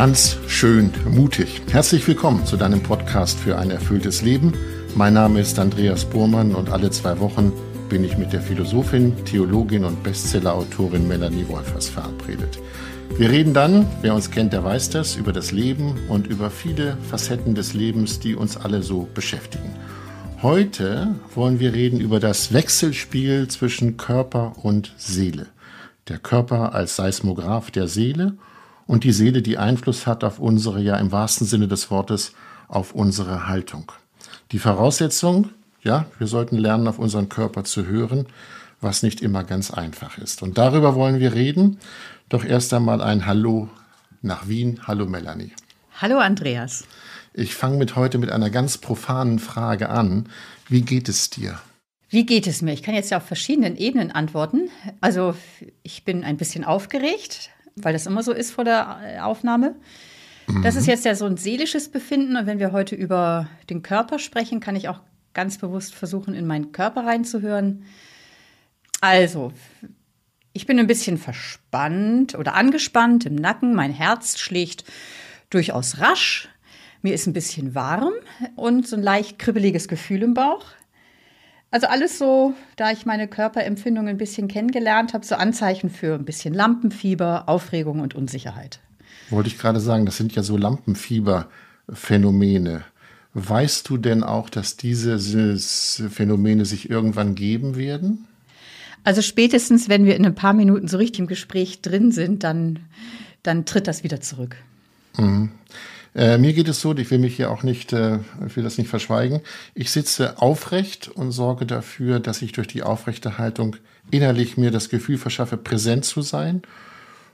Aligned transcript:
ganz 0.00 0.38
schön 0.46 0.90
mutig. 1.10 1.60
Herzlich 1.70 2.08
willkommen 2.08 2.46
zu 2.46 2.56
deinem 2.56 2.82
Podcast 2.82 3.38
für 3.38 3.58
ein 3.58 3.70
erfülltes 3.70 4.22
Leben. 4.22 4.54
Mein 4.94 5.12
Name 5.12 5.40
ist 5.40 5.58
Andreas 5.58 6.06
Burmann 6.06 6.54
und 6.54 6.70
alle 6.70 6.90
zwei 6.90 7.20
Wochen 7.20 7.52
bin 7.90 8.02
ich 8.02 8.16
mit 8.16 8.32
der 8.32 8.40
Philosophin, 8.40 9.14
Theologin 9.26 9.84
und 9.84 10.02
Bestsellerautorin 10.02 11.06
Melanie 11.06 11.46
Wolfers 11.48 11.90
verabredet. 11.90 12.58
Wir 13.18 13.28
reden 13.28 13.52
dann, 13.52 13.84
wer 14.00 14.14
uns 14.14 14.30
kennt, 14.30 14.54
der 14.54 14.64
weiß 14.64 14.88
das, 14.88 15.16
über 15.16 15.34
das 15.34 15.52
Leben 15.52 15.98
und 16.08 16.26
über 16.26 16.48
viele 16.48 16.96
Facetten 17.10 17.54
des 17.54 17.74
Lebens, 17.74 18.20
die 18.20 18.34
uns 18.34 18.56
alle 18.56 18.82
so 18.82 19.06
beschäftigen. 19.12 19.74
Heute 20.40 21.14
wollen 21.34 21.60
wir 21.60 21.74
reden 21.74 22.00
über 22.00 22.20
das 22.20 22.54
Wechselspiel 22.54 23.48
zwischen 23.48 23.98
Körper 23.98 24.54
und 24.62 24.94
Seele. 24.96 25.48
Der 26.08 26.16
Körper 26.16 26.74
als 26.74 26.96
Seismograph 26.96 27.70
der 27.70 27.86
Seele 27.86 28.38
und 28.90 29.04
die 29.04 29.12
Seele, 29.12 29.40
die 29.40 29.56
Einfluss 29.56 30.08
hat 30.08 30.24
auf 30.24 30.40
unsere, 30.40 30.82
ja 30.82 30.96
im 30.96 31.12
wahrsten 31.12 31.46
Sinne 31.46 31.68
des 31.68 31.92
Wortes, 31.92 32.32
auf 32.66 32.92
unsere 32.92 33.46
Haltung. 33.46 33.92
Die 34.50 34.58
Voraussetzung, 34.58 35.50
ja, 35.80 36.06
wir 36.18 36.26
sollten 36.26 36.58
lernen, 36.58 36.88
auf 36.88 36.98
unseren 36.98 37.28
Körper 37.28 37.62
zu 37.62 37.86
hören, 37.86 38.26
was 38.80 39.04
nicht 39.04 39.20
immer 39.20 39.44
ganz 39.44 39.70
einfach 39.70 40.18
ist. 40.18 40.42
Und 40.42 40.58
darüber 40.58 40.96
wollen 40.96 41.20
wir 41.20 41.34
reden. 41.34 41.78
Doch 42.28 42.44
erst 42.44 42.74
einmal 42.74 43.00
ein 43.00 43.26
Hallo 43.26 43.68
nach 44.22 44.48
Wien. 44.48 44.80
Hallo 44.88 45.06
Melanie. 45.06 45.52
Hallo 46.00 46.18
Andreas. 46.18 46.84
Ich 47.32 47.54
fange 47.54 47.76
mit 47.76 47.94
heute 47.94 48.18
mit 48.18 48.32
einer 48.32 48.50
ganz 48.50 48.76
profanen 48.76 49.38
Frage 49.38 49.90
an. 49.90 50.28
Wie 50.68 50.82
geht 50.82 51.08
es 51.08 51.30
dir? 51.30 51.60
Wie 52.08 52.26
geht 52.26 52.48
es 52.48 52.60
mir? 52.60 52.72
Ich 52.72 52.82
kann 52.82 52.96
jetzt 52.96 53.10
ja 53.10 53.18
auf 53.18 53.26
verschiedenen 53.26 53.76
Ebenen 53.76 54.10
antworten. 54.10 54.68
Also 55.00 55.36
ich 55.84 56.04
bin 56.04 56.24
ein 56.24 56.36
bisschen 56.36 56.64
aufgeregt, 56.64 57.50
weil 57.84 57.92
das 57.92 58.06
immer 58.06 58.22
so 58.22 58.32
ist 58.32 58.50
vor 58.50 58.64
der 58.64 58.98
äh, 59.02 59.20
Aufnahme. 59.20 59.74
Das 60.62 60.76
ist 60.76 60.84
mhm. 60.84 60.90
jetzt 60.90 61.04
ja 61.04 61.14
so 61.14 61.26
ein 61.26 61.36
seelisches 61.36 61.88
Befinden. 61.88 62.36
Und 62.36 62.46
wenn 62.46 62.58
wir 62.58 62.72
heute 62.72 62.94
über 62.94 63.48
den 63.68 63.82
Körper 63.82 64.18
sprechen, 64.18 64.60
kann 64.60 64.76
ich 64.76 64.88
auch 64.88 65.00
ganz 65.32 65.58
bewusst 65.58 65.94
versuchen, 65.94 66.34
in 66.34 66.46
meinen 66.46 66.72
Körper 66.72 67.06
reinzuhören. 67.06 67.84
Also, 69.00 69.52
ich 70.52 70.66
bin 70.66 70.78
ein 70.78 70.86
bisschen 70.86 71.18
verspannt 71.18 72.34
oder 72.34 72.54
angespannt 72.54 73.26
im 73.26 73.36
Nacken. 73.36 73.74
Mein 73.74 73.92
Herz 73.92 74.38
schlägt 74.38 74.84
durchaus 75.50 75.98
rasch. 75.98 76.48
Mir 77.02 77.14
ist 77.14 77.26
ein 77.26 77.32
bisschen 77.32 77.74
warm 77.74 78.12
und 78.56 78.86
so 78.86 78.96
ein 78.96 79.02
leicht 79.02 79.38
kribbeliges 79.38 79.88
Gefühl 79.88 80.22
im 80.22 80.34
Bauch. 80.34 80.64
Also 81.70 81.86
alles 81.86 82.18
so, 82.18 82.52
da 82.76 82.90
ich 82.90 83.06
meine 83.06 83.28
Körperempfindungen 83.28 84.10
ein 84.10 84.18
bisschen 84.18 84.48
kennengelernt 84.48 85.14
habe, 85.14 85.24
so 85.24 85.36
Anzeichen 85.36 85.88
für 85.88 86.14
ein 86.14 86.24
bisschen 86.24 86.52
Lampenfieber, 86.52 87.48
Aufregung 87.48 88.00
und 88.00 88.16
Unsicherheit. 88.16 88.80
Wollte 89.30 89.48
ich 89.48 89.58
gerade 89.58 89.78
sagen, 89.78 90.04
das 90.04 90.16
sind 90.16 90.34
ja 90.34 90.42
so 90.42 90.56
Lampenfieber-Phänomene. 90.56 92.82
Weißt 93.34 93.88
du 93.88 93.96
denn 93.96 94.24
auch, 94.24 94.50
dass 94.50 94.76
diese 94.76 95.20
Phänomene 96.10 96.64
sich 96.64 96.90
irgendwann 96.90 97.36
geben 97.36 97.76
werden? 97.76 98.26
Also 99.04 99.22
spätestens, 99.22 99.88
wenn 99.88 100.04
wir 100.04 100.16
in 100.16 100.26
ein 100.26 100.34
paar 100.34 100.52
Minuten 100.52 100.88
so 100.88 100.96
richtig 100.96 101.20
im 101.20 101.28
Gespräch 101.28 101.80
drin 101.80 102.10
sind, 102.10 102.42
dann, 102.42 102.80
dann 103.44 103.64
tritt 103.64 103.86
das 103.86 104.02
wieder 104.02 104.20
zurück. 104.20 104.56
Mhm. 105.16 105.52
Äh, 106.14 106.38
mir 106.38 106.52
geht 106.52 106.68
es 106.68 106.80
so, 106.80 106.94
ich 106.96 107.10
will 107.10 107.18
mich 107.18 107.36
hier 107.36 107.50
auch 107.50 107.62
nicht, 107.62 107.92
äh, 107.92 108.18
will 108.40 108.64
das 108.64 108.78
nicht 108.78 108.88
verschweigen. 108.88 109.40
Ich 109.74 109.90
sitze 109.90 110.40
aufrecht 110.42 111.08
und 111.08 111.30
sorge 111.30 111.66
dafür, 111.66 112.20
dass 112.20 112.42
ich 112.42 112.52
durch 112.52 112.66
die 112.66 112.82
aufrechte 112.82 113.38
Haltung 113.38 113.76
innerlich 114.10 114.56
mir 114.56 114.70
das 114.70 114.88
Gefühl 114.88 115.18
verschaffe, 115.18 115.56
präsent 115.56 116.04
zu 116.04 116.22
sein. 116.22 116.62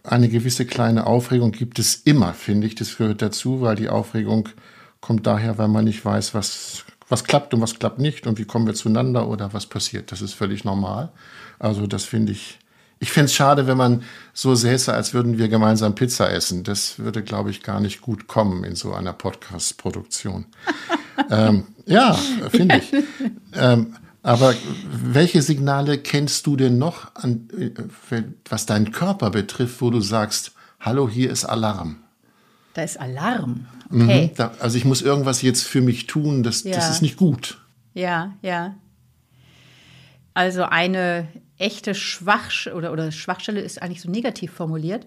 Eine 0.02 0.28
gewisse 0.28 0.66
kleine 0.66 1.06
Aufregung 1.06 1.52
gibt 1.52 1.78
es 1.78 1.96
immer, 1.96 2.34
finde 2.34 2.66
ich. 2.66 2.74
Das 2.74 2.96
gehört 2.96 3.22
dazu, 3.22 3.60
weil 3.60 3.76
die 3.76 3.88
Aufregung 3.88 4.48
kommt 5.00 5.26
daher, 5.26 5.58
weil 5.58 5.68
man 5.68 5.84
nicht 5.84 6.04
weiß, 6.04 6.34
was, 6.34 6.84
was 7.08 7.24
klappt 7.24 7.54
und 7.54 7.60
was 7.60 7.78
klappt 7.78 7.98
nicht 7.98 8.26
und 8.26 8.38
wie 8.38 8.44
kommen 8.44 8.66
wir 8.66 8.74
zueinander 8.74 9.26
oder 9.26 9.52
was 9.52 9.66
passiert. 9.66 10.12
Das 10.12 10.20
ist 10.20 10.34
völlig 10.34 10.64
normal. 10.64 11.10
Also 11.58 11.86
das 11.86 12.04
finde 12.04 12.32
ich 12.32 12.58
ich 12.98 13.12
fände 13.12 13.26
es 13.26 13.34
schade, 13.34 13.66
wenn 13.66 13.76
man 13.76 14.02
so 14.32 14.54
säße, 14.54 14.92
als 14.92 15.12
würden 15.12 15.38
wir 15.38 15.48
gemeinsam 15.48 15.94
Pizza 15.94 16.30
essen. 16.30 16.64
Das 16.64 16.98
würde, 16.98 17.22
glaube 17.22 17.50
ich, 17.50 17.62
gar 17.62 17.80
nicht 17.80 18.00
gut 18.00 18.26
kommen 18.26 18.64
in 18.64 18.74
so 18.74 18.92
einer 18.94 19.12
Podcast-Produktion. 19.12 20.46
ähm, 21.30 21.64
ja, 21.84 22.14
finde 22.50 22.78
ich. 22.78 22.92
Ähm, 23.52 23.96
aber 24.22 24.54
welche 24.90 25.42
Signale 25.42 25.98
kennst 25.98 26.46
du 26.46 26.56
denn 26.56 26.78
noch, 26.78 27.14
an, 27.14 27.48
äh, 27.56 28.22
was 28.48 28.66
deinen 28.66 28.92
Körper 28.92 29.30
betrifft, 29.30 29.80
wo 29.80 29.90
du 29.90 30.00
sagst, 30.00 30.52
hallo, 30.80 31.08
hier 31.08 31.30
ist 31.30 31.44
Alarm? 31.44 31.96
Da 32.74 32.82
ist 32.82 32.98
Alarm. 32.98 33.66
Mhm, 33.90 34.02
okay. 34.02 34.26
Mhm, 34.26 34.36
da, 34.36 34.52
also 34.58 34.76
ich 34.78 34.84
muss 34.84 35.02
irgendwas 35.02 35.42
jetzt 35.42 35.64
für 35.64 35.80
mich 35.80 36.06
tun, 36.06 36.42
das, 36.42 36.64
ja. 36.64 36.74
das 36.74 36.90
ist 36.90 37.02
nicht 37.02 37.16
gut. 37.16 37.60
Ja, 37.94 38.34
ja. 38.42 38.74
Also 40.34 40.64
eine 40.64 41.28
echte 41.58 41.94
Schwach 41.94 42.50
oder, 42.74 42.92
oder 42.92 43.12
Schwachstelle 43.12 43.60
ist 43.60 43.82
eigentlich 43.82 44.02
so 44.02 44.10
negativ 44.10 44.52
formuliert. 44.52 45.04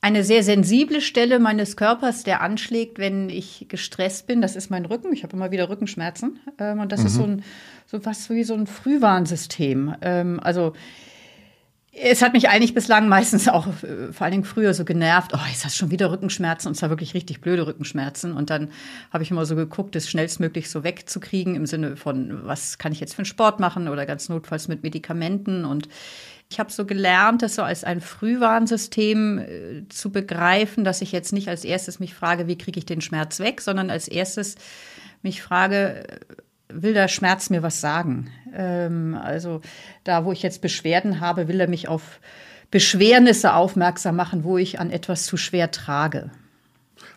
Eine 0.00 0.22
sehr 0.22 0.42
sensible 0.42 1.00
Stelle 1.00 1.38
meines 1.38 1.76
Körpers, 1.78 2.24
der 2.24 2.42
anschlägt, 2.42 2.98
wenn 2.98 3.30
ich 3.30 3.66
gestresst 3.68 4.26
bin, 4.26 4.42
das 4.42 4.54
ist 4.54 4.70
mein 4.70 4.84
Rücken. 4.84 5.12
Ich 5.14 5.22
habe 5.22 5.34
immer 5.34 5.50
wieder 5.50 5.70
Rückenschmerzen. 5.70 6.40
Ähm, 6.58 6.80
und 6.80 6.92
das 6.92 7.00
mhm. 7.00 7.06
ist 7.06 7.14
so, 7.14 7.22
ein, 7.24 7.44
so 7.86 8.04
was 8.04 8.28
wie 8.28 8.44
so 8.44 8.52
ein 8.52 8.66
Frühwarnsystem. 8.66 9.94
Ähm, 10.02 10.40
also 10.42 10.74
es 11.96 12.22
hat 12.22 12.32
mich 12.32 12.48
eigentlich 12.48 12.74
bislang 12.74 13.08
meistens 13.08 13.48
auch, 13.48 13.66
äh, 13.66 14.12
vor 14.12 14.24
allen 14.24 14.32
Dingen 14.32 14.44
früher, 14.44 14.74
so 14.74 14.84
genervt. 14.84 15.32
Oh, 15.34 15.40
jetzt 15.48 15.64
hast 15.64 15.76
du 15.76 15.78
schon 15.78 15.90
wieder 15.90 16.10
Rückenschmerzen 16.10 16.68
und 16.68 16.74
zwar 16.74 16.90
wirklich 16.90 17.14
richtig 17.14 17.40
blöde 17.40 17.66
Rückenschmerzen. 17.66 18.32
Und 18.32 18.50
dann 18.50 18.70
habe 19.12 19.22
ich 19.22 19.30
immer 19.30 19.46
so 19.46 19.54
geguckt, 19.54 19.94
das 19.94 20.08
schnellstmöglich 20.08 20.70
so 20.70 20.82
wegzukriegen 20.82 21.54
im 21.54 21.66
Sinne 21.66 21.96
von, 21.96 22.46
was 22.46 22.78
kann 22.78 22.92
ich 22.92 23.00
jetzt 23.00 23.14
für 23.14 23.20
einen 23.20 23.26
Sport 23.26 23.60
machen 23.60 23.88
oder 23.88 24.06
ganz 24.06 24.28
notfalls 24.28 24.68
mit 24.68 24.82
Medikamenten. 24.82 25.64
Und 25.64 25.88
ich 26.50 26.58
habe 26.58 26.72
so 26.72 26.84
gelernt, 26.84 27.42
das 27.42 27.54
so 27.54 27.62
als 27.62 27.84
ein 27.84 28.00
Frühwarnsystem 28.00 29.38
äh, 29.38 29.88
zu 29.88 30.10
begreifen, 30.10 30.84
dass 30.84 31.00
ich 31.00 31.12
jetzt 31.12 31.32
nicht 31.32 31.48
als 31.48 31.64
erstes 31.64 32.00
mich 32.00 32.14
frage, 32.14 32.48
wie 32.48 32.58
kriege 32.58 32.78
ich 32.78 32.86
den 32.86 33.00
Schmerz 33.00 33.38
weg, 33.38 33.60
sondern 33.60 33.90
als 33.90 34.08
erstes 34.08 34.56
mich 35.22 35.42
frage, 35.42 36.04
will 36.68 36.94
der 36.94 37.08
Schmerz 37.08 37.50
mir 37.50 37.62
was 37.62 37.80
sagen? 37.80 38.30
Ähm, 38.54 39.18
also 39.20 39.60
da, 40.04 40.24
wo 40.24 40.32
ich 40.32 40.42
jetzt 40.42 40.60
Beschwerden 40.60 41.20
habe, 41.20 41.48
will 41.48 41.60
er 41.60 41.68
mich 41.68 41.88
auf 41.88 42.20
Beschwernisse 42.70 43.54
aufmerksam 43.54 44.16
machen, 44.16 44.44
wo 44.44 44.58
ich 44.58 44.80
an 44.80 44.90
etwas 44.90 45.26
zu 45.26 45.36
schwer 45.36 45.70
trage. 45.70 46.30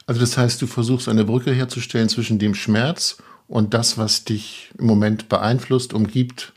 Also 0.05 0.21
das 0.21 0.37
heißt, 0.37 0.61
du 0.61 0.67
versuchst 0.67 1.09
eine 1.09 1.25
Brücke 1.25 1.51
herzustellen 1.51 2.09
zwischen 2.09 2.39
dem 2.39 2.55
Schmerz 2.55 3.17
und 3.47 3.73
das, 3.73 3.97
was 3.97 4.23
dich 4.23 4.71
im 4.77 4.85
Moment 4.85 5.29
beeinflusst, 5.29 5.93
umgibt 5.93 6.53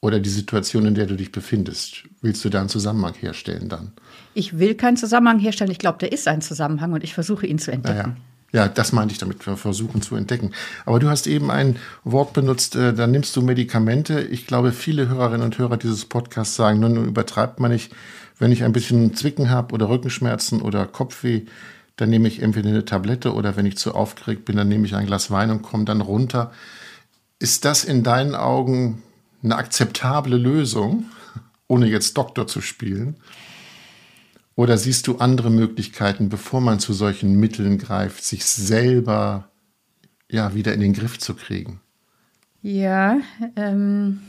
oder 0.00 0.20
die 0.20 0.30
Situation, 0.30 0.86
in 0.86 0.94
der 0.94 1.06
du 1.06 1.16
dich 1.16 1.32
befindest. 1.32 2.04
Willst 2.20 2.44
du 2.44 2.50
da 2.50 2.60
einen 2.60 2.68
Zusammenhang 2.68 3.14
herstellen 3.14 3.68
dann? 3.68 3.92
Ich 4.34 4.58
will 4.58 4.74
keinen 4.74 4.96
Zusammenhang 4.96 5.38
herstellen. 5.38 5.70
Ich 5.70 5.78
glaube, 5.78 5.98
da 5.98 6.06
ist 6.06 6.28
ein 6.28 6.42
Zusammenhang 6.42 6.92
und 6.92 7.04
ich 7.04 7.14
versuche 7.14 7.46
ihn 7.46 7.58
zu 7.58 7.72
entdecken. 7.72 7.96
Naja. 7.98 8.16
Ja, 8.54 8.68
das 8.68 8.92
meinte 8.92 9.10
ich 9.10 9.18
damit, 9.18 9.44
wir 9.48 9.56
versuchen 9.56 10.00
zu 10.00 10.14
entdecken. 10.14 10.52
Aber 10.86 11.00
du 11.00 11.08
hast 11.08 11.26
eben 11.26 11.50
ein 11.50 11.76
Wort 12.04 12.34
benutzt, 12.34 12.76
äh, 12.76 12.94
da 12.94 13.08
nimmst 13.08 13.34
du 13.34 13.42
Medikamente. 13.42 14.20
Ich 14.20 14.46
glaube, 14.46 14.70
viele 14.70 15.08
Hörerinnen 15.08 15.42
und 15.44 15.58
Hörer 15.58 15.76
dieses 15.76 16.04
Podcasts 16.04 16.54
sagen, 16.54 16.78
nun 16.78 17.04
übertreibt 17.04 17.58
man 17.58 17.72
nicht, 17.72 17.92
wenn 18.38 18.52
ich 18.52 18.62
ein 18.62 18.70
bisschen 18.70 19.12
Zwicken 19.16 19.50
habe 19.50 19.74
oder 19.74 19.88
Rückenschmerzen 19.88 20.62
oder 20.62 20.86
Kopfweh, 20.86 21.46
dann 21.96 22.10
nehme 22.10 22.28
ich 22.28 22.42
entweder 22.42 22.68
eine 22.68 22.84
Tablette 22.84 23.34
oder 23.34 23.56
wenn 23.56 23.66
ich 23.66 23.76
zu 23.76 23.92
aufgeregt 23.92 24.44
bin, 24.44 24.56
dann 24.56 24.68
nehme 24.68 24.86
ich 24.86 24.94
ein 24.94 25.06
Glas 25.06 25.32
Wein 25.32 25.50
und 25.50 25.62
komme 25.62 25.84
dann 25.84 26.00
runter. 26.00 26.52
Ist 27.40 27.64
das 27.64 27.82
in 27.82 28.04
deinen 28.04 28.36
Augen 28.36 29.02
eine 29.42 29.56
akzeptable 29.56 30.36
Lösung, 30.36 31.06
ohne 31.66 31.86
jetzt 31.86 32.16
Doktor 32.16 32.46
zu 32.46 32.60
spielen? 32.60 33.16
Oder 34.56 34.78
siehst 34.78 35.06
du 35.06 35.18
andere 35.18 35.50
Möglichkeiten, 35.50 36.28
bevor 36.28 36.60
man 36.60 36.78
zu 36.78 36.92
solchen 36.92 37.38
Mitteln 37.40 37.78
greift, 37.78 38.24
sich 38.24 38.44
selber 38.44 39.50
ja 40.30 40.54
wieder 40.54 40.72
in 40.72 40.80
den 40.80 40.92
Griff 40.92 41.18
zu 41.18 41.34
kriegen? 41.34 41.80
Ja, 42.62 43.18
ähm, 43.56 44.20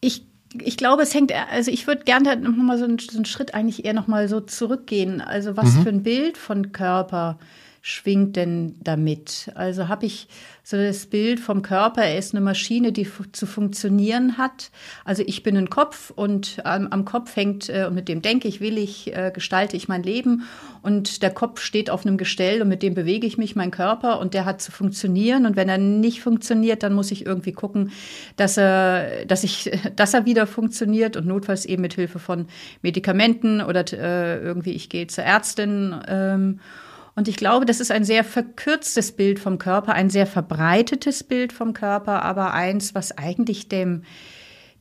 ich, 0.00 0.24
ich 0.54 0.76
glaube, 0.76 1.02
es 1.02 1.12
hängt, 1.14 1.32
also 1.32 1.70
ich 1.70 1.86
würde 1.86 2.04
gerne 2.04 2.36
noch 2.36 2.56
mal 2.56 2.78
so 2.78 2.84
einen, 2.84 2.98
so 2.98 3.16
einen, 3.16 3.24
Schritt 3.24 3.54
eigentlich 3.54 3.84
eher 3.84 3.92
noch 3.92 4.06
mal 4.06 4.28
so 4.28 4.40
zurückgehen. 4.40 5.20
Also 5.20 5.56
was 5.56 5.74
mhm. 5.74 5.82
für 5.82 5.88
ein 5.88 6.02
Bild 6.04 6.38
von 6.38 6.72
Körper 6.72 7.38
schwingt 7.88 8.36
denn 8.36 8.74
damit? 8.82 9.50
Also 9.54 9.88
habe 9.88 10.04
ich 10.04 10.28
so 10.62 10.76
das 10.76 11.06
Bild 11.06 11.40
vom 11.40 11.62
Körper, 11.62 12.02
er 12.02 12.18
ist 12.18 12.34
eine 12.34 12.44
Maschine, 12.44 12.92
die 12.92 13.08
zu 13.32 13.46
funktionieren 13.46 14.36
hat. 14.36 14.70
Also 15.06 15.22
ich 15.26 15.42
bin 15.42 15.56
ein 15.56 15.70
Kopf 15.70 16.10
und 16.10 16.58
ähm, 16.66 16.88
am 16.90 17.06
Kopf 17.06 17.34
hängt, 17.34 17.70
äh, 17.70 17.86
und 17.88 17.94
mit 17.94 18.08
dem 18.08 18.20
denke 18.20 18.46
ich, 18.46 18.60
will 18.60 18.76
ich, 18.76 19.16
äh, 19.16 19.30
gestalte 19.32 19.74
ich 19.74 19.88
mein 19.88 20.02
Leben 20.02 20.42
und 20.82 21.22
der 21.22 21.30
Kopf 21.30 21.62
steht 21.62 21.88
auf 21.88 22.04
einem 22.04 22.18
Gestell 22.18 22.60
und 22.60 22.68
mit 22.68 22.82
dem 22.82 22.92
bewege 22.92 23.26
ich 23.26 23.38
mich, 23.38 23.56
mein 23.56 23.70
Körper 23.70 24.20
und 24.20 24.34
der 24.34 24.44
hat 24.44 24.60
zu 24.60 24.70
funktionieren 24.70 25.46
und 25.46 25.56
wenn 25.56 25.70
er 25.70 25.78
nicht 25.78 26.20
funktioniert, 26.20 26.82
dann 26.82 26.92
muss 26.92 27.10
ich 27.10 27.24
irgendwie 27.24 27.52
gucken, 27.52 27.90
dass 28.36 28.58
er, 28.58 29.24
dass 29.24 29.44
ich, 29.44 29.70
dass 29.96 30.12
er 30.12 30.26
wieder 30.26 30.46
funktioniert 30.46 31.16
und 31.16 31.26
notfalls 31.26 31.64
eben 31.64 31.80
mit 31.80 31.94
Hilfe 31.94 32.18
von 32.18 32.48
Medikamenten 32.82 33.62
oder 33.62 33.90
äh, 33.90 34.42
irgendwie 34.42 34.72
ich 34.72 34.90
gehe 34.90 35.06
zur 35.06 35.24
Ärztin 35.24 35.94
ähm, 36.06 36.60
und 37.18 37.26
ich 37.26 37.36
glaube, 37.36 37.66
das 37.66 37.80
ist 37.80 37.90
ein 37.90 38.04
sehr 38.04 38.22
verkürztes 38.22 39.10
Bild 39.10 39.40
vom 39.40 39.58
Körper, 39.58 39.92
ein 39.92 40.08
sehr 40.08 40.24
verbreitetes 40.24 41.24
Bild 41.24 41.52
vom 41.52 41.72
Körper, 41.72 42.22
aber 42.22 42.54
eins, 42.54 42.94
was 42.94 43.18
eigentlich 43.18 43.68
dem, 43.68 44.04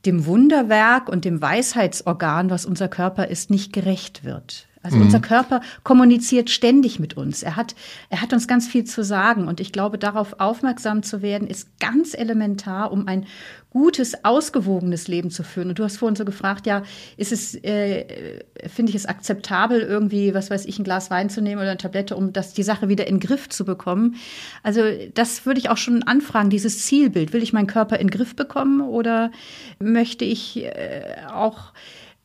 dem 0.05 0.27
Wunderwerk 0.27 1.09
und 1.09 1.25
dem 1.25 1.41
Weisheitsorgan, 1.41 2.51
was 2.51 2.67
unser 2.67 2.89
Körper 2.89 3.27
ist, 3.27 3.49
nicht 3.49 3.73
gerecht 3.73 4.23
wird. 4.23 4.67
Also 4.87 4.99
mhm. 4.99 5.03
unser 5.03 5.19
Körper 5.19 5.59
kommuniziert 5.83 6.49
ständig 6.49 6.97
mit 6.97 7.17
uns. 7.17 7.43
Er 7.43 7.57
hat, 7.57 7.75
er 8.09 8.21
hat 8.21 8.31
uns 8.31 8.47
ganz 8.47 8.69
viel 8.69 8.85
zu 8.85 9.03
sagen. 9.03 9.49
Und 9.49 9.59
ich 9.59 9.73
glaube, 9.73 9.97
darauf 9.97 10.39
aufmerksam 10.39 11.03
zu 11.03 11.21
werden, 11.21 11.45
ist 11.45 11.77
ganz 11.81 12.13
elementar, 12.13 12.93
um 12.93 13.05
ein 13.05 13.25
gutes, 13.69 14.23
ausgewogenes 14.23 15.09
Leben 15.09 15.29
zu 15.29 15.43
führen. 15.43 15.67
Und 15.67 15.79
du 15.79 15.83
hast 15.83 15.97
vorhin 15.97 16.15
so 16.15 16.23
gefragt, 16.23 16.65
ja, 16.65 16.83
ist 17.17 17.33
es, 17.33 17.53
äh, 17.65 18.39
finde 18.65 18.91
ich 18.91 18.95
es 18.95 19.05
akzeptabel, 19.05 19.81
irgendwie, 19.81 20.33
was 20.33 20.49
weiß 20.49 20.65
ich, 20.65 20.79
ein 20.79 20.85
Glas 20.85 21.11
Wein 21.11 21.29
zu 21.29 21.41
nehmen 21.41 21.59
oder 21.59 21.71
eine 21.71 21.77
Tablette, 21.77 22.15
um 22.15 22.31
das, 22.31 22.53
die 22.53 22.63
Sache 22.63 22.87
wieder 22.87 23.07
in 23.07 23.19
den 23.19 23.27
Griff 23.27 23.49
zu 23.49 23.65
bekommen? 23.65 24.15
Also 24.63 24.83
das 25.13 25.45
würde 25.45 25.59
ich 25.59 25.69
auch 25.69 25.77
schon 25.77 26.03
anfragen, 26.03 26.49
dieses 26.49 26.85
Zielbild. 26.85 27.33
Will 27.33 27.43
ich 27.43 27.51
meinen 27.51 27.67
Körper 27.67 27.99
in 27.99 28.07
den 28.07 28.17
Griff 28.17 28.37
bekommen 28.37 28.79
oder 28.79 29.31
möchte 29.79 30.23
ich 30.23 30.63
äh, 30.63 31.17
auch 31.29 31.73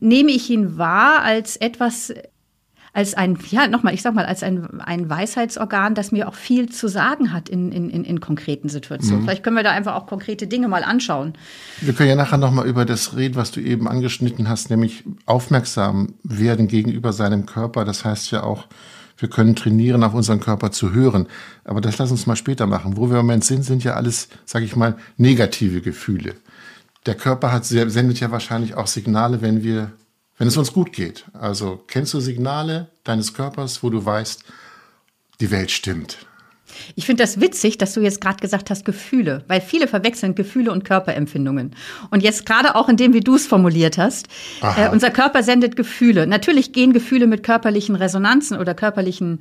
nehme 0.03 0.33
ich 0.33 0.51
ihn 0.51 0.79
wahr 0.79 1.23
als 1.23 1.57
etwas, 1.57 2.13
als 2.95 3.15
ein, 3.15 3.39
ja, 3.51 3.69
nochmal, 3.69 3.95
ich 3.95 4.03
sag 4.03 4.15
mal, 4.15 4.27
als 4.27 4.43
ein, 4.43 4.81
ein 4.81 5.09
Weisheitsorgan, 5.09 5.95
das 5.95 6.13
mir 6.13 6.29
auch 6.29 6.35
viel 6.35 6.69
zu 6.69 6.89
sagen 6.89 7.33
hat 7.33 7.49
in, 7.49 7.73
in, 7.73 7.89
in, 7.89 8.21
konkreten 8.21 8.69
Situationen. 8.69 9.21
Mhm. 9.21 9.25
Vielleicht 9.25 9.43
können 9.43 9.57
wir 9.57 9.63
da 9.63 9.71
einfach 9.71 9.95
auch 9.95 10.07
konkrete 10.07 10.47
Dinge 10.47 10.69
mal 10.69 10.85
anschauen. 10.85 11.33
Wir 11.81 11.95
können 11.95 12.11
ja 12.11 12.17
nachher 12.17 12.37
nochmal 12.37 12.67
über 12.67 12.85
das 12.85 13.17
reden, 13.17 13.37
was 13.37 13.51
du 13.51 13.61
eben 13.61 13.89
angeschnitten 13.89 14.49
hast, 14.49 14.69
nämlich 14.69 15.05
aufmerksam 15.25 16.15
werden 16.23 16.69
gegenüber 16.69 17.15
seinem 17.15 17.47
Körper. 17.47 17.87
Das 17.87 18.05
heißt 18.05 18.31
ja 18.31 18.43
auch, 18.43 18.67
wir 19.17 19.31
können 19.31 19.57
trainieren, 19.57 20.05
auf 20.05 20.13
unseren 20.13 20.41
Körper 20.41 20.71
zu 20.71 20.93
hören. 20.93 21.29
Aber 21.65 21.81
das 21.81 21.97
lass 21.97 22.11
uns 22.11 22.27
mal 22.27 22.37
später 22.37 22.67
machen. 22.67 22.99
Wo 22.99 23.09
wir 23.09 23.21
im 23.21 23.27
Moment 23.27 23.45
sind, 23.45 23.65
sind 23.65 23.85
ja 23.85 23.95
alles, 23.95 24.29
sage 24.45 24.67
ich 24.67 24.77
mal, 24.77 24.97
negative 25.17 25.81
Gefühle. 25.81 26.35
Der 27.07 27.15
Körper 27.15 27.53
hat, 27.53 27.65
sendet 27.65 28.21
ja 28.21 28.31
wahrscheinlich 28.31 28.75
auch 28.75 28.87
Signale, 28.87 29.41
wenn 29.41 29.63
wir 29.63 29.93
wenn 30.39 30.49
es 30.49 30.57
uns 30.57 30.73
gut 30.73 30.93
geht. 30.93 31.27
Also 31.33 31.83
kennst 31.87 32.15
du 32.15 32.21
Signale 32.21 32.91
deines 33.05 33.35
Körpers, 33.35 33.83
wo 33.83 33.91
du 33.91 34.05
weißt, 34.05 34.45
die 35.41 35.51
Welt 35.51 35.71
stimmt. 35.71 36.27
Ich 36.95 37.07
finde 37.07 37.23
das 37.23 37.41
witzig, 37.41 37.79
dass 37.79 37.95
du 37.95 38.01
jetzt 38.01 38.21
gerade 38.21 38.39
gesagt 38.39 38.71
hast 38.71 38.85
Gefühle, 38.85 39.45
weil 39.49 39.61
viele 39.61 39.89
verwechseln 39.89 40.35
Gefühle 40.35 40.73
und 40.73 40.85
Körperempfindungen. 40.85 41.75
Und 42.11 42.23
jetzt 42.23 42.47
gerade 42.47 42.75
auch 42.75 42.89
in 42.89 42.97
dem, 42.97 43.13
wie 43.13 43.21
du 43.21 43.35
es 43.35 43.47
formuliert 43.47 43.99
hast, 43.99 44.29
äh, 44.63 44.89
unser 44.91 45.11
Körper 45.11 45.43
sendet 45.43 45.77
Gefühle. 45.77 46.27
Natürlich 46.27 46.73
gehen 46.73 46.93
Gefühle 46.93 47.27
mit 47.27 47.43
körperlichen 47.43 47.95
Resonanzen 47.95 48.59
oder 48.59 48.75
körperlichen 48.75 49.39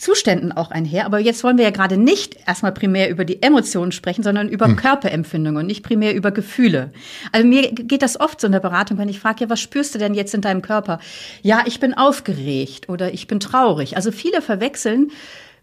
Zuständen 0.00 0.52
auch 0.52 0.70
einher. 0.70 1.04
Aber 1.04 1.18
jetzt 1.18 1.44
wollen 1.44 1.58
wir 1.58 1.64
ja 1.64 1.70
gerade 1.70 1.98
nicht 1.98 2.36
erstmal 2.46 2.72
primär 2.72 3.10
über 3.10 3.24
die 3.24 3.42
Emotionen 3.42 3.92
sprechen, 3.92 4.22
sondern 4.22 4.48
über 4.48 4.66
hm. 4.66 4.76
Körperempfindungen 4.76 5.60
und 5.60 5.66
nicht 5.66 5.82
primär 5.82 6.14
über 6.14 6.30
Gefühle. 6.30 6.92
Also 7.32 7.46
mir 7.46 7.70
geht 7.72 8.02
das 8.02 8.18
oft 8.18 8.40
so 8.40 8.46
in 8.46 8.52
der 8.52 8.60
Beratung, 8.60 8.98
wenn 8.98 9.08
ich 9.08 9.20
frage, 9.20 9.44
ja, 9.44 9.50
was 9.50 9.60
spürst 9.60 9.94
du 9.94 9.98
denn 9.98 10.14
jetzt 10.14 10.34
in 10.34 10.40
deinem 10.40 10.62
Körper? 10.62 11.00
Ja, 11.42 11.62
ich 11.66 11.80
bin 11.80 11.94
aufgeregt 11.94 12.88
oder 12.88 13.12
ich 13.12 13.26
bin 13.26 13.40
traurig. 13.40 13.96
Also 13.96 14.10
viele 14.10 14.40
verwechseln 14.40 15.10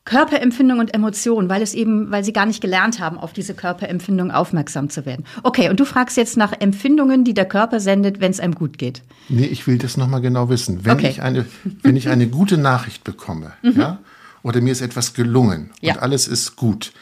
Körperempfindung 0.08 0.80
und 0.80 0.94
Emotion, 0.94 1.50
weil 1.50 1.62
es 1.62 1.74
eben, 1.74 2.10
weil 2.12 2.24
sie 2.24 2.32
gar 2.32 2.46
nicht 2.46 2.62
gelernt 2.62 3.02
haben, 3.02 3.18
auf 3.18 3.34
diese 3.34 3.54
Körperempfindung 3.54 4.32
aufmerksam 4.32 4.90
zu 4.90 5.06
werden. 5.06 5.26
Okay, 5.44 5.70
und 5.70 5.82
du 5.82 5.86
fragst 5.86 6.16
jetzt 6.16 6.38
nach 6.38 6.54
Empfindungen, 6.58 7.26
die 7.26 7.34
der 7.34 7.44
Körper 7.44 7.82
sendet, 7.82 8.22
wenn 8.22 8.32
es 8.32 8.40
einem 8.40 8.56
gut 8.56 8.78
geht. 8.78 9.02
Nee, 9.28 9.48
ich 9.48 9.68
will 9.68 9.78
das 9.78 9.98
nochmal 9.98 10.22
genau 10.22 10.48
wissen. 10.48 10.86
Wenn 10.86 10.94
okay. 10.94 11.10
ich 11.10 11.22
eine, 11.22 11.46
wenn 11.84 11.98
ich 11.98 12.08
eine 12.08 12.28
gute 12.28 12.58
Nachricht 12.58 13.04
bekomme, 13.04 13.52
mhm. 13.62 13.74
ja, 13.78 14.00
oder 14.44 14.62
mir 14.62 14.72
ist 14.72 14.80
etwas 14.80 15.14
gelungen 15.14 15.72
ja. 15.82 15.96
und 15.96 16.02
alles 16.02 16.30
ist 16.30 16.56
gut, 16.56 16.94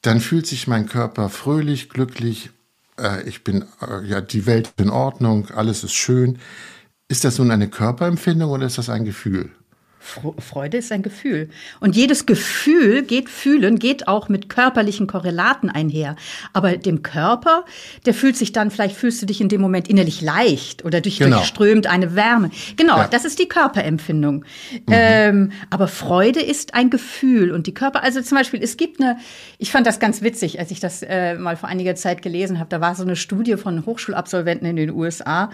dann 0.00 0.20
fühlt 0.20 0.46
sich 0.46 0.66
mein 0.66 0.86
Körper 0.86 1.28
fröhlich, 1.28 1.90
glücklich, 1.90 2.48
äh, 2.98 3.22
ich 3.28 3.44
bin, 3.44 3.66
äh, 3.86 4.02
ja, 4.06 4.22
die 4.22 4.46
Welt 4.46 4.72
in 4.78 4.88
Ordnung, 4.88 5.48
alles 5.54 5.84
ist 5.84 5.92
schön. 5.92 6.38
Ist 7.06 7.24
das 7.24 7.38
nun 7.38 7.50
eine 7.50 7.68
Körperempfindung 7.68 8.50
oder 8.50 8.64
ist 8.64 8.78
das 8.78 8.88
ein 8.88 9.04
Gefühl? 9.04 9.50
Freude 10.00 10.78
ist 10.78 10.90
ein 10.92 11.02
Gefühl. 11.02 11.50
Und 11.78 11.94
jedes 11.94 12.24
Gefühl 12.24 13.02
geht 13.02 13.28
fühlen, 13.28 13.78
geht 13.78 14.08
auch 14.08 14.28
mit 14.28 14.48
körperlichen 14.48 15.06
Korrelaten 15.06 15.68
einher. 15.68 16.16
Aber 16.54 16.76
dem 16.76 17.02
Körper, 17.02 17.64
der 18.06 18.14
fühlt 18.14 18.36
sich 18.36 18.52
dann, 18.52 18.70
vielleicht 18.70 18.96
fühlst 18.96 19.20
du 19.20 19.26
dich 19.26 19.40
in 19.40 19.50
dem 19.50 19.60
Moment 19.60 19.88
innerlich 19.88 20.22
leicht 20.22 20.84
oder 20.84 21.00
dich 21.02 21.18
genau. 21.18 21.36
durchströmt 21.36 21.86
eine 21.86 22.14
Wärme. 22.16 22.50
Genau, 22.76 22.96
ja. 22.96 23.08
das 23.08 23.26
ist 23.26 23.38
die 23.38 23.48
Körperempfindung. 23.48 24.36
Mhm. 24.36 24.80
Ähm, 24.88 25.52
aber 25.68 25.86
Freude 25.86 26.40
ist 26.40 26.74
ein 26.74 26.88
Gefühl 26.88 27.52
und 27.52 27.66
die 27.66 27.74
Körper, 27.74 28.02
also 28.02 28.22
zum 28.22 28.38
Beispiel, 28.38 28.62
es 28.62 28.78
gibt 28.78 29.00
eine, 29.00 29.18
ich 29.58 29.70
fand 29.70 29.86
das 29.86 30.00
ganz 30.00 30.22
witzig, 30.22 30.58
als 30.58 30.70
ich 30.70 30.80
das 30.80 31.02
äh, 31.02 31.34
mal 31.34 31.56
vor 31.56 31.68
einiger 31.68 31.94
Zeit 31.94 32.22
gelesen 32.22 32.58
habe, 32.58 32.70
da 32.70 32.80
war 32.80 32.94
so 32.94 33.02
eine 33.02 33.16
Studie 33.16 33.56
von 33.56 33.84
Hochschulabsolventen 33.84 34.66
in 34.66 34.76
den 34.76 34.90
USA 34.90 35.50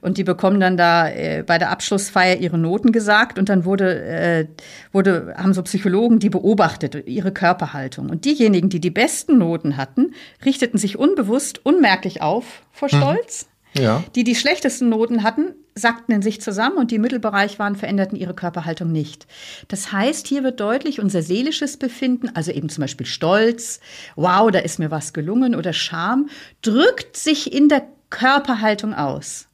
und 0.00 0.16
die 0.16 0.24
bekommen 0.24 0.58
dann 0.58 0.78
da 0.78 1.08
äh, 1.08 1.44
bei 1.46 1.58
der 1.58 1.70
Abschlussfeier 1.70 2.36
ihre 2.36 2.56
Noten 2.56 2.92
gesagt 2.92 3.38
und 3.38 3.48
dann 3.50 3.64
wurde 3.66 3.89
äh, 3.90 4.46
wurde, 4.92 5.34
haben 5.36 5.54
so 5.54 5.62
Psychologen 5.62 6.18
die 6.18 6.30
beobachtet, 6.30 7.06
ihre 7.06 7.32
Körperhaltung. 7.32 8.10
Und 8.10 8.24
diejenigen, 8.24 8.68
die 8.68 8.80
die 8.80 8.90
besten 8.90 9.38
Noten 9.38 9.76
hatten, 9.76 10.14
richteten 10.44 10.78
sich 10.78 10.98
unbewusst 10.98 11.64
unmerklich 11.64 12.22
auf 12.22 12.62
vor 12.72 12.88
mhm. 12.92 12.96
Stolz. 12.96 13.44
Mhm. 13.44 13.50
Ja. 13.82 14.04
Die 14.16 14.24
die 14.24 14.34
schlechtesten 14.34 14.88
Noten 14.88 15.22
hatten, 15.22 15.54
sackten 15.74 16.14
in 16.14 16.22
sich 16.22 16.40
zusammen 16.40 16.76
und 16.76 16.90
die 16.90 16.96
im 16.96 17.02
Mittelbereich 17.02 17.58
waren, 17.58 17.76
veränderten 17.76 18.16
ihre 18.16 18.34
Körperhaltung 18.34 18.90
nicht. 18.90 19.26
Das 19.68 19.92
heißt, 19.92 20.26
hier 20.26 20.42
wird 20.42 20.60
deutlich 20.60 21.00
unser 21.00 21.22
seelisches 21.22 21.76
Befinden, 21.76 22.30
also 22.34 22.50
eben 22.50 22.68
zum 22.68 22.82
Beispiel 22.82 23.06
Stolz, 23.06 23.80
wow, 24.16 24.50
da 24.50 24.58
ist 24.58 24.78
mir 24.78 24.90
was 24.90 25.12
gelungen 25.12 25.54
oder 25.54 25.72
Scham, 25.72 26.28
drückt 26.62 27.16
sich 27.16 27.52
in 27.52 27.68
der 27.68 27.86
Körperhaltung 28.10 28.92
aus. 28.92 29.46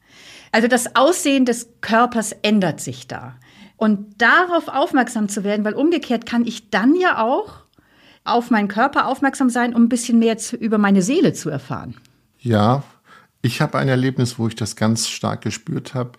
Also 0.50 0.68
das 0.68 0.96
Aussehen 0.96 1.44
des 1.44 1.68
Körpers 1.82 2.32
ändert 2.42 2.80
sich 2.80 3.06
da. 3.06 3.36
Und 3.76 4.20
darauf 4.22 4.68
aufmerksam 4.68 5.28
zu 5.28 5.44
werden, 5.44 5.64
weil 5.64 5.74
umgekehrt 5.74 6.24
kann 6.26 6.46
ich 6.46 6.70
dann 6.70 6.94
ja 6.94 7.22
auch 7.22 7.66
auf 8.24 8.50
meinen 8.50 8.68
Körper 8.68 9.06
aufmerksam 9.06 9.50
sein, 9.50 9.74
um 9.74 9.84
ein 9.84 9.88
bisschen 9.88 10.18
mehr 10.18 10.38
zu, 10.38 10.56
über 10.56 10.78
meine 10.78 11.02
Seele 11.02 11.32
zu 11.32 11.50
erfahren. 11.50 11.96
Ja, 12.38 12.82
ich 13.42 13.60
habe 13.60 13.78
ein 13.78 13.88
Erlebnis, 13.88 14.38
wo 14.38 14.48
ich 14.48 14.56
das 14.56 14.76
ganz 14.76 15.08
stark 15.08 15.42
gespürt 15.42 15.94
habe. 15.94 16.12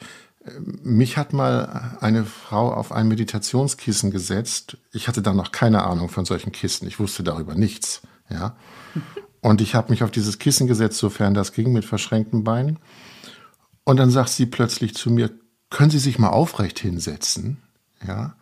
Mich 0.81 1.17
hat 1.17 1.34
mal 1.34 1.98
eine 2.00 2.24
Frau 2.24 2.72
auf 2.74 2.93
ein 2.93 3.10
Meditationskissen 3.10 4.12
gesetzt. 4.12 4.77
Ich 4.93 5.08
hatte 5.08 5.22
da 5.22 5.34
noch 5.34 5.51
keine 5.51 5.84
Ahnung 5.84 6.08
von 6.08 6.24
solchen 6.24 6.53
Kissen. 6.53 6.88
Ich 6.88 7.00
wusste 7.00 7.24
darüber 7.24 7.55
nichts. 7.55 8.01
Ja. 8.29 8.55
Und 9.41 9.62
ich 9.62 9.75
habe 9.75 9.91
mich 9.91 10.03
auf 10.03 10.12
dieses 10.12 10.39
Kissen 10.39 10.67
gesetzt, 10.67 10.98
sofern 10.98 11.34
das 11.34 11.51
ging, 11.51 11.74
mit 11.74 11.86
verschränkten 11.86 12.43
Beinen. 12.43 12.79
Und 13.84 13.98
dann 13.98 14.10
sagt 14.10 14.29
sie 14.29 14.46
plötzlich 14.46 14.96
zu 14.96 15.10
mir, 15.12 15.31
können 15.69 15.89
Sie 15.89 16.00
sich 16.00 16.19
mal 16.19 16.29
aufrecht 16.29 16.79
hinsetzen? 16.79 17.57
Ja. 18.05 18.36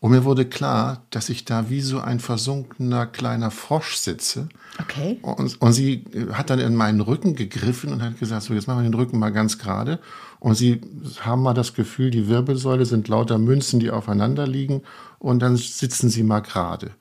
Und 0.00 0.12
mir 0.12 0.24
wurde 0.24 0.46
klar, 0.46 1.02
dass 1.10 1.28
ich 1.28 1.44
da 1.44 1.68
wie 1.68 1.82
so 1.82 2.00
ein 2.00 2.20
versunkener 2.20 3.06
kleiner 3.06 3.50
Frosch 3.50 3.96
sitze. 3.96 4.48
Okay. 4.80 5.18
Und, 5.20 5.60
und 5.60 5.72
sie 5.74 6.04
hat 6.32 6.48
dann 6.48 6.58
in 6.58 6.74
meinen 6.74 7.02
Rücken 7.02 7.34
gegriffen 7.36 7.92
und 7.92 8.02
hat 8.02 8.18
gesagt, 8.18 8.44
so 8.44 8.54
jetzt 8.54 8.66
machen 8.66 8.78
wir 8.78 8.88
den 8.88 8.94
Rücken 8.94 9.18
mal 9.18 9.30
ganz 9.30 9.58
gerade. 9.58 9.98
Und 10.38 10.54
sie 10.54 10.80
haben 11.20 11.42
mal 11.42 11.52
das 11.52 11.74
Gefühl, 11.74 12.10
die 12.10 12.28
Wirbelsäule 12.28 12.86
sind 12.86 13.08
lauter 13.08 13.36
Münzen, 13.36 13.78
die 13.78 13.90
aufeinander 13.90 14.46
liegen. 14.46 14.82
Und 15.18 15.40
dann 15.40 15.56
sitzen 15.56 16.08
sie 16.08 16.22
mal 16.22 16.40
gerade. 16.40 16.92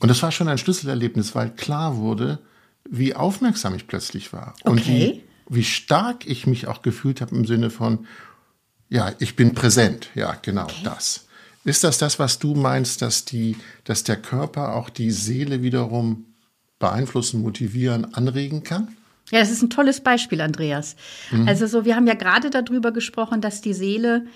Und 0.00 0.08
das 0.08 0.20
war 0.24 0.32
schon 0.32 0.48
ein 0.48 0.58
Schlüsselerlebnis, 0.58 1.36
weil 1.36 1.50
klar 1.50 1.96
wurde, 1.96 2.40
wie 2.90 3.14
aufmerksam 3.14 3.76
ich 3.76 3.86
plötzlich 3.86 4.32
war. 4.32 4.54
Okay. 4.64 4.70
Und 4.70 4.88
wie, 4.88 5.24
wie 5.48 5.64
stark 5.64 6.26
ich 6.26 6.48
mich 6.48 6.66
auch 6.66 6.82
gefühlt 6.82 7.20
habe 7.20 7.36
im 7.36 7.46
Sinne 7.46 7.70
von, 7.70 8.06
ja, 8.88 9.12
ich 9.18 9.36
bin 9.36 9.54
präsent. 9.54 10.08
Ja, 10.14 10.36
genau 10.40 10.64
okay. 10.64 10.82
das. 10.84 11.26
Ist 11.64 11.82
das 11.82 11.98
das, 11.98 12.18
was 12.18 12.38
du 12.38 12.54
meinst, 12.54 13.02
dass, 13.02 13.24
die, 13.24 13.56
dass 13.84 14.04
der 14.04 14.16
Körper 14.16 14.74
auch 14.74 14.88
die 14.88 15.10
Seele 15.10 15.62
wiederum 15.62 16.26
beeinflussen, 16.78 17.42
motivieren, 17.42 18.14
anregen 18.14 18.62
kann? 18.62 18.96
Ja, 19.32 19.40
das 19.40 19.50
ist 19.50 19.62
ein 19.62 19.70
tolles 19.70 20.00
Beispiel, 20.00 20.40
Andreas. 20.40 20.94
Mhm. 21.32 21.48
Also 21.48 21.66
so, 21.66 21.84
wir 21.84 21.96
haben 21.96 22.06
ja 22.06 22.14
gerade 22.14 22.50
darüber 22.50 22.92
gesprochen, 22.92 23.40
dass 23.40 23.60
die 23.60 23.74
Seele 23.74 24.26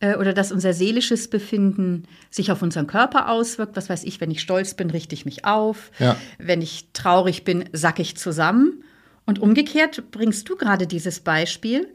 äh, 0.00 0.16
oder 0.16 0.34
dass 0.34 0.52
unser 0.52 0.74
seelisches 0.74 1.28
Befinden 1.28 2.04
sich 2.30 2.52
auf 2.52 2.60
unseren 2.60 2.86
Körper 2.86 3.30
auswirkt. 3.30 3.76
Was 3.76 3.88
weiß 3.88 4.04
ich, 4.04 4.20
wenn 4.20 4.30
ich 4.30 4.42
stolz 4.42 4.74
bin, 4.74 4.90
richte 4.90 5.14
ich 5.14 5.24
mich 5.24 5.46
auf. 5.46 5.90
Ja. 5.98 6.16
Wenn 6.36 6.60
ich 6.60 6.88
traurig 6.92 7.44
bin, 7.44 7.64
sacke 7.72 8.02
ich 8.02 8.18
zusammen. 8.18 8.84
Und 9.24 9.38
umgekehrt 9.38 10.10
bringst 10.10 10.46
du 10.50 10.56
gerade 10.56 10.86
dieses 10.86 11.20
Beispiel. 11.20 11.94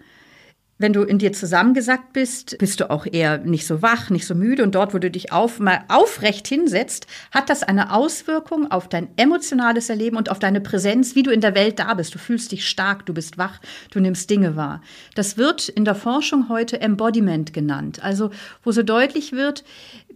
Wenn 0.82 0.94
du 0.94 1.04
in 1.04 1.20
dir 1.20 1.34
zusammengesackt 1.34 2.14
bist, 2.14 2.58
bist 2.58 2.80
du 2.80 2.90
auch 2.90 3.06
eher 3.06 3.38
nicht 3.40 3.68
so 3.68 3.82
wach, 3.82 4.10
nicht 4.10 4.26
so 4.26 4.34
müde. 4.34 4.64
Und 4.64 4.76
dort, 4.76 4.94
wo 4.94 4.98
du 4.98 5.12
dich 5.12 5.34
auf, 5.34 5.60
mal 5.60 5.82
aufrecht 5.90 6.48
hinsetzt, 6.48 7.06
hat 7.32 7.50
das 7.50 7.64
eine 7.64 7.94
Auswirkung 7.94 8.72
auf 8.72 8.88
dein 8.88 9.10
emotionales 9.18 9.90
Erleben 9.90 10.16
und 10.16 10.32
auf 10.32 10.40
deine 10.40 10.62
Präsenz, 10.62 11.16
wie 11.16 11.24
du 11.24 11.32
in 11.32 11.42
der 11.42 11.54
Welt 11.54 11.80
da 11.80 11.94
bist. 11.96 12.16
Du 12.16 12.18
fühlst 12.18 12.54
dich 12.54 12.66
stark, 12.66 13.06
du 13.06 13.14
bist 13.14 13.38
wach, 13.38 13.60
du 13.92 14.00
nimmst 14.00 14.30
Dinge 14.30 14.56
wahr. 14.56 14.82
Das 15.16 15.36
wird 15.36 15.68
in 15.68 15.84
der 15.84 15.96
Forschung 15.96 16.48
heute 16.48 16.80
Embodiment 16.80 17.52
genannt. 17.52 18.02
Also, 18.02 18.30
wo 18.64 18.72
so 18.72 18.82
deutlich 18.82 19.34
wird, 19.34 19.66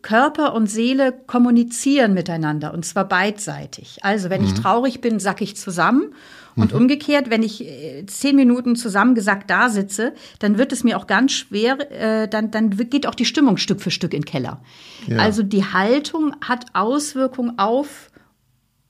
Körper 0.02 0.54
und 0.54 0.68
Seele 0.68 1.14
kommunizieren 1.28 2.14
miteinander 2.14 2.74
und 2.74 2.86
zwar 2.86 3.06
beidseitig. 3.06 3.98
Also, 4.02 4.30
wenn 4.30 4.46
ich 4.46 4.54
traurig 4.54 5.02
bin, 5.02 5.20
sack 5.20 5.42
ich 5.42 5.58
zusammen. 5.58 6.14
Und 6.56 6.74
umgekehrt, 6.74 7.30
wenn 7.30 7.44
ich 7.44 7.66
äh, 7.66 8.06
zehn 8.06 8.36
Minuten 8.36 8.76
zusammengesackt 8.76 9.50
da 9.50 9.70
sitze, 9.70 10.14
dann 10.40 10.58
wird 10.58 10.72
es 10.72 10.84
mir 10.84 10.98
auch 10.98 11.08
ganz 11.08 11.32
schwer, 11.32 11.92
äh, 11.92 12.28
dann, 12.28 12.52
dann 12.52 12.70
geht 12.70 13.08
auch 13.08 13.16
die 13.16 13.26
Stimmung 13.26 13.58
Stück 13.58 13.82
für 13.82 13.92
Stück 13.92 14.14
in 14.14 14.22
den 14.22 14.26
Keller. 14.26 14.62
Ja. 15.08 15.18
Also 15.18 15.44
die 15.44 15.66
Haltung 15.66 16.36
hat 16.42 16.66
Auswirkungen 16.74 17.58
auf 17.58 18.12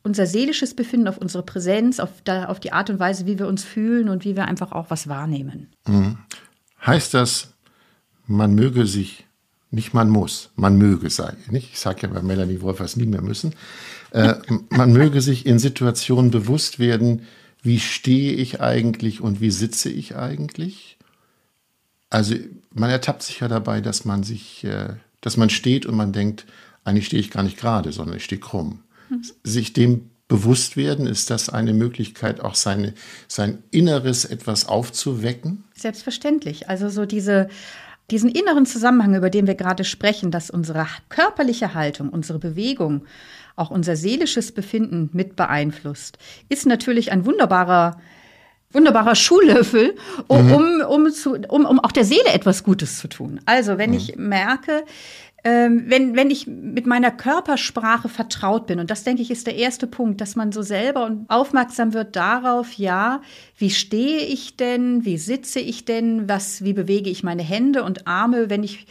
unser 0.03 0.25
seelisches 0.25 0.73
Befinden, 0.73 1.07
auf 1.07 1.17
unsere 1.17 1.43
Präsenz, 1.43 1.99
auf, 1.99 2.09
da, 2.23 2.45
auf 2.45 2.59
die 2.59 2.73
Art 2.73 2.89
und 2.89 2.99
Weise, 2.99 3.25
wie 3.25 3.39
wir 3.39 3.47
uns 3.47 3.63
fühlen 3.63 4.09
und 4.09 4.25
wie 4.25 4.35
wir 4.35 4.45
einfach 4.45 4.73
auch 4.73 4.89
was 4.89 5.07
wahrnehmen. 5.07 5.69
Heißt 6.85 7.13
das, 7.13 7.53
man 8.27 8.53
möge 8.53 8.85
sich, 8.85 9.25
nicht 9.71 9.93
man 9.93 10.09
muss, 10.09 10.51
man 10.55 10.77
möge 10.77 11.09
sein. 11.09 11.37
Nicht? 11.49 11.71
Ich 11.71 11.79
sage 11.79 12.01
ja 12.03 12.07
bei 12.09 12.21
Melanie 12.21 12.61
Wolfers 12.61 12.97
nie 12.97 13.05
mehr 13.05 13.21
müssen. 13.21 13.55
Äh, 14.11 14.35
man 14.69 14.91
möge 14.91 15.21
sich 15.21 15.45
in 15.45 15.57
Situationen 15.57 16.31
bewusst 16.31 16.79
werden, 16.79 17.23
wie 17.63 17.79
stehe 17.79 18.33
ich 18.33 18.61
eigentlich 18.61 19.21
und 19.21 19.41
wie 19.41 19.49
sitze 19.49 19.89
ich 19.89 20.15
eigentlich. 20.15 20.97
Also 22.09 22.35
man 22.73 22.89
ertappt 22.89 23.23
sich 23.23 23.39
ja 23.39 23.47
dabei, 23.47 23.81
dass 23.81 24.05
man 24.05 24.23
sich, 24.23 24.63
äh, 24.65 24.95
dass 25.21 25.37
man 25.37 25.49
steht 25.49 25.85
und 25.85 25.95
man 25.95 26.13
denkt, 26.13 26.45
eigentlich 26.83 27.07
stehe 27.07 27.21
ich 27.21 27.31
gar 27.31 27.41
nicht 27.41 27.57
gerade, 27.57 27.91
sondern 27.91 28.17
ich 28.17 28.25
stehe 28.25 28.41
krumm. 28.41 28.83
Sich 29.43 29.73
dem 29.73 30.09
bewusst 30.27 30.75
werden, 30.75 31.05
ist 31.05 31.29
das 31.29 31.49
eine 31.49 31.73
Möglichkeit, 31.73 32.41
auch 32.41 32.55
seine, 32.55 32.93
sein 33.27 33.63
Inneres 33.71 34.25
etwas 34.25 34.67
aufzuwecken? 34.67 35.63
Selbstverständlich. 35.75 36.69
Also 36.69 36.89
so 36.89 37.05
diese, 37.05 37.49
diesen 38.11 38.29
inneren 38.29 38.65
Zusammenhang, 38.65 39.15
über 39.15 39.29
den 39.29 39.47
wir 39.47 39.55
gerade 39.55 39.83
sprechen, 39.83 40.31
dass 40.31 40.49
unsere 40.49 40.87
körperliche 41.09 41.73
Haltung, 41.73 42.09
unsere 42.09 42.39
Bewegung, 42.39 43.05
auch 43.55 43.69
unser 43.69 43.95
seelisches 43.95 44.51
Befinden 44.51 45.09
mit 45.13 45.35
beeinflusst, 45.35 46.17
ist 46.49 46.65
natürlich 46.65 47.11
ein 47.11 47.25
wunderbarer 47.25 47.97
wunderbarer 48.73 49.13
Schuhlöffel, 49.13 49.95
um, 50.27 50.51
um, 50.51 50.81
um, 50.81 51.11
zu, 51.11 51.35
um, 51.47 51.65
um 51.65 51.79
auch 51.79 51.91
der 51.91 52.05
Seele 52.05 52.33
etwas 52.33 52.63
Gutes 52.63 52.97
zu 52.97 53.07
tun. 53.07 53.39
Also 53.45 53.77
wenn 53.77 53.93
ich 53.93 54.15
merke, 54.15 54.83
ähm, 55.45 55.83
wenn, 55.87 56.15
wenn 56.15 56.31
ich 56.31 56.47
mit 56.47 56.85
meiner 56.85 57.11
Körpersprache 57.11 58.07
vertraut 58.07 58.65
bin, 58.65 58.79
und 58.79 58.89
das 58.89 59.03
denke 59.03 59.21
ich 59.21 59.29
ist 59.29 59.45
der 59.45 59.55
erste 59.55 59.87
Punkt, 59.87 60.21
dass 60.21 60.35
man 60.35 60.51
so 60.51 60.61
selber 60.61 61.05
und 61.05 61.29
aufmerksam 61.29 61.93
wird 61.93 62.15
darauf, 62.15 62.73
ja, 62.73 63.21
wie 63.57 63.69
stehe 63.69 64.19
ich 64.19 64.55
denn, 64.55 65.03
wie 65.03 65.17
sitze 65.17 65.59
ich 65.59 65.83
denn, 65.83 66.29
was, 66.29 66.63
wie 66.63 66.73
bewege 66.73 67.09
ich 67.09 67.23
meine 67.23 67.43
Hände 67.43 67.83
und 67.83 68.07
Arme, 68.07 68.49
wenn 68.49 68.63
ich 68.63 68.85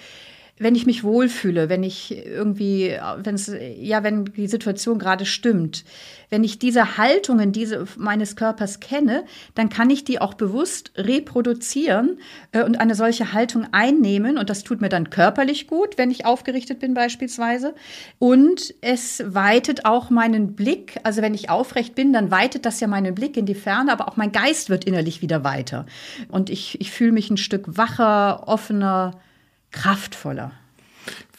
wenn 0.59 0.75
ich 0.77 0.87
mich 0.87 1.03
wohlfühle, 1.03 1.69
wenn 1.69 1.83
ich 1.83 2.17
irgendwie, 2.25 2.97
wenn 3.17 3.35
es, 3.35 3.53
ja, 3.79 4.05
wenn 4.05 4.27
die 4.27 4.47
Situation 4.47 4.99
gerade 4.99 5.25
stimmt, 5.25 5.85
wenn 6.33 6.45
ich 6.45 6.59
diese 6.59 6.97
Haltungen 6.97 7.53
diese 7.53 7.85
meines 7.99 8.37
Körpers 8.37 8.81
kenne, 8.81 9.25
dann 9.55 9.69
kann 9.69 9.91
ich 9.91 10.03
die 10.03 10.19
auch 10.19 10.33
bewusst 10.33 10.91
reproduzieren 10.97 12.19
äh, 12.53 12.63
und 12.63 12.81
eine 12.81 12.95
solche 12.95 13.35
Haltung 13.35 13.67
einnehmen. 13.73 14.39
Und 14.39 14.49
das 14.49 14.65
tut 14.65 14.81
mir 14.81 14.89
dann 14.89 15.11
körperlich 15.11 15.67
gut, 15.67 15.99
wenn 15.99 16.11
ich 16.11 16.25
aufgerichtet 16.25 16.81
bin 16.81 16.95
beispielsweise. 16.95 17.75
Und 18.19 18.75
es 18.81 19.23
weitet 19.27 19.85
auch 19.85 20.09
meinen 20.09 20.55
Blick. 20.55 20.99
Also 21.03 21.21
wenn 21.21 21.35
ich 21.35 21.51
aufrecht 21.51 21.95
bin, 21.95 22.15
dann 22.15 22.31
weitet 22.31 22.65
das 22.65 22.81
ja 22.81 22.89
meinen 22.89 23.15
Blick 23.15 23.37
in 23.37 23.45
die 23.45 23.55
Ferne, 23.55 23.93
aber 23.93 24.09
auch 24.09 24.17
mein 24.17 24.33
Geist 24.33 24.71
wird 24.71 24.87
innerlich 24.87 25.21
wieder 25.21 25.45
weiter. 25.45 25.85
Und 26.29 26.49
ich, 26.49 26.81
ich 26.81 26.93
fühle 26.93 27.13
mich 27.13 27.29
ein 27.29 27.37
Stück 27.37 27.77
wacher, 27.77 28.49
offener, 28.49 29.21
kraftvoller. 29.71 30.53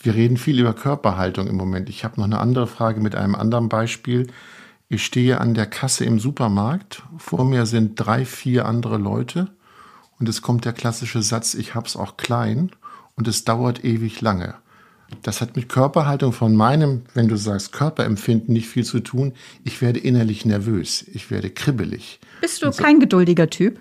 Wir 0.03 0.13
reden 0.13 0.37
viel 0.37 0.59
über 0.59 0.73
Körperhaltung 0.73 1.47
im 1.47 1.55
Moment. 1.55 1.89
Ich 1.89 2.03
habe 2.03 2.17
noch 2.17 2.25
eine 2.25 2.39
andere 2.39 2.67
Frage 2.67 3.01
mit 3.01 3.15
einem 3.15 3.33
anderen 3.33 3.69
Beispiel. 3.69 4.27
Ich 4.93 5.05
stehe 5.05 5.41
an 5.41 5.55
der 5.55 5.65
Kasse 5.65 6.05
im 6.05 6.19
Supermarkt. 6.19 7.01
Vor 7.17 7.45
mir 7.45 7.65
sind 7.65 7.95
drei, 7.95 8.25
vier 8.25 8.67
andere 8.67 8.99
Leute. 8.99 9.47
Und 10.19 10.29
es 10.29 10.43
kommt 10.43 10.65
der 10.65 10.73
klassische 10.73 11.23
Satz, 11.23 11.55
ich 11.55 11.73
hab's 11.73 11.95
auch 11.95 12.15
klein. 12.15 12.69
Und 13.15 13.27
es 13.27 13.43
dauert 13.43 13.83
ewig 13.83 14.21
lange. 14.21 14.53
Das 15.23 15.41
hat 15.41 15.55
mit 15.55 15.67
Körperhaltung 15.67 16.31
von 16.31 16.55
meinem, 16.55 17.01
wenn 17.15 17.27
du 17.27 17.37
sagst 17.37 17.71
Körperempfinden, 17.71 18.53
nicht 18.53 18.67
viel 18.67 18.85
zu 18.85 18.99
tun. 18.99 19.33
Ich 19.63 19.81
werde 19.81 19.97
innerlich 19.97 20.45
nervös. 20.45 21.03
Ich 21.11 21.31
werde 21.31 21.49
kribbelig. 21.49 22.19
Bist 22.41 22.61
du 22.61 22.69
kein 22.69 22.99
geduldiger 22.99 23.49
Typ? 23.49 23.79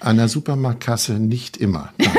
An 0.00 0.16
der 0.16 0.28
Supermarktkasse 0.28 1.18
nicht 1.18 1.58
immer. 1.58 1.92
Nein. 1.98 2.10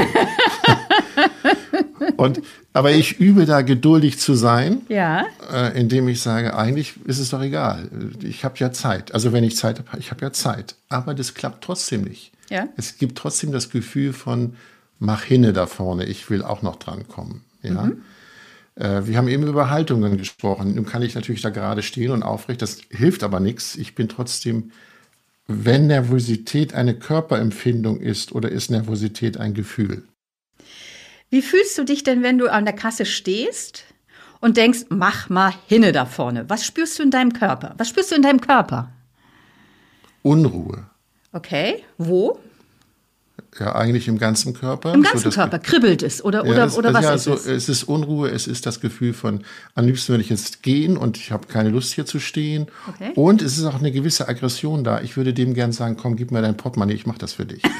Und, 2.17 2.41
aber 2.73 2.91
ich 2.91 3.19
übe 3.19 3.45
da 3.45 3.61
geduldig 3.61 4.19
zu 4.19 4.33
sein, 4.33 4.81
Ja. 4.89 5.25
äh, 5.51 5.79
indem 5.79 6.07
ich 6.07 6.21
sage, 6.21 6.55
eigentlich 6.57 6.95
ist 7.05 7.19
es 7.19 7.29
doch 7.29 7.41
egal. 7.41 7.89
Ich 8.23 8.43
habe 8.43 8.55
ja 8.57 8.71
Zeit. 8.71 9.13
Also 9.13 9.31
wenn 9.33 9.43
ich 9.43 9.55
Zeit 9.55 9.79
habe, 9.79 9.99
ich 9.99 10.11
habe 10.11 10.21
ja 10.21 10.33
Zeit. 10.33 10.75
Aber 10.89 11.13
das 11.13 11.33
klappt 11.33 11.63
trotzdem 11.63 12.01
nicht. 12.03 12.31
Ja. 12.49 12.67
Es 12.75 12.97
gibt 12.97 13.17
trotzdem 13.17 13.51
das 13.51 13.69
Gefühl 13.69 14.13
von, 14.13 14.55
mach 14.99 15.23
hinne 15.23 15.53
da 15.53 15.67
vorne, 15.67 16.05
ich 16.05 16.29
will 16.29 16.43
auch 16.43 16.61
noch 16.61 16.77
drankommen. 16.77 17.41
Ja. 17.61 17.91
Äh, 18.75 19.05
wir 19.07 19.17
haben 19.17 19.27
eben 19.27 19.43
über 19.47 19.69
Haltungen 19.69 20.17
gesprochen. 20.17 20.75
Nun 20.75 20.85
kann 20.85 21.01
ich 21.01 21.15
natürlich 21.15 21.41
da 21.41 21.49
gerade 21.49 21.83
stehen 21.83 22.11
und 22.11 22.23
aufrecht. 22.23 22.61
Das 22.61 22.79
hilft 22.89 23.23
aber 23.23 23.39
nichts. 23.39 23.75
Ich 23.75 23.95
bin 23.95 24.07
trotzdem, 24.09 24.71
wenn 25.47 25.87
Nervosität 25.87 26.73
eine 26.73 26.93
Körperempfindung 26.93 27.99
ist 27.99 28.33
oder 28.33 28.49
ist 28.49 28.69
Nervosität 28.71 29.37
ein 29.37 29.53
Gefühl? 29.53 30.03
Wie 31.29 31.41
fühlst 31.41 31.77
du 31.77 31.83
dich 31.83 32.03
denn, 32.03 32.23
wenn 32.23 32.37
du 32.37 32.51
an 32.51 32.65
der 32.65 32.73
Kasse 32.73 33.05
stehst 33.05 33.83
und 34.39 34.55
denkst, 34.57 34.85
mach 34.89 35.29
mal 35.29 35.53
hinne 35.67 35.91
da 35.91 36.05
vorne? 36.05 36.45
Was 36.49 36.65
spürst 36.65 36.99
du 36.99 37.03
in 37.03 37.11
deinem 37.11 37.33
Körper? 37.33 37.73
Was 37.77 37.89
spürst 37.89 38.11
du 38.11 38.15
in 38.15 38.21
deinem 38.21 38.39
Körper? 38.41 38.91
Unruhe. 40.23 40.85
Okay, 41.33 41.83
wo? 41.97 42.39
Ja, 43.59 43.75
eigentlich 43.75 44.07
im 44.07 44.17
ganzen 44.19 44.53
Körper. 44.53 44.93
Im 44.93 45.03
So 45.03 45.09
ganzen 45.09 45.23
das- 45.25 45.35
Körper. 45.35 45.59
Kribbelt 45.59 46.03
es 46.03 46.23
oder, 46.23 46.43
Ja, 46.45 46.51
oder, 46.51 46.55
das- 46.65 46.77
oder 46.77 46.91
das- 46.91 46.95
was 47.03 47.05
ja, 47.05 47.13
ist 47.15 47.23
so, 47.23 47.33
es? 47.33 47.45
Es 47.47 47.69
ist 47.69 47.83
Unruhe, 47.83 48.29
es 48.29 48.45
ist 48.47 48.65
das 48.65 48.79
Gefühl 48.79 49.13
von, 49.13 49.43
am 49.75 49.85
liebsten 49.85 50.09
würde 50.13 50.23
ich 50.23 50.29
jetzt 50.29 50.61
gehen 50.63 50.95
und 50.95 51.17
ich 51.17 51.31
habe 51.31 51.47
keine 51.47 51.69
Lust 51.69 51.93
hier 51.93 52.05
zu 52.05 52.19
stehen. 52.19 52.67
Okay. 52.87 53.11
Und 53.15 53.41
es 53.41 53.57
ist 53.57 53.65
auch 53.65 53.79
eine 53.79 53.91
gewisse 53.91 54.27
Aggression 54.27 54.83
da. 54.83 55.01
Ich 55.01 55.17
würde 55.17 55.33
dem 55.33 55.53
gern 55.53 55.71
sagen, 55.71 55.97
komm, 55.97 56.15
gib 56.15 56.31
mir 56.31 56.41
dein 56.41 56.55
Portemonnaie, 56.57 56.93
ich 56.93 57.05
mache 57.05 57.17
das 57.19 57.33
für 57.33 57.45
dich. 57.45 57.61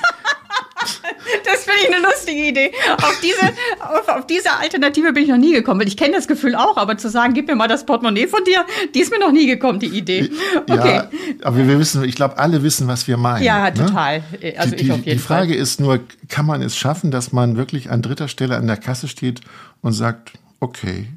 Ich 1.82 1.94
eine 1.94 2.06
lustige 2.06 2.48
Idee. 2.48 2.72
Auf 2.98 3.20
diese, 3.22 3.54
auf, 3.80 4.08
auf 4.08 4.28
diese 4.28 4.52
Alternative 4.52 5.14
bin 5.14 5.24
ich 5.24 5.30
noch 5.30 5.38
nie 5.38 5.54
gekommen. 5.54 5.82
weil 5.82 5.88
Ich 5.88 5.98
kenne 5.98 6.14
das 6.14 6.28
Gefühl 6.28 6.56
auch, 6.56 6.78
aber 6.78 6.98
zu 6.98 7.10
sagen, 7.10 7.34
gib 7.34 7.48
mir 7.48 7.56
mal 7.56 7.68
das 7.68 7.86
Portemonnaie 7.86 8.28
von 8.28 8.44
dir, 8.44 8.66
die 8.94 9.00
ist 9.00 9.12
mir 9.12 9.20
noch 9.20 9.32
nie 9.32 9.48
gekommen, 9.48 9.80
die 9.80 9.88
Idee. 9.88 10.30
Okay. 10.70 10.96
Ja, 10.96 11.10
aber 11.44 11.58
wir 11.58 11.80
wissen, 11.80 12.04
ich 12.04 12.16
glaube, 12.16 12.38
alle 12.38 12.64
wissen, 12.64 12.88
was 12.88 13.08
wir 13.08 13.18
meinen. 13.18 13.44
Ja, 13.44 13.70
ne? 13.70 13.74
total. 13.74 14.24
Also 14.58 14.76
die, 14.76 14.84
ich 14.84 14.92
auf 14.92 14.98
jeden 14.98 15.12
die 15.12 15.18
Frage 15.18 15.54
Fall. 15.54 15.62
ist 15.62 15.80
nur, 15.80 16.00
kann 16.30 16.46
man 16.46 16.62
es 16.62 16.78
schaffen, 16.78 17.12
dass 17.12 17.32
man 17.32 17.58
wirklich 17.58 17.90
an 17.90 18.02
dritter 18.02 18.28
Stelle 18.28 18.56
an 18.56 18.68
der 18.68 18.78
Kasse 18.78 19.08
steht 19.08 19.42
und 19.82 19.94
sagt, 19.94 20.34
okay, 20.60 21.08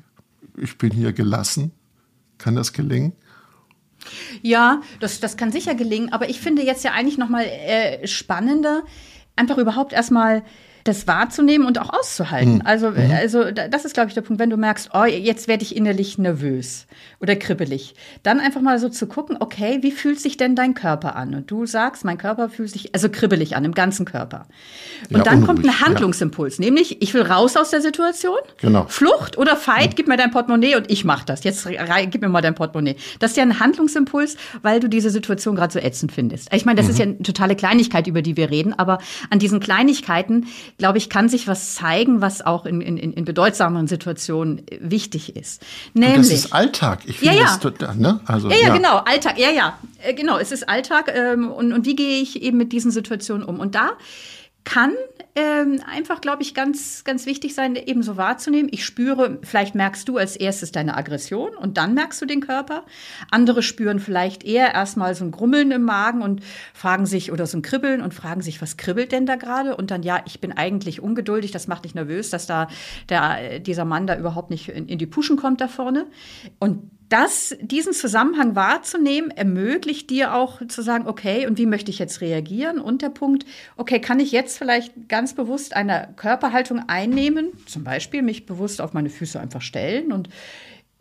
ich 0.57 0.79
bin 0.79 0.91
hier 0.91 1.13
gelassen. 1.13 1.73
Kann 2.39 2.55
das 2.55 2.73
gelingen? 2.73 3.13
Ja, 4.43 4.81
das, 4.99 5.21
das 5.21 5.37
kann 5.37 5.53
sicher 5.53 5.75
gelingen, 5.75 6.13
aber 6.13 6.31
ich 6.31 6.41
finde 6.41 6.63
jetzt 6.63 6.85
ja 6.85 6.93
eigentlich 6.93 7.19
noch 7.19 7.29
mal 7.29 7.45
äh, 7.45 8.07
spannender, 8.07 8.83
einfach 9.37 9.59
überhaupt 9.59 9.93
erstmal 9.93 10.43
das 10.91 11.07
wahrzunehmen 11.07 11.67
und 11.67 11.79
auch 11.79 11.91
auszuhalten. 11.93 12.63
Also, 12.65 12.89
also 12.89 13.51
da- 13.51 13.69
das 13.69 13.85
ist, 13.85 13.95
glaube 13.95 14.09
ich, 14.09 14.15
der 14.15 14.21
Punkt, 14.23 14.41
wenn 14.41 14.51
du 14.51 14.57
merkst, 14.57 14.91
oh, 14.93 15.05
jetzt 15.05 15.49
werde 15.49 15.63
ich 15.63 15.77
innerlich 15.77 16.19
nervös 16.19 16.87
oder 17.21 17.37
kribbelig, 17.37 17.95
dann 18.23 18.41
einfach 18.41 18.61
mal 18.61 18.79
so 18.79 18.89
zu 18.89 19.07
gucken, 19.07 19.37
okay, 19.41 19.79
wie 19.83 19.93
fühlt 19.93 20.21
sich 20.21 20.37
denn 20.37 20.55
dein 20.57 20.75
Körper 20.75 21.17
an? 21.17 21.35
Und 21.35 21.51
du 21.51 21.67
sagst, 21.67 22.05
mein 22.05 22.19
Körper 22.19 22.49
fühlt 22.49 22.71
sich 22.71 22.95
also 22.95 23.09
kribbelig 23.09 23.57
an, 23.57 23.65
im 23.65 23.73
ganzen 23.75 24.05
Körper. 24.07 24.47
Und 25.11 25.19
Ja, 25.19 25.23
dann 25.23 25.45
kommt 25.47 25.61
unruhig, 25.61 25.75
ein 25.75 25.81
ja. 25.81 25.87
Handlungsimpuls, 25.87 26.59
nämlich 26.59 27.01
ich 27.03 27.15
will 27.15 27.23
raus 27.23 27.57
aus 27.57 27.71
der 27.71 27.81
Situation. 27.81 28.39
Genau. 28.61 28.87
Flucht 28.89 29.39
oder 29.39 29.57
Fight, 29.57 29.97
gib 29.97 30.09
mir 30.09 30.17
dein 30.17 30.31
Portemonnaie 30.31 30.77
und 30.77 30.91
ich 30.91 31.05
mach 31.05 31.25
das. 31.25 31.45
Jetzt 31.45 31.67
gib 32.11 32.21
mir 32.23 32.29
mal 32.29 32.41
dein 32.41 32.55
Portemonnaie. 32.55 32.97
Das 33.19 33.33
ist 33.33 33.37
ja 33.37 33.43
ein 33.43 33.61
Handlungsimpuls, 33.61 34.37
weil 34.63 34.81
du 34.81 34.89
diese 34.89 35.11
Situation 35.11 35.55
gerade 35.57 35.73
so 35.73 35.79
ätzend 35.79 36.13
findest. 36.13 36.53
Ich 36.53 36.65
meine, 36.65 36.81
das 36.81 36.89
ist 36.89 36.99
ja 36.99 37.05
eine 37.05 37.19
totale 37.23 37.55
Kleinigkeit, 37.57 38.07
über 38.07 38.23
die 38.23 38.37
wir 38.37 38.51
reden, 38.51 38.73
aber 38.79 38.99
an 39.31 39.39
diesen 39.39 39.61
Kleinigkeiten 39.61 40.47
glaube 40.81 40.99
ich, 40.99 41.09
kann 41.09 41.29
sich 41.29 41.47
was 41.47 41.75
zeigen, 41.77 42.21
was 42.21 42.43
auch 42.45 42.67
in, 42.67 42.81
in, 42.81 42.97
in 42.99 43.25
bedeutsameren 43.25 43.87
Situationen 43.87 44.63
wichtig 44.81 45.37
ist. 45.37 45.63
Nämlich, 45.95 46.17
und 46.17 46.23
das 46.23 46.33
ist 46.33 46.53
Alltag. 46.53 47.03
Ich 47.05 47.19
finde 47.21 47.37
ja, 47.37 47.43
ja. 47.43 47.59
das 47.79 47.97
ne? 47.97 48.21
Also, 48.25 48.51
ja, 48.51 48.57
ja, 48.57 48.67
ja, 48.69 48.75
genau, 48.75 48.97
Alltag, 48.97 49.39
ja, 49.39 49.51
ja. 49.51 49.79
Äh, 50.03 50.15
genau, 50.15 50.39
es 50.39 50.51
ist 50.51 50.69
Alltag 50.69 51.13
ähm, 51.15 51.53
und, 51.53 51.73
und 51.73 51.87
wie 51.87 51.95
gehe 51.95 52.21
ich 52.21 52.43
eben 52.43 52.57
mit 52.57 52.73
diesen 52.73 52.91
Situationen 52.91 53.45
um? 53.45 53.61
Und 53.61 53.77
da 53.77 53.93
kann 54.65 54.93
ähm, 55.37 55.81
einfach, 55.87 56.21
glaube 56.21 56.43
ich, 56.43 56.55
ganz, 56.55 57.05
ganz 57.05 57.25
wichtig 57.27 57.55
sein, 57.55 57.77
eben 57.77 58.03
so 58.03 58.17
wahrzunehmen. 58.17 58.69
Ich 58.73 58.85
spüre, 58.85 59.39
vielleicht 59.43 59.75
merkst 59.75 60.09
du 60.09 60.17
als 60.17 60.37
erstes 60.37 60.73
deine 60.73 60.97
Aggression 60.97 61.55
und 61.57 61.77
dann 61.77 61.95
merkst 61.95 62.21
du 62.21 62.27
den 62.27 62.41
Körper. 62.41 62.85
Andere 63.31 63.63
spüren 63.63 64.01
vielleicht 64.01 64.45
eher 64.45 64.75
erstmal 64.75 65.15
so 65.15 65.25
ein 65.25 65.31
Grummeln 65.31 65.71
im 65.71 65.83
Magen 65.83 66.23
und 66.23 66.43
fragen 66.75 67.07
sich 67.07 67.31
oder 67.31 67.47
so 67.47 67.59
ein 67.59 67.63
Kribbeln 67.63 68.03
und 68.03 68.13
fragen 68.13 68.43
sich, 68.43 68.61
was 68.61 68.77
kribbelt 68.77 69.13
denn 69.13 69.27
da 69.27 69.37
gerade? 69.37 69.77
Und 69.77 69.91
dann, 69.91 70.03
ja, 70.03 70.21
ich 70.27 70.41
bin 70.41 70.53
eigentlich 70.53 71.01
ungeduldig, 71.01 71.53
das 71.53 71.69
macht 71.69 71.85
dich 71.85 71.95
nervös, 71.95 72.31
dass 72.31 72.47
da 72.47 72.69
der, 73.09 73.61
dieser 73.61 73.85
Mann 73.85 74.07
da 74.07 74.17
überhaupt 74.17 74.51
nicht 74.51 74.69
in, 74.69 74.89
in 74.89 74.99
die 74.99 75.07
Puschen 75.07 75.37
kommt 75.37 75.61
da 75.61 75.69
vorne. 75.69 76.07
Und 76.59 76.91
das, 77.11 77.57
diesen 77.61 77.93
Zusammenhang 77.93 78.55
wahrzunehmen, 78.55 79.31
ermöglicht 79.31 80.09
dir 80.11 80.35
auch 80.35 80.67
zu 80.69 80.81
sagen, 80.81 81.07
okay, 81.07 81.47
und 81.47 81.59
wie 81.59 81.67
möchte 81.67 81.91
ich 81.91 81.99
jetzt 81.99 82.21
reagieren? 82.21 82.81
Und 82.81 83.03
der 83.03 83.11
Punkt, 83.11 83.45
okay, 83.77 84.01
kann 84.01 84.21
ich 84.21 84.31
jetzt 84.33 84.57
vielleicht 84.57 85.09
ganz 85.09 85.35
bewusst 85.35 85.75
eine 85.75 86.09
Körperhaltung 86.17 86.85
einnehmen, 86.89 87.49
zum 87.67 87.85
Beispiel 87.85 88.23
mich 88.23 88.47
bewusst 88.47 88.81
auf 88.81 88.95
meine 88.95 89.11
Füße 89.11 89.39
einfach 89.39 89.61
stellen 89.61 90.13
und 90.13 90.29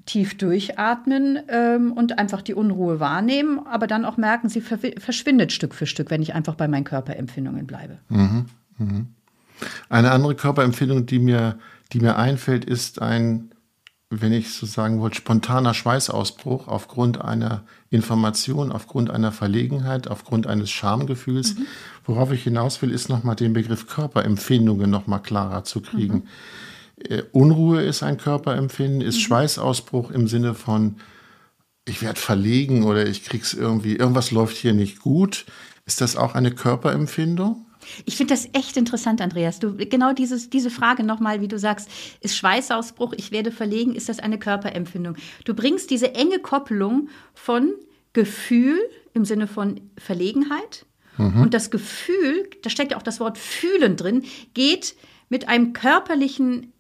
tief 0.06 0.36
durchatmen 0.36 1.40
ähm, 1.48 1.92
und 1.92 2.18
einfach 2.18 2.42
die 2.42 2.56
Unruhe 2.56 3.00
wahrnehmen, 3.00 3.60
aber 3.68 3.86
dann 3.86 4.04
auch 4.04 4.18
merken, 4.18 4.50
sie 4.50 4.62
verschwindet 4.62 5.54
Stück 5.54 5.76
für 5.76 5.86
Stück, 5.86 6.10
wenn 6.10 6.24
ich 6.24 6.34
einfach 6.34 6.56
bei 6.56 6.68
meinen 6.68 6.86
Körperempfindungen 6.86 7.68
bleibe. 7.68 8.00
Mhm, 8.10 8.46
mh. 8.80 9.06
Eine 9.90 10.12
andere 10.12 10.34
Körperempfindung, 10.36 11.06
die 11.06 11.20
mir, 11.20 11.60
die 11.94 12.00
mir 12.00 12.18
einfällt, 12.18 12.66
ist 12.66 13.02
ein 13.02 13.52
wenn 14.10 14.34
ich 14.34 14.54
so 14.54 14.66
sagen 14.66 15.00
wollte, 15.00 15.18
spontaner 15.18 15.74
Schweißausbruch 15.76 16.68
aufgrund 16.68 17.22
einer 17.22 17.64
Information, 17.92 18.72
aufgrund 18.72 19.12
einer 19.12 19.32
Verlegenheit, 19.32 20.08
aufgrund 20.08 20.48
eines 20.48 20.72
Schamgefühls. 20.72 21.56
Mhm. 21.56 21.68
Worauf 22.06 22.32
ich 22.32 22.44
hinaus 22.44 22.82
will, 22.82 22.92
ist 22.92 23.10
nochmal 23.10 23.36
den 23.36 23.54
Begriff 23.54 23.88
Körperempfindungen 23.88 24.90
nochmal 24.90 25.22
klarer 25.22 25.64
zu 25.64 25.82
kriegen. 25.82 26.16
Mhm. 26.16 27.06
Äh, 27.08 27.24
Unruhe 27.32 27.84
ist 27.84 28.02
ein 28.02 28.18
Körperempfinden, 28.18 29.02
ist 29.02 29.18
mhm. 29.18 29.22
Schweißausbruch 29.22 30.10
im 30.10 30.28
Sinne 30.28 30.56
von, 30.56 30.96
ich 31.86 32.02
werde 32.02 32.20
verlegen 32.20 32.84
oder 32.84 33.08
ich 33.08 33.24
krieg's 33.24 33.54
irgendwie, 33.54 33.96
irgendwas 33.96 34.32
läuft 34.32 34.58
hier 34.58 34.74
nicht 34.74 35.00
gut. 35.00 35.46
Ist 35.86 36.02
das 36.02 36.16
auch 36.16 36.34
eine 36.34 36.52
Körperempfindung? 36.52 37.66
Ich 38.06 38.18
finde 38.18 38.34
das 38.34 38.48
echt 38.54 38.78
interessant, 38.78 39.22
Andreas. 39.22 39.60
Du, 39.60 39.76
genau 39.76 40.14
dieses, 40.14 40.50
diese 40.50 40.70
Frage 40.70 41.04
nochmal, 41.04 41.42
wie 41.42 41.48
du 41.48 41.58
sagst, 41.58 41.90
ist 42.22 42.36
Schweißausbruch, 42.36 43.14
ich 43.18 43.32
werde 43.32 43.52
verlegen, 43.52 43.96
ist 43.96 44.10
das 44.10 44.20
eine 44.20 44.40
Körperempfindung? 44.40 45.16
Du 45.46 45.54
bringst 45.54 45.90
diese 45.90 46.16
enge 46.16 46.40
Koppelung 46.40 47.10
von 47.34 47.74
Gefühl 48.14 48.80
im 49.14 49.26
Sinne 49.26 49.48
von 49.48 49.82
Verlegenheit 49.98 50.86
mhm. 51.18 51.42
und 51.42 51.54
das 51.54 51.72
Gefühl, 51.72 52.50
da 52.64 52.70
steckt 52.70 52.92
ja 52.92 52.98
auch 52.98 53.04
das 53.04 53.20
Wort 53.20 53.38
fühlen 53.38 53.96
drin, 53.96 54.24
geht 54.54 54.96
mit 55.30 55.48
einem 55.48 55.74
körperlichen 55.74 56.74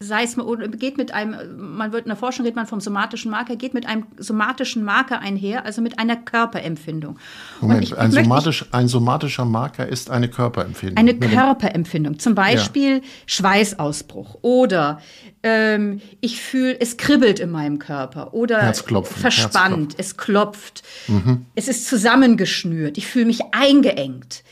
sei 0.00 0.22
es 0.22 0.36
geht 0.78 0.96
mit 0.96 1.12
einem, 1.12 1.76
man 1.76 1.92
wird 1.92 2.04
in 2.04 2.08
der 2.08 2.16
Forschung 2.16 2.44
redet 2.44 2.54
man 2.54 2.66
vom 2.66 2.80
somatischen 2.80 3.32
Marker, 3.32 3.56
geht 3.56 3.74
mit 3.74 3.84
einem 3.86 4.06
somatischen 4.16 4.84
Marker 4.84 5.18
einher, 5.18 5.66
also 5.66 5.82
mit 5.82 5.98
einer 5.98 6.14
Körperempfindung. 6.14 7.18
Moment, 7.60 7.82
ich, 7.82 7.98
ein, 7.98 8.12
somatisch, 8.12 8.64
ein 8.70 8.86
somatischer 8.86 9.44
Marker 9.44 9.88
ist 9.88 10.10
eine 10.10 10.28
Körperempfindung. 10.28 10.96
Eine 10.96 11.18
Körperempfindung, 11.18 12.20
zum 12.20 12.36
Beispiel 12.36 12.98
ja. 12.98 13.02
Schweißausbruch 13.26 14.38
oder 14.42 15.00
ähm, 15.42 16.00
ich 16.20 16.40
fühle, 16.40 16.80
es 16.80 16.96
kribbelt 16.96 17.40
in 17.40 17.50
meinem 17.50 17.80
Körper 17.80 18.34
oder 18.34 18.62
Herzklopfen, 18.62 19.20
verspannt, 19.20 19.96
Herzklopfen. 19.96 19.96
es 19.98 20.16
klopft, 20.16 20.82
mhm. 21.08 21.46
es 21.56 21.66
ist 21.66 21.88
zusammengeschnürt, 21.88 22.98
ich 22.98 23.08
fühle 23.08 23.26
mich 23.26 23.40
eingeengt. 23.50 24.44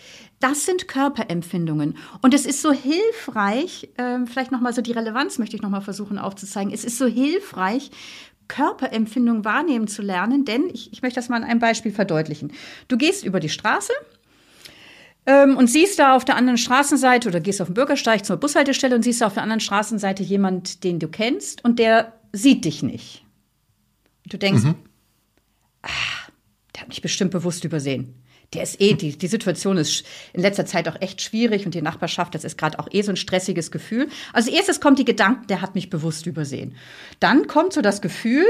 Das 0.48 0.64
sind 0.64 0.86
Körperempfindungen. 0.86 1.96
Und 2.22 2.32
es 2.32 2.46
ist 2.46 2.62
so 2.62 2.70
hilfreich, 2.70 3.88
äh, 3.96 4.24
vielleicht 4.26 4.52
nochmal 4.52 4.72
so 4.72 4.80
die 4.80 4.92
Relevanz 4.92 5.38
möchte 5.38 5.56
ich 5.56 5.62
nochmal 5.62 5.80
versuchen 5.80 6.18
aufzuzeigen. 6.18 6.72
Es 6.72 6.84
ist 6.84 6.98
so 6.98 7.06
hilfreich, 7.06 7.90
Körperempfindungen 8.46 9.44
wahrnehmen 9.44 9.88
zu 9.88 10.02
lernen, 10.02 10.44
denn 10.44 10.70
ich, 10.72 10.92
ich 10.92 11.02
möchte 11.02 11.16
das 11.18 11.28
mal 11.28 11.38
an 11.38 11.42
einem 11.42 11.58
Beispiel 11.58 11.90
verdeutlichen. 11.90 12.52
Du 12.86 12.96
gehst 12.96 13.24
über 13.24 13.40
die 13.40 13.48
Straße 13.48 13.92
ähm, 15.26 15.56
und 15.56 15.66
siehst 15.66 15.98
da 15.98 16.14
auf 16.14 16.24
der 16.24 16.36
anderen 16.36 16.58
Straßenseite 16.58 17.28
oder 17.28 17.40
gehst 17.40 17.60
auf 17.60 17.66
den 17.66 17.74
Bürgersteig 17.74 18.24
zur 18.24 18.36
Bushaltestelle 18.36 18.94
und 18.94 19.02
siehst 19.02 19.22
da 19.22 19.26
auf 19.26 19.34
der 19.34 19.42
anderen 19.42 19.58
Straßenseite 19.58 20.22
jemand, 20.22 20.84
den 20.84 21.00
du 21.00 21.08
kennst 21.08 21.64
und 21.64 21.80
der 21.80 22.12
sieht 22.32 22.64
dich 22.64 22.84
nicht. 22.84 23.24
Du 24.26 24.36
denkst, 24.36 24.62
mhm. 24.62 24.76
ah, 25.82 25.88
der 26.72 26.82
hat 26.82 26.88
mich 26.88 27.02
bestimmt 27.02 27.32
bewusst 27.32 27.64
übersehen 27.64 28.14
der 28.56 28.64
ist 28.64 28.80
eh, 28.80 28.94
die, 28.94 29.16
die 29.16 29.26
Situation 29.26 29.76
ist 29.76 30.04
in 30.32 30.42
letzter 30.42 30.66
Zeit 30.66 30.88
auch 30.88 31.00
echt 31.00 31.20
schwierig 31.20 31.66
und 31.66 31.74
die 31.74 31.82
Nachbarschaft, 31.82 32.34
das 32.34 32.44
ist 32.44 32.58
gerade 32.58 32.78
auch 32.78 32.88
eh 32.90 33.02
so 33.02 33.12
ein 33.12 33.16
stressiges 33.16 33.70
Gefühl. 33.70 34.08
Also 34.32 34.50
erstes 34.50 34.80
kommt 34.80 34.98
die 34.98 35.04
Gedanke, 35.04 35.46
der 35.46 35.60
hat 35.60 35.74
mich 35.74 35.90
bewusst 35.90 36.26
übersehen. 36.26 36.74
Dann 37.20 37.46
kommt 37.46 37.72
so 37.72 37.82
das 37.82 38.00
Gefühl, 38.00 38.44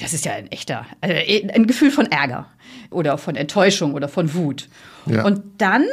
das 0.00 0.12
ist 0.12 0.24
ja 0.24 0.32
ein 0.32 0.50
echter, 0.52 0.86
also 1.00 1.16
ein 1.16 1.66
Gefühl 1.66 1.90
von 1.90 2.06
Ärger 2.06 2.46
oder 2.90 3.18
von 3.18 3.34
Enttäuschung 3.34 3.94
oder 3.94 4.08
von 4.08 4.34
Wut. 4.34 4.68
Ja. 5.06 5.24
Und 5.24 5.42
dann 5.58 5.84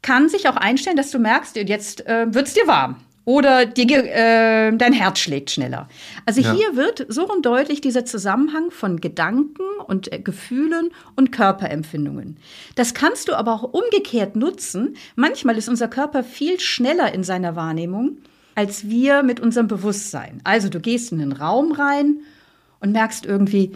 kann 0.00 0.28
sich 0.28 0.48
auch 0.48 0.56
einstellen, 0.56 0.96
dass 0.96 1.10
du 1.10 1.18
merkst, 1.18 1.56
jetzt 1.56 2.06
äh, 2.06 2.34
wird 2.34 2.48
es 2.48 2.54
dir 2.54 2.66
warm 2.66 2.96
oder 3.24 3.66
die, 3.66 3.92
äh, 3.92 4.76
dein 4.76 4.92
Herz 4.92 5.20
schlägt 5.20 5.50
schneller. 5.50 5.88
Also 6.26 6.40
ja. 6.40 6.52
hier 6.52 6.76
wird 6.76 7.06
so 7.08 7.28
und 7.28 7.46
deutlich 7.46 7.80
dieser 7.80 8.04
Zusammenhang 8.04 8.70
von 8.70 9.00
Gedanken 9.00 9.62
und 9.86 10.12
äh, 10.12 10.18
Gefühlen 10.18 10.90
und 11.16 11.32
Körperempfindungen. 11.32 12.36
Das 12.74 12.94
kannst 12.94 13.28
du 13.28 13.34
aber 13.34 13.52
auch 13.52 13.62
umgekehrt 13.62 14.36
nutzen. 14.36 14.96
Manchmal 15.14 15.56
ist 15.56 15.68
unser 15.68 15.88
Körper 15.88 16.24
viel 16.24 16.58
schneller 16.58 17.14
in 17.14 17.24
seiner 17.24 17.56
Wahrnehmung 17.56 18.18
als 18.54 18.88
wir 18.88 19.22
mit 19.22 19.40
unserem 19.40 19.68
Bewusstsein. 19.68 20.40
Also 20.44 20.68
du 20.68 20.80
gehst 20.80 21.12
in 21.12 21.18
den 21.18 21.32
Raum 21.32 21.72
rein 21.72 22.20
und 22.80 22.92
merkst 22.92 23.24
irgendwie, 23.24 23.72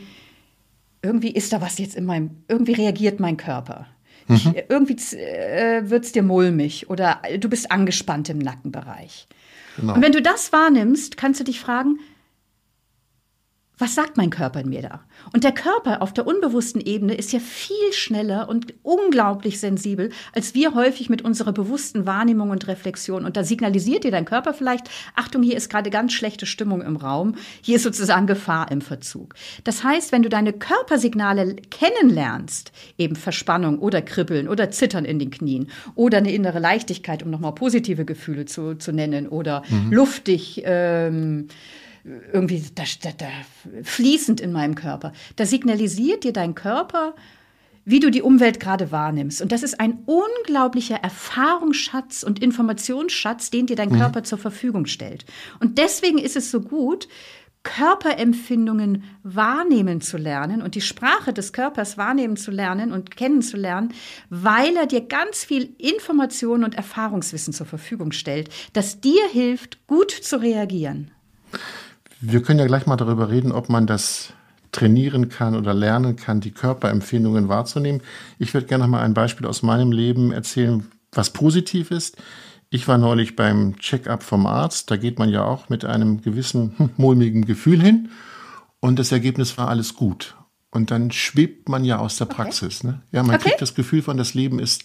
irgendwie 1.02 1.30
ist 1.30 1.52
da 1.52 1.60
was 1.60 1.78
jetzt 1.78 1.96
in 1.96 2.04
meinem, 2.04 2.30
irgendwie 2.48 2.72
reagiert 2.72 3.20
mein 3.20 3.36
Körper. 3.36 3.86
Mhm. 4.28 4.54
irgendwie 4.68 5.16
äh, 5.16 5.88
wird 5.88 6.04
es 6.04 6.12
dir 6.12 6.22
mulmig 6.22 6.90
oder 6.90 7.20
du 7.38 7.48
bist 7.48 7.70
angespannt 7.70 8.28
im 8.28 8.38
Nackenbereich. 8.38 9.28
Genau. 9.76 9.94
Und 9.94 10.02
wenn 10.02 10.12
du 10.12 10.22
das 10.22 10.52
wahrnimmst, 10.52 11.16
kannst 11.16 11.40
du 11.40 11.44
dich 11.44 11.60
fragen, 11.60 11.98
was 13.78 13.94
sagt 13.94 14.16
mein 14.16 14.30
Körper 14.30 14.60
in 14.60 14.70
mir 14.70 14.80
da? 14.80 15.00
Und 15.34 15.44
der 15.44 15.52
Körper 15.52 16.00
auf 16.00 16.14
der 16.14 16.26
unbewussten 16.26 16.80
Ebene 16.80 17.14
ist 17.14 17.32
ja 17.32 17.40
viel 17.40 17.92
schneller 17.92 18.48
und 18.48 18.72
unglaublich 18.82 19.60
sensibel, 19.60 20.10
als 20.32 20.54
wir 20.54 20.74
häufig 20.74 21.10
mit 21.10 21.22
unserer 21.22 21.52
bewussten 21.52 22.06
Wahrnehmung 22.06 22.50
und 22.50 22.66
Reflexion. 22.68 23.26
Und 23.26 23.36
da 23.36 23.44
signalisiert 23.44 24.04
dir 24.04 24.10
dein 24.10 24.24
Körper 24.24 24.54
vielleicht, 24.54 24.88
Achtung, 25.14 25.42
hier 25.42 25.58
ist 25.58 25.68
gerade 25.68 25.90
ganz 25.90 26.14
schlechte 26.14 26.46
Stimmung 26.46 26.80
im 26.80 26.96
Raum, 26.96 27.34
hier 27.60 27.76
ist 27.76 27.82
sozusagen 27.82 28.26
Gefahr 28.26 28.70
im 28.70 28.80
Verzug. 28.80 29.34
Das 29.64 29.84
heißt, 29.84 30.10
wenn 30.10 30.22
du 30.22 30.30
deine 30.30 30.54
Körpersignale 30.54 31.56
kennenlernst, 31.70 32.72
eben 32.96 33.14
Verspannung 33.14 33.78
oder 33.78 34.00
Kribbeln 34.00 34.48
oder 34.48 34.70
Zittern 34.70 35.04
in 35.04 35.18
den 35.18 35.30
Knien 35.30 35.68
oder 35.94 36.18
eine 36.18 36.32
innere 36.32 36.60
Leichtigkeit, 36.60 37.22
um 37.22 37.30
nochmal 37.30 37.54
positive 37.54 38.06
Gefühle 38.06 38.46
zu, 38.46 38.76
zu 38.76 38.92
nennen 38.92 39.28
oder 39.28 39.62
mhm. 39.68 39.92
luftig, 39.92 40.62
ähm, 40.64 41.48
irgendwie 42.32 42.62
da, 42.74 42.84
da, 43.02 43.10
da, 43.16 43.26
fließend 43.82 44.40
in 44.40 44.52
meinem 44.52 44.74
Körper. 44.74 45.12
Da 45.36 45.46
signalisiert 45.46 46.24
dir 46.24 46.32
dein 46.32 46.54
Körper, 46.54 47.14
wie 47.84 48.00
du 48.00 48.10
die 48.10 48.22
Umwelt 48.22 48.60
gerade 48.60 48.90
wahrnimmst. 48.90 49.40
Und 49.40 49.52
das 49.52 49.62
ist 49.62 49.80
ein 49.80 50.02
unglaublicher 50.06 50.96
Erfahrungsschatz 50.96 52.22
und 52.22 52.42
Informationsschatz, 52.42 53.50
den 53.50 53.66
dir 53.66 53.76
dein 53.76 53.90
mhm. 53.90 53.98
Körper 53.98 54.24
zur 54.24 54.38
Verfügung 54.38 54.86
stellt. 54.86 55.24
Und 55.60 55.78
deswegen 55.78 56.18
ist 56.18 56.36
es 56.36 56.50
so 56.50 56.60
gut, 56.60 57.08
Körperempfindungen 57.62 59.02
wahrnehmen 59.24 60.00
zu 60.00 60.18
lernen 60.18 60.62
und 60.62 60.76
die 60.76 60.80
Sprache 60.80 61.32
des 61.32 61.52
Körpers 61.52 61.98
wahrnehmen 61.98 62.36
zu 62.36 62.52
lernen 62.52 62.92
und 62.92 63.16
kennenzulernen, 63.16 63.92
weil 64.30 64.76
er 64.76 64.86
dir 64.86 65.00
ganz 65.00 65.44
viel 65.44 65.74
Information 65.78 66.62
und 66.62 66.76
Erfahrungswissen 66.76 67.52
zur 67.52 67.66
Verfügung 67.66 68.12
stellt, 68.12 68.50
das 68.72 69.00
dir 69.00 69.26
hilft, 69.32 69.84
gut 69.88 70.12
zu 70.12 70.40
reagieren. 70.40 71.10
Wir 72.20 72.42
können 72.42 72.58
ja 72.58 72.66
gleich 72.66 72.86
mal 72.86 72.96
darüber 72.96 73.28
reden, 73.30 73.52
ob 73.52 73.68
man 73.68 73.86
das 73.86 74.32
trainieren 74.72 75.28
kann 75.28 75.54
oder 75.54 75.74
lernen 75.74 76.16
kann, 76.16 76.40
die 76.40 76.50
Körperempfindungen 76.50 77.48
wahrzunehmen. 77.48 78.02
Ich 78.38 78.52
würde 78.52 78.66
gerne 78.66 78.86
mal 78.86 79.02
ein 79.02 79.14
Beispiel 79.14 79.46
aus 79.46 79.62
meinem 79.62 79.92
Leben 79.92 80.32
erzählen, 80.32 80.86
was 81.12 81.30
positiv 81.30 81.90
ist. 81.90 82.16
Ich 82.68 82.88
war 82.88 82.98
neulich 82.98 83.36
beim 83.36 83.78
Check-up 83.78 84.22
vom 84.22 84.46
Arzt. 84.46 84.90
Da 84.90 84.96
geht 84.96 85.18
man 85.18 85.28
ja 85.28 85.44
auch 85.44 85.68
mit 85.68 85.84
einem 85.84 86.20
gewissen 86.20 86.74
mulmigen 86.96 87.46
Gefühl 87.46 87.80
hin. 87.80 88.10
Und 88.80 88.98
das 88.98 89.12
Ergebnis 89.12 89.56
war 89.56 89.68
alles 89.68 89.94
gut. 89.94 90.36
Und 90.70 90.90
dann 90.90 91.10
schwebt 91.10 91.68
man 91.68 91.84
ja 91.84 91.98
aus 91.98 92.16
der 92.16 92.26
Praxis. 92.26 92.80
Okay. 92.80 92.88
Ne? 92.88 93.02
Ja, 93.12 93.22
man 93.22 93.36
okay. 93.36 93.48
kriegt 93.48 93.62
das 93.62 93.74
Gefühl 93.74 94.02
von, 94.02 94.16
das 94.16 94.34
Leben 94.34 94.58
ist 94.58 94.84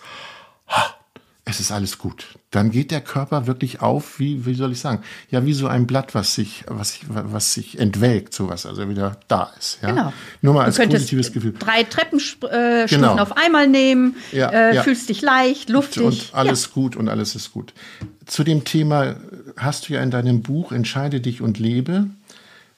es 1.52 1.60
ist 1.60 1.72
alles 1.72 1.98
gut. 1.98 2.26
Dann 2.50 2.72
geht 2.72 2.92
der 2.92 3.02
Körper 3.02 3.46
wirklich 3.46 3.82
auf, 3.82 4.20
wie, 4.20 4.46
wie 4.46 4.56
soll 4.56 4.72
ich 4.72 4.80
sagen? 4.80 5.04
Ja, 5.30 5.46
wie 5.46 5.54
so 5.54 5.68
ein 5.68 5.86
Blatt, 5.86 6.16
was 6.16 6.34
sich, 6.34 6.64
was 6.68 6.94
sich, 6.94 7.04
was 7.08 7.54
sich 7.54 7.78
entwelkt, 7.78 8.34
sowas, 8.34 8.66
also 8.66 8.90
wieder 8.90 9.20
da 9.28 9.52
ist. 9.60 9.80
Ja? 9.82 9.90
Genau. 9.90 10.14
Nur 10.42 10.54
mal 10.56 10.66
als 10.66 10.78
positives 10.78 11.32
Gefühl. 11.32 11.54
Drei 11.58 11.84
Treppenstufen 11.84 12.56
äh, 12.56 12.86
genau. 12.90 13.18
auf 13.18 13.38
einmal 13.38 13.68
nehmen, 13.68 14.16
ja, 14.32 14.50
äh, 14.50 14.76
ja. 14.76 14.84
fühlst 14.84 15.10
dich 15.10 15.22
leicht, 15.22 15.70
luftig. 15.70 16.04
Und 16.04 16.30
alles 16.34 16.66
ja. 16.66 16.72
gut 16.74 16.96
und 16.96 17.10
alles 17.10 17.36
ist 17.36 17.52
gut. 17.52 17.74
Zu 18.26 18.44
dem 18.44 18.64
Thema 18.64 19.16
hast 19.58 19.90
du 19.90 19.94
ja 19.94 20.02
in 20.02 20.12
deinem 20.12 20.42
Buch 20.42 20.72
Entscheide 20.72 21.20
dich 21.22 21.42
und 21.42 21.60
lebe 21.60 22.08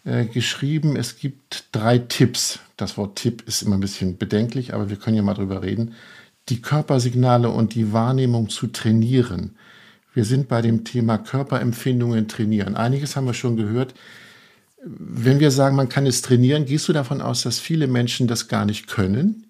äh, 0.04 0.26
geschrieben, 0.26 0.96
es 0.96 1.18
gibt 1.18 1.66
drei 1.72 2.00
Tipps. 2.00 2.60
Das 2.76 2.98
Wort 2.98 3.18
Tipp 3.18 3.44
ist 3.48 3.62
immer 3.62 3.78
ein 3.78 3.82
bisschen 3.82 4.18
bedenklich, 4.18 4.74
aber 4.74 4.90
wir 4.90 4.98
können 4.98 5.16
ja 5.16 5.22
mal 5.22 5.36
drüber 5.36 5.62
reden 5.62 5.94
die 6.50 6.62
Körpersignale 6.62 7.50
und 7.50 7.76
die 7.76 7.94
Wahrnehmung 7.94 8.50
zu 8.50 8.68
trainieren. 8.68 9.56
Wir 10.14 10.26
sind 10.26 10.48
bei 10.48 10.62
dem 10.62 10.84
Thema 10.84 11.18
Körperempfindungen 11.18 12.28
trainieren. 12.28 12.76
Einiges 12.76 13.16
haben 13.16 13.26
wir 13.26 13.34
schon 13.34 13.58
gehört. 13.58 13.94
Wenn 14.86 15.40
wir 15.40 15.50
sagen, 15.50 15.76
man 15.76 15.90
kann 15.90 16.06
es 16.06 16.22
trainieren, 16.22 16.66
gehst 16.66 16.88
du 16.88 16.94
davon 16.94 17.22
aus, 17.22 17.44
dass 17.44 17.60
viele 17.60 17.88
Menschen 17.88 18.28
das 18.28 18.48
gar 18.48 18.66
nicht 18.66 18.88
können? 18.88 19.48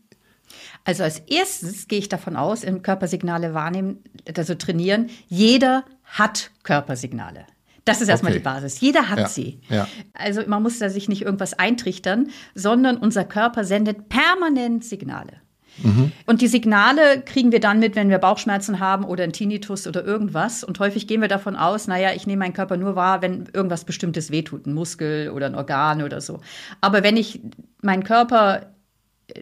Also 0.85 1.03
als 1.03 1.19
erstes 1.19 1.87
gehe 1.87 1.99
ich 1.99 2.09
davon 2.09 2.35
aus, 2.35 2.63
im 2.63 2.81
Körpersignale 2.81 3.53
wahrnehmen, 3.53 4.03
also 4.35 4.55
trainieren, 4.55 5.09
jeder 5.27 5.85
hat 6.03 6.51
Körpersignale. 6.63 7.45
Das 7.85 8.01
ist 8.01 8.07
erstmal 8.07 8.31
okay. 8.31 8.39
die 8.39 8.43
Basis. 8.43 8.79
Jeder 8.79 9.09
hat 9.09 9.19
ja, 9.19 9.27
sie. 9.27 9.59
Ja. 9.69 9.87
Also 10.13 10.41
man 10.47 10.63
muss 10.63 10.79
da 10.79 10.89
sich 10.89 11.09
nicht 11.09 11.23
irgendwas 11.23 11.53
eintrichtern, 11.53 12.29
sondern 12.55 12.97
unser 12.97 13.25
Körper 13.25 13.65
sendet 13.65 14.07
permanent 14.07 14.85
Signale. 14.85 15.42
Mhm. 15.81 16.11
Und 16.25 16.41
die 16.41 16.47
Signale 16.47 17.21
kriegen 17.21 17.51
wir 17.51 17.59
dann 17.59 17.79
mit, 17.79 17.95
wenn 17.95 18.09
wir 18.09 18.17
Bauchschmerzen 18.19 18.79
haben 18.79 19.05
oder 19.05 19.23
einen 19.23 19.33
Tinnitus 19.33 19.87
oder 19.87 20.03
irgendwas. 20.03 20.63
Und 20.63 20.79
häufig 20.79 21.07
gehen 21.07 21.21
wir 21.21 21.27
davon 21.27 21.55
aus, 21.55 21.87
naja, 21.87 22.11
ich 22.15 22.27
nehme 22.27 22.39
meinen 22.41 22.53
Körper 22.53 22.77
nur 22.77 22.95
wahr, 22.95 23.21
wenn 23.21 23.49
irgendwas 23.53 23.85
Bestimmtes 23.85 24.31
wehtut, 24.31 24.65
ein 24.65 24.73
Muskel 24.73 25.29
oder 25.29 25.47
ein 25.47 25.55
Organ 25.55 26.03
oder 26.03 26.21
so. 26.21 26.39
Aber 26.81 27.03
wenn 27.03 27.17
ich 27.17 27.41
meinen 27.81 28.03
Körper 28.03 28.73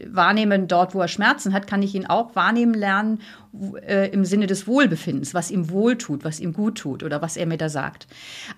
wahrnehmen 0.08 0.68
dort, 0.68 0.94
wo 0.94 1.02
er 1.02 1.08
Schmerzen 1.08 1.54
hat, 1.54 1.68
kann 1.68 1.82
ich 1.82 1.96
ihn 1.96 2.06
auch 2.06 2.36
wahrnehmen 2.36 2.74
lernen 2.74 3.22
äh, 3.82 4.10
im 4.10 4.26
Sinne 4.26 4.48
des 4.48 4.68
Wohlbefindens, 4.68 5.34
was 5.34 5.52
ihm 5.52 5.70
wohltut, 5.70 6.24
was 6.24 6.40
ihm 6.40 6.54
gut 6.54 6.78
tut 6.78 7.04
oder 7.04 7.22
was 7.22 7.36
er 7.36 7.48
mir 7.48 7.58
da 7.58 7.68
sagt. 7.68 8.08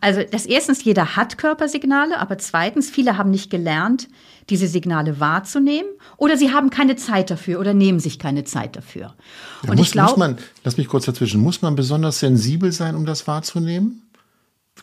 Also 0.01 0.21
das 0.29 0.45
erstens, 0.45 0.83
jeder 0.83 1.15
hat 1.15 1.37
Körpersignale, 1.37 2.19
aber 2.19 2.37
zweitens, 2.37 2.89
viele 2.89 3.17
haben 3.17 3.31
nicht 3.31 3.49
gelernt, 3.49 4.09
diese 4.49 4.67
Signale 4.67 5.19
wahrzunehmen 5.19 5.89
oder 6.17 6.37
sie 6.37 6.51
haben 6.51 6.69
keine 6.69 6.95
Zeit 6.95 7.29
dafür 7.29 7.59
oder 7.59 7.73
nehmen 7.73 7.99
sich 7.99 8.19
keine 8.19 8.43
Zeit 8.43 8.75
dafür. 8.75 9.15
Ja, 9.63 9.69
Und 9.69 9.77
muss, 9.77 9.87
ich 9.87 9.91
glaube, 9.93 10.37
lass 10.63 10.77
mich 10.77 10.87
kurz 10.87 11.05
dazwischen, 11.05 11.41
muss 11.41 11.61
man 11.61 11.75
besonders 11.75 12.19
sensibel 12.19 12.71
sein, 12.71 12.95
um 12.95 13.05
das 13.05 13.27
wahrzunehmen? 13.27 14.01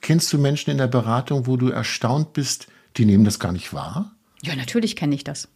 Kennst 0.00 0.32
du 0.32 0.38
Menschen 0.38 0.70
in 0.70 0.78
der 0.78 0.86
Beratung, 0.86 1.46
wo 1.46 1.56
du 1.56 1.68
erstaunt 1.68 2.32
bist, 2.32 2.68
die 2.96 3.04
nehmen 3.04 3.24
das 3.24 3.38
gar 3.38 3.52
nicht 3.52 3.74
wahr? 3.74 4.12
Ja, 4.42 4.56
natürlich 4.56 4.96
kenne 4.96 5.14
ich 5.14 5.24
das. 5.24 5.48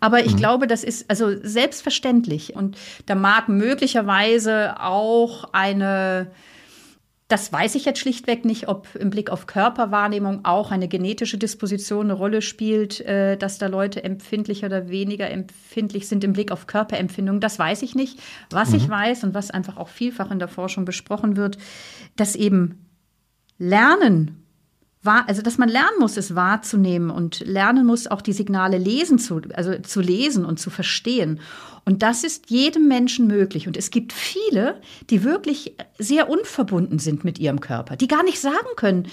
Aber 0.00 0.24
ich 0.24 0.32
mhm. 0.32 0.38
glaube, 0.38 0.66
das 0.66 0.84
ist 0.84 1.08
also 1.08 1.34
selbstverständlich. 1.42 2.54
Und 2.54 2.76
da 3.06 3.14
mag 3.14 3.48
möglicherweise 3.48 4.80
auch 4.80 5.52
eine, 5.52 6.30
das 7.28 7.52
weiß 7.52 7.74
ich 7.74 7.84
jetzt 7.84 7.98
schlichtweg 7.98 8.44
nicht, 8.44 8.68
ob 8.68 8.94
im 8.94 9.10
Blick 9.10 9.30
auf 9.30 9.46
Körperwahrnehmung 9.46 10.44
auch 10.44 10.70
eine 10.70 10.86
genetische 10.86 11.38
Disposition 11.38 12.06
eine 12.06 12.12
Rolle 12.12 12.40
spielt, 12.40 13.00
äh, 13.00 13.36
dass 13.36 13.58
da 13.58 13.66
Leute 13.66 14.04
empfindlicher 14.04 14.68
oder 14.68 14.88
weniger 14.88 15.28
empfindlich 15.28 16.06
sind 16.06 16.22
im 16.22 16.34
Blick 16.34 16.52
auf 16.52 16.68
Körperempfindung. 16.68 17.40
Das 17.40 17.58
weiß 17.58 17.82
ich 17.82 17.96
nicht. 17.96 18.20
Was 18.50 18.70
mhm. 18.70 18.76
ich 18.76 18.88
weiß 18.88 19.24
und 19.24 19.34
was 19.34 19.50
einfach 19.50 19.76
auch 19.76 19.88
vielfach 19.88 20.30
in 20.30 20.38
der 20.38 20.46
Forschung 20.46 20.84
besprochen 20.84 21.36
wird, 21.36 21.58
dass 22.14 22.36
eben 22.36 22.86
Lernen 23.58 24.45
wahr, 25.06 25.24
also 25.28 25.42
dass 25.42 25.58
man 25.58 25.68
lernen 25.68 25.98
muss, 25.98 26.16
es 26.16 26.34
wahrzunehmen 26.34 27.10
und 27.10 27.40
lernen 27.40 27.86
muss, 27.86 28.06
auch 28.06 28.20
die 28.20 28.32
Signale 28.32 28.78
lesen 28.78 29.18
zu, 29.18 29.40
also 29.54 29.78
zu 29.78 30.00
lesen 30.00 30.44
und 30.44 30.58
zu 30.58 30.70
verstehen. 30.70 31.40
Und 31.88 32.02
das 32.02 32.24
ist 32.24 32.50
jedem 32.50 32.88
Menschen 32.88 33.28
möglich. 33.28 33.68
Und 33.68 33.76
es 33.76 33.92
gibt 33.92 34.12
viele, 34.12 34.80
die 35.08 35.22
wirklich 35.22 35.76
sehr 36.00 36.28
unverbunden 36.28 36.98
sind 36.98 37.22
mit 37.22 37.38
ihrem 37.38 37.60
Körper, 37.60 37.94
die 37.94 38.08
gar 38.08 38.24
nicht 38.24 38.40
sagen 38.40 38.66
können, 38.74 39.06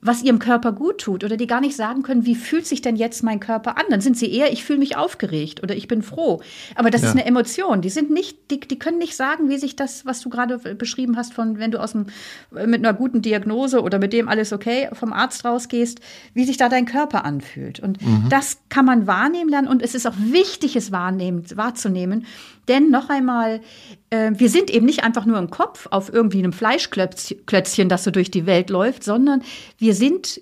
was 0.00 0.22
ihrem 0.22 0.38
Körper 0.38 0.70
gut 0.70 0.98
tut 1.00 1.24
oder 1.24 1.36
die 1.36 1.48
gar 1.48 1.60
nicht 1.60 1.74
sagen 1.74 2.04
können, 2.04 2.26
wie 2.26 2.36
fühlt 2.36 2.68
sich 2.68 2.82
denn 2.82 2.94
jetzt 2.94 3.24
mein 3.24 3.40
Körper 3.40 3.76
an. 3.76 3.84
Dann 3.90 4.00
sind 4.00 4.16
sie 4.16 4.32
eher, 4.32 4.52
ich 4.52 4.62
fühle 4.62 4.78
mich 4.78 4.96
aufgeregt 4.96 5.64
oder 5.64 5.74
ich 5.74 5.88
bin 5.88 6.02
froh. 6.02 6.40
Aber 6.76 6.90
das 6.90 7.02
ja. 7.02 7.08
ist 7.08 7.14
eine 7.14 7.26
Emotion. 7.26 7.82
Die 7.82 7.90
sind 7.90 8.10
nicht, 8.10 8.52
die, 8.52 8.60
die 8.60 8.78
können 8.78 8.98
nicht 8.98 9.16
sagen, 9.16 9.48
wie 9.48 9.58
sich 9.58 9.74
das, 9.74 10.06
was 10.06 10.20
du 10.20 10.30
gerade 10.30 10.58
beschrieben 10.76 11.16
hast, 11.16 11.34
von 11.34 11.58
wenn 11.58 11.72
du 11.72 11.82
aus 11.82 11.92
dem, 11.92 12.06
mit 12.52 12.86
einer 12.86 12.94
guten 12.94 13.22
Diagnose 13.22 13.82
oder 13.82 13.98
mit 13.98 14.12
dem 14.12 14.28
alles 14.28 14.52
okay 14.52 14.88
vom 14.92 15.12
Arzt 15.12 15.39
rausgehst, 15.44 16.00
wie 16.34 16.44
sich 16.44 16.56
da 16.56 16.68
dein 16.68 16.86
Körper 16.86 17.24
anfühlt. 17.24 17.80
Und 17.80 18.00
mhm. 18.00 18.26
das 18.28 18.58
kann 18.68 18.84
man 18.84 19.06
wahrnehmen 19.06 19.50
lernen 19.50 19.68
und 19.68 19.82
es 19.82 19.94
ist 19.94 20.06
auch 20.06 20.16
wichtig, 20.18 20.76
es 20.76 20.92
wahrnehmen, 20.92 21.44
wahrzunehmen 21.54 22.26
denn 22.70 22.88
noch 22.88 23.10
einmal, 23.10 23.60
äh, 24.10 24.30
wir 24.34 24.48
sind 24.48 24.70
eben 24.70 24.86
nicht 24.86 25.02
einfach 25.02 25.26
nur 25.26 25.38
im 25.38 25.50
Kopf 25.50 25.88
auf 25.90 26.12
irgendwie 26.12 26.38
einem 26.38 26.52
Fleischklötzchen, 26.52 27.88
das 27.88 28.04
so 28.04 28.12
durch 28.12 28.30
die 28.30 28.46
Welt 28.46 28.70
läuft, 28.70 29.02
sondern 29.02 29.42
wir 29.78 29.94
sind 29.94 30.40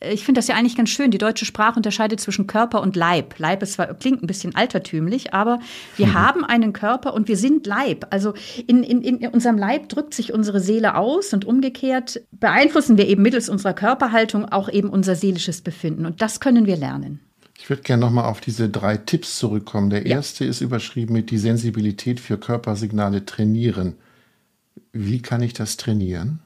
ich 0.00 0.24
finde 0.24 0.38
das 0.38 0.48
ja 0.48 0.56
eigentlich 0.56 0.76
ganz 0.76 0.90
schön. 0.90 1.10
Die 1.10 1.18
deutsche 1.18 1.46
Sprache 1.46 1.76
unterscheidet 1.76 2.20
zwischen 2.20 2.46
Körper 2.46 2.82
und 2.82 2.96
Leib. 2.96 3.38
Leib 3.38 3.62
ist 3.62 3.74
zwar, 3.74 3.94
klingt 3.94 4.22
ein 4.22 4.26
bisschen 4.26 4.54
altertümlich, 4.54 5.32
aber 5.32 5.58
wir 5.96 6.08
mhm. 6.08 6.14
haben 6.14 6.44
einen 6.44 6.72
Körper 6.74 7.14
und 7.14 7.28
wir 7.28 7.38
sind 7.38 7.66
Leib. 7.66 8.06
Also 8.10 8.34
in, 8.66 8.82
in, 8.82 9.00
in 9.02 9.28
unserem 9.28 9.56
Leib 9.56 9.88
drückt 9.88 10.12
sich 10.12 10.34
unsere 10.34 10.60
Seele 10.60 10.96
aus 10.96 11.32
und 11.32 11.46
umgekehrt 11.46 12.20
beeinflussen 12.30 12.98
wir 12.98 13.08
eben 13.08 13.22
mittels 13.22 13.48
unserer 13.48 13.72
Körperhaltung 13.72 14.44
auch 14.44 14.68
eben 14.68 14.90
unser 14.90 15.16
seelisches 15.16 15.62
Befinden. 15.62 16.04
Und 16.04 16.20
das 16.20 16.40
können 16.40 16.66
wir 16.66 16.76
lernen. 16.76 17.20
Ich 17.58 17.70
würde 17.70 17.82
gerne 17.82 18.04
nochmal 18.04 18.26
auf 18.26 18.42
diese 18.42 18.68
drei 18.68 18.98
Tipps 18.98 19.38
zurückkommen. 19.38 19.88
Der 19.88 20.06
ja. 20.06 20.16
erste 20.16 20.44
ist 20.44 20.60
überschrieben 20.60 21.14
mit 21.14 21.30
die 21.30 21.38
Sensibilität 21.38 22.20
für 22.20 22.36
Körpersignale 22.36 23.24
trainieren. 23.24 23.94
Wie 24.92 25.22
kann 25.22 25.40
ich 25.40 25.54
das 25.54 25.78
trainieren? 25.78 26.40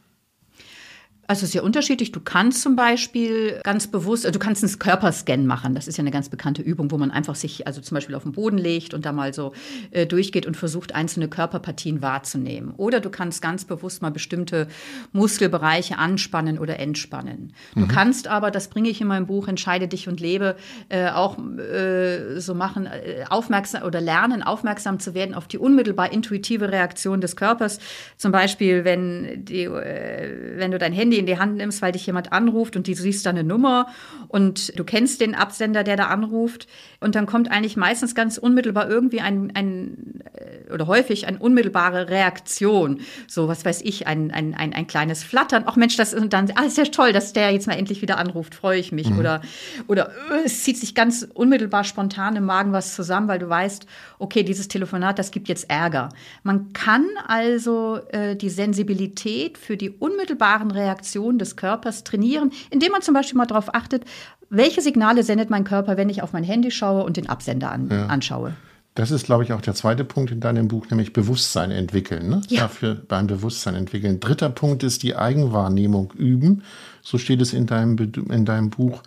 Also 1.30 1.46
sehr 1.46 1.62
unterschiedlich. 1.62 2.10
Du 2.10 2.18
kannst 2.18 2.60
zum 2.60 2.74
Beispiel 2.74 3.60
ganz 3.62 3.86
bewusst, 3.86 4.26
also 4.26 4.36
du 4.36 4.44
kannst 4.44 4.64
einen 4.64 4.78
Körperscan 4.80 5.46
machen. 5.46 5.76
Das 5.76 5.86
ist 5.86 5.96
ja 5.96 6.02
eine 6.02 6.10
ganz 6.10 6.28
bekannte 6.28 6.60
Übung, 6.60 6.90
wo 6.90 6.98
man 6.98 7.12
einfach 7.12 7.36
sich 7.36 7.68
also 7.68 7.80
zum 7.80 7.94
Beispiel 7.94 8.16
auf 8.16 8.24
den 8.24 8.32
Boden 8.32 8.58
legt 8.58 8.94
und 8.94 9.06
da 9.06 9.12
mal 9.12 9.32
so 9.32 9.52
äh, 9.92 10.06
durchgeht 10.06 10.44
und 10.44 10.56
versucht, 10.56 10.92
einzelne 10.92 11.28
Körperpartien 11.28 12.02
wahrzunehmen. 12.02 12.74
Oder 12.76 12.98
du 12.98 13.10
kannst 13.10 13.42
ganz 13.42 13.64
bewusst 13.64 14.02
mal 14.02 14.10
bestimmte 14.10 14.66
Muskelbereiche 15.12 15.98
anspannen 15.98 16.58
oder 16.58 16.80
entspannen. 16.80 17.52
Du 17.76 17.82
mhm. 17.82 17.88
kannst 17.88 18.26
aber, 18.26 18.50
das 18.50 18.66
bringe 18.66 18.88
ich 18.88 19.00
in 19.00 19.06
meinem 19.06 19.28
Buch 19.28 19.46
Entscheide 19.46 19.86
dich 19.86 20.08
und 20.08 20.18
lebe, 20.18 20.56
äh, 20.88 21.10
auch 21.10 21.38
äh, 21.38 22.40
so 22.40 22.56
machen, 22.56 22.86
äh, 22.86 23.24
aufmerksam 23.30 23.84
oder 23.84 24.00
lernen, 24.00 24.42
aufmerksam 24.42 24.98
zu 24.98 25.14
werden 25.14 25.36
auf 25.36 25.46
die 25.46 25.58
unmittelbar 25.58 26.12
intuitive 26.12 26.72
Reaktion 26.72 27.20
des 27.20 27.36
Körpers. 27.36 27.78
Zum 28.16 28.32
Beispiel, 28.32 28.84
wenn, 28.84 29.44
die, 29.44 29.62
äh, 29.62 30.58
wenn 30.58 30.72
du 30.72 30.78
dein 30.78 30.92
Handy 30.92 31.19
in 31.20 31.26
die 31.26 31.38
Hand 31.38 31.56
nimmst, 31.56 31.82
weil 31.82 31.92
dich 31.92 32.06
jemand 32.06 32.32
anruft 32.32 32.76
und 32.76 32.88
du 32.88 32.94
siehst 32.94 33.24
da 33.26 33.30
eine 33.30 33.44
Nummer 33.44 33.86
und 34.28 34.78
du 34.78 34.84
kennst 34.84 35.20
den 35.20 35.34
Absender, 35.34 35.84
der 35.84 35.96
da 35.96 36.06
anruft. 36.06 36.66
Und 37.00 37.14
dann 37.14 37.26
kommt 37.26 37.50
eigentlich 37.50 37.76
meistens 37.76 38.14
ganz 38.14 38.38
unmittelbar 38.38 38.88
irgendwie 38.88 39.20
ein, 39.20 39.52
ein 39.54 40.22
äh, 40.34 40.72
oder 40.72 40.86
häufig 40.86 41.26
eine 41.26 41.38
unmittelbare 41.38 42.08
Reaktion. 42.08 43.00
So, 43.26 43.48
was 43.48 43.64
weiß 43.64 43.82
ich, 43.82 44.06
ein, 44.06 44.30
ein, 44.30 44.54
ein, 44.54 44.72
ein 44.72 44.86
kleines 44.86 45.24
Flattern. 45.24 45.64
Ach 45.66 45.76
Mensch, 45.76 45.96
das 45.96 46.12
ist 46.12 46.32
dann, 46.32 46.52
ah, 46.54 46.64
ist 46.64 46.78
ja 46.78 46.84
toll, 46.84 47.12
dass 47.12 47.32
der 47.32 47.50
jetzt 47.50 47.66
mal 47.66 47.74
endlich 47.74 48.02
wieder 48.02 48.18
anruft, 48.18 48.54
freue 48.54 48.78
ich 48.78 48.92
mich. 48.92 49.10
Mhm. 49.10 49.18
Oder, 49.18 49.42
oder 49.88 50.10
äh, 50.30 50.44
es 50.44 50.62
zieht 50.62 50.78
sich 50.78 50.94
ganz 50.94 51.26
unmittelbar 51.34 51.84
spontan 51.84 52.36
im 52.36 52.44
Magen 52.44 52.72
was 52.72 52.94
zusammen, 52.94 53.28
weil 53.28 53.38
du 53.38 53.48
weißt, 53.48 53.86
okay, 54.18 54.42
dieses 54.42 54.68
Telefonat, 54.68 55.18
das 55.18 55.30
gibt 55.30 55.48
jetzt 55.48 55.70
Ärger. 55.70 56.10
Man 56.42 56.72
kann 56.72 57.06
also 57.26 58.00
äh, 58.10 58.36
die 58.36 58.50
Sensibilität 58.50 59.58
für 59.58 59.76
die 59.76 59.90
unmittelbaren 59.90 60.70
Reaktionen 60.70 61.09
Reaktion 61.10 61.38
des 61.38 61.56
Körpers 61.56 62.04
trainieren, 62.04 62.52
indem 62.70 62.92
man 62.92 63.02
zum 63.02 63.14
Beispiel 63.14 63.36
mal 63.36 63.46
darauf 63.46 63.74
achtet, 63.74 64.04
welche 64.48 64.80
Signale 64.80 65.22
sendet 65.22 65.50
mein 65.50 65.64
Körper, 65.64 65.96
wenn 65.96 66.08
ich 66.08 66.22
auf 66.22 66.32
mein 66.32 66.44
Handy 66.44 66.70
schaue 66.70 67.04
und 67.04 67.16
den 67.16 67.28
Absender 67.28 67.70
an, 67.70 67.88
ja. 67.90 68.06
anschaue. 68.06 68.54
Das 68.94 69.12
ist, 69.12 69.24
glaube 69.24 69.44
ich, 69.44 69.52
auch 69.52 69.60
der 69.60 69.74
zweite 69.74 70.04
Punkt 70.04 70.32
in 70.32 70.40
deinem 70.40 70.66
Buch, 70.66 70.86
nämlich 70.90 71.12
Bewusstsein 71.12 71.70
entwickeln. 71.70 72.28
Ne? 72.28 72.42
Ja. 72.48 72.62
Dafür 72.62 72.94
beim 72.94 73.28
Bewusstsein 73.28 73.76
entwickeln. 73.76 74.18
Dritter 74.18 74.50
Punkt 74.50 74.82
ist 74.82 75.04
die 75.04 75.14
Eigenwahrnehmung 75.14 76.12
üben. 76.16 76.62
So 77.00 77.16
steht 77.16 77.40
es 77.40 77.52
in 77.52 77.66
deinem, 77.66 77.96
in 78.30 78.44
deinem 78.44 78.70
Buch. 78.70 79.02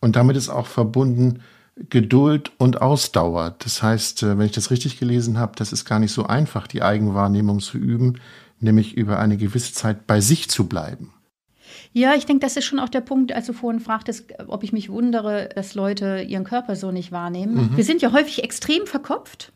Und 0.00 0.16
damit 0.16 0.36
ist 0.36 0.50
auch 0.50 0.66
verbunden 0.66 1.40
Geduld 1.88 2.52
und 2.58 2.82
Ausdauer. 2.82 3.54
Das 3.58 3.82
heißt, 3.82 4.22
äh, 4.24 4.38
wenn 4.38 4.44
ich 4.44 4.52
das 4.52 4.70
richtig 4.70 4.98
gelesen 4.98 5.38
habe, 5.38 5.52
das 5.56 5.72
ist 5.72 5.86
gar 5.86 5.98
nicht 5.98 6.12
so 6.12 6.26
einfach, 6.26 6.66
die 6.66 6.82
Eigenwahrnehmung 6.82 7.60
zu 7.60 7.78
üben, 7.78 8.20
nämlich 8.60 8.94
über 8.94 9.18
eine 9.18 9.38
gewisse 9.38 9.72
Zeit 9.72 10.06
bei 10.06 10.20
sich 10.20 10.50
zu 10.50 10.68
bleiben. 10.68 11.14
Ja, 11.92 12.14
ich 12.14 12.26
denke, 12.26 12.40
das 12.40 12.56
ist 12.56 12.64
schon 12.64 12.78
auch 12.78 12.88
der 12.88 13.00
Punkt, 13.00 13.32
als 13.32 13.46
du 13.46 13.52
vorhin 13.52 13.80
fragtest, 13.80 14.32
ob 14.48 14.62
ich 14.62 14.72
mich 14.72 14.90
wundere, 14.90 15.48
dass 15.54 15.74
Leute 15.74 16.24
ihren 16.26 16.44
Körper 16.44 16.76
so 16.76 16.90
nicht 16.90 17.12
wahrnehmen. 17.12 17.54
Mhm. 17.54 17.76
Wir 17.76 17.84
sind 17.84 18.02
ja 18.02 18.12
häufig 18.12 18.42
extrem 18.44 18.86
verkopft. 18.86 19.52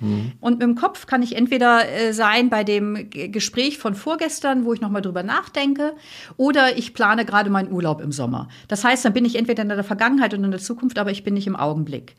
Mhm. 0.00 0.32
Und 0.40 0.52
mit 0.54 0.62
dem 0.62 0.74
Kopf 0.74 1.06
kann 1.06 1.22
ich 1.22 1.36
entweder 1.36 1.88
äh, 1.88 2.12
sein 2.12 2.50
bei 2.50 2.64
dem 2.64 3.10
G 3.10 3.28
Gespräch 3.28 3.78
von 3.78 3.94
vorgestern, 3.94 4.64
wo 4.64 4.72
ich 4.72 4.80
nochmal 4.80 5.02
drüber 5.02 5.22
nachdenke, 5.22 5.94
oder 6.36 6.76
ich 6.76 6.94
plane 6.94 7.24
gerade 7.24 7.50
meinen 7.50 7.72
Urlaub 7.72 8.00
im 8.00 8.12
Sommer. 8.12 8.48
Das 8.68 8.84
heißt, 8.84 9.04
dann 9.04 9.12
bin 9.12 9.24
ich 9.24 9.36
entweder 9.36 9.62
in 9.62 9.68
der 9.68 9.84
Vergangenheit 9.84 10.34
oder 10.34 10.44
in 10.44 10.50
der 10.50 10.60
Zukunft, 10.60 10.98
aber 10.98 11.10
ich 11.10 11.24
bin 11.24 11.34
nicht 11.34 11.46
im 11.46 11.56
Augenblick. 11.56 12.16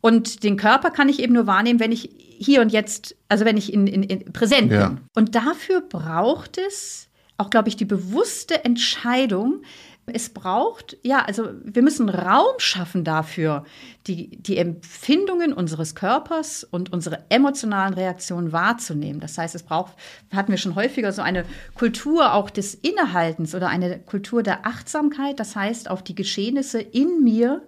Und 0.00 0.42
den 0.44 0.56
Körper 0.56 0.90
kann 0.90 1.08
ich 1.08 1.20
eben 1.20 1.34
nur 1.34 1.46
wahrnehmen, 1.46 1.80
wenn 1.80 1.92
ich 1.92 2.10
hier 2.18 2.60
und 2.60 2.70
jetzt, 2.72 3.16
also 3.28 3.44
wenn 3.44 3.56
ich 3.56 3.72
in, 3.72 3.86
in, 3.86 4.02
in 4.02 4.32
präsent 4.32 4.70
ja. 4.70 4.88
bin. 4.88 5.00
Und 5.14 5.34
dafür 5.34 5.80
braucht 5.80 6.58
es 6.58 7.08
auch, 7.36 7.50
glaube 7.50 7.68
ich, 7.68 7.76
die 7.76 7.84
bewusste 7.84 8.64
Entscheidung, 8.64 9.62
es 10.06 10.28
braucht, 10.28 10.98
ja, 11.02 11.24
also 11.24 11.48
wir 11.62 11.82
müssen 11.82 12.10
Raum 12.10 12.54
schaffen 12.58 13.04
dafür, 13.04 13.64
die, 14.06 14.36
die 14.36 14.58
Empfindungen 14.58 15.54
unseres 15.54 15.94
Körpers 15.94 16.62
und 16.62 16.92
unsere 16.92 17.24
emotionalen 17.30 17.94
Reaktionen 17.94 18.52
wahrzunehmen. 18.52 19.20
Das 19.20 19.38
heißt, 19.38 19.54
es 19.54 19.62
braucht, 19.62 19.94
hatten 20.30 20.52
wir 20.52 20.58
schon 20.58 20.74
häufiger 20.74 21.12
so 21.12 21.22
eine 21.22 21.46
Kultur 21.74 22.34
auch 22.34 22.50
des 22.50 22.74
Innehaltens 22.74 23.54
oder 23.54 23.68
eine 23.68 23.98
Kultur 23.98 24.42
der 24.42 24.66
Achtsamkeit. 24.66 25.40
Das 25.40 25.56
heißt, 25.56 25.90
auf 25.90 26.04
die 26.04 26.14
Geschehnisse 26.14 26.80
in 26.80 27.22
mir 27.22 27.62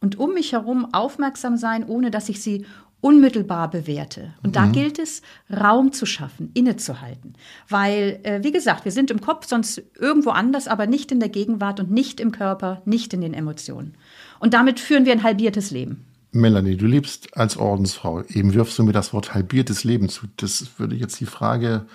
und 0.00 0.18
um 0.18 0.34
mich 0.34 0.52
herum 0.52 0.92
aufmerksam 0.92 1.56
sein, 1.56 1.86
ohne 1.86 2.10
dass 2.10 2.28
ich 2.28 2.42
sie 2.42 2.66
unmittelbar 3.00 3.70
bewerte. 3.70 4.34
Und 4.42 4.56
da 4.56 4.66
mhm. 4.66 4.72
gilt 4.72 4.98
es, 4.98 5.22
Raum 5.50 5.92
zu 5.92 6.06
schaffen, 6.06 6.50
innezuhalten. 6.54 7.34
Weil, 7.68 8.20
äh, 8.22 8.40
wie 8.42 8.52
gesagt, 8.52 8.84
wir 8.84 8.92
sind 8.92 9.10
im 9.10 9.20
Kopf 9.20 9.46
sonst 9.46 9.82
irgendwo 9.98 10.30
anders, 10.30 10.68
aber 10.68 10.86
nicht 10.86 11.10
in 11.12 11.20
der 11.20 11.28
Gegenwart 11.28 11.80
und 11.80 11.90
nicht 11.90 12.20
im 12.20 12.32
Körper, 12.32 12.82
nicht 12.84 13.14
in 13.14 13.20
den 13.20 13.34
Emotionen. 13.34 13.94
Und 14.38 14.54
damit 14.54 14.80
führen 14.80 15.06
wir 15.06 15.12
ein 15.12 15.22
halbiertes 15.22 15.70
Leben. 15.70 16.04
Melanie, 16.32 16.76
du 16.76 16.86
lebst 16.86 17.36
als 17.36 17.56
Ordensfrau. 17.56 18.22
Eben 18.28 18.54
wirfst 18.54 18.78
du 18.78 18.84
mir 18.84 18.92
das 18.92 19.12
Wort 19.12 19.34
halbiertes 19.34 19.82
Leben 19.84 20.08
zu. 20.08 20.26
Das 20.36 20.78
würde 20.78 20.94
jetzt 20.94 21.18
die 21.20 21.26
Frage 21.26 21.86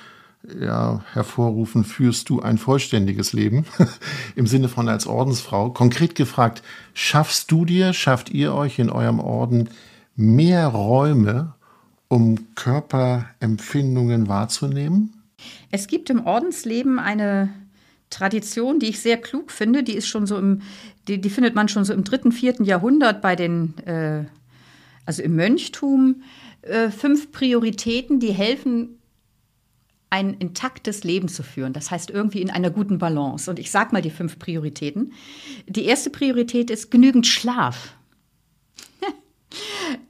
ja, 0.59 1.03
hervorrufen, 1.13 1.83
führst 1.83 2.29
du 2.29 2.41
ein 2.41 2.57
vollständiges 2.57 3.33
Leben 3.33 3.65
im 4.35 4.47
Sinne 4.47 4.69
von 4.69 4.89
als 4.89 5.07
Ordensfrau? 5.07 5.71
Konkret 5.71 6.15
gefragt, 6.15 6.61
schaffst 6.93 7.51
du 7.51 7.65
dir, 7.65 7.93
schafft 7.93 8.29
ihr 8.29 8.53
euch 8.53 8.79
in 8.79 8.89
eurem 8.89 9.19
Orden 9.19 9.69
mehr 10.15 10.67
Räume, 10.67 11.54
um 12.08 12.56
Körperempfindungen 12.56 14.28
wahrzunehmen? 14.28 15.13
Es 15.71 15.88
gibt 15.88 16.10
im 16.10 16.25
Ordensleben 16.25 16.99
eine 16.99 17.54
Tradition, 18.10 18.80
die 18.80 18.88
ich 18.88 18.99
sehr 18.99 19.17
klug 19.17 19.51
finde. 19.51 19.84
Die 19.84 19.93
ist 19.93 20.08
schon 20.08 20.25
so 20.25 20.38
im, 20.38 20.62
die, 21.08 21.19
die 21.19 21.30
findet 21.30 21.56
man 21.56 21.67
schon 21.67 21.84
so 21.84 21.93
im 21.93 22.04
dritten, 22.04 22.32
vierten 22.32 22.63
Jahrhundert 22.63 23.21
bei 23.21 23.36
den, 23.36 23.78
äh, 23.80 24.23
also 25.06 25.21
im 25.21 25.36
Mönchtum. 25.36 26.23
Äh, 26.62 26.89
fünf 26.89 27.32
Prioritäten, 27.32 28.19
die 28.19 28.32
helfen, 28.32 28.99
ein 30.10 30.36
intaktes 30.36 31.04
Leben 31.04 31.28
zu 31.28 31.43
führen. 31.43 31.73
Das 31.73 31.91
heißt 31.91 32.10
irgendwie 32.10 32.41
in 32.41 32.49
einer 32.49 32.69
guten 32.69 32.99
Balance. 32.99 33.49
Und 33.49 33.60
ich 33.60 33.69
sage 33.69 33.91
mal 33.91 34.01
die 34.01 34.12
fünf 34.12 34.39
Prioritäten. 34.39 35.12
Die 35.67 35.84
erste 35.84 36.10
Priorität 36.10 36.69
ist 36.69 36.89
genügend 36.89 37.28
Schlaf. 37.28 37.95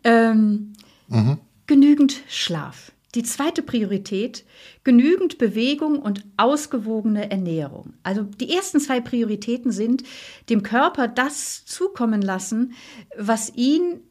Ähm, 0.03 0.73
mhm. 1.07 1.39
Genügend 1.67 2.21
Schlaf. 2.27 2.91
Die 3.15 3.23
zweite 3.23 3.61
Priorität, 3.61 4.43
genügend 4.83 5.37
Bewegung 5.37 5.99
und 5.99 6.25
ausgewogene 6.35 7.31
Ernährung. 7.31 7.93
Also 8.03 8.23
die 8.23 8.53
ersten 8.53 8.79
zwei 8.81 8.99
Prioritäten 8.99 9.71
sind, 9.71 10.03
dem 10.49 10.63
Körper 10.63 11.07
das 11.07 11.65
zukommen 11.65 12.21
lassen, 12.21 12.73
was 13.17 13.53
ihn 13.55 14.01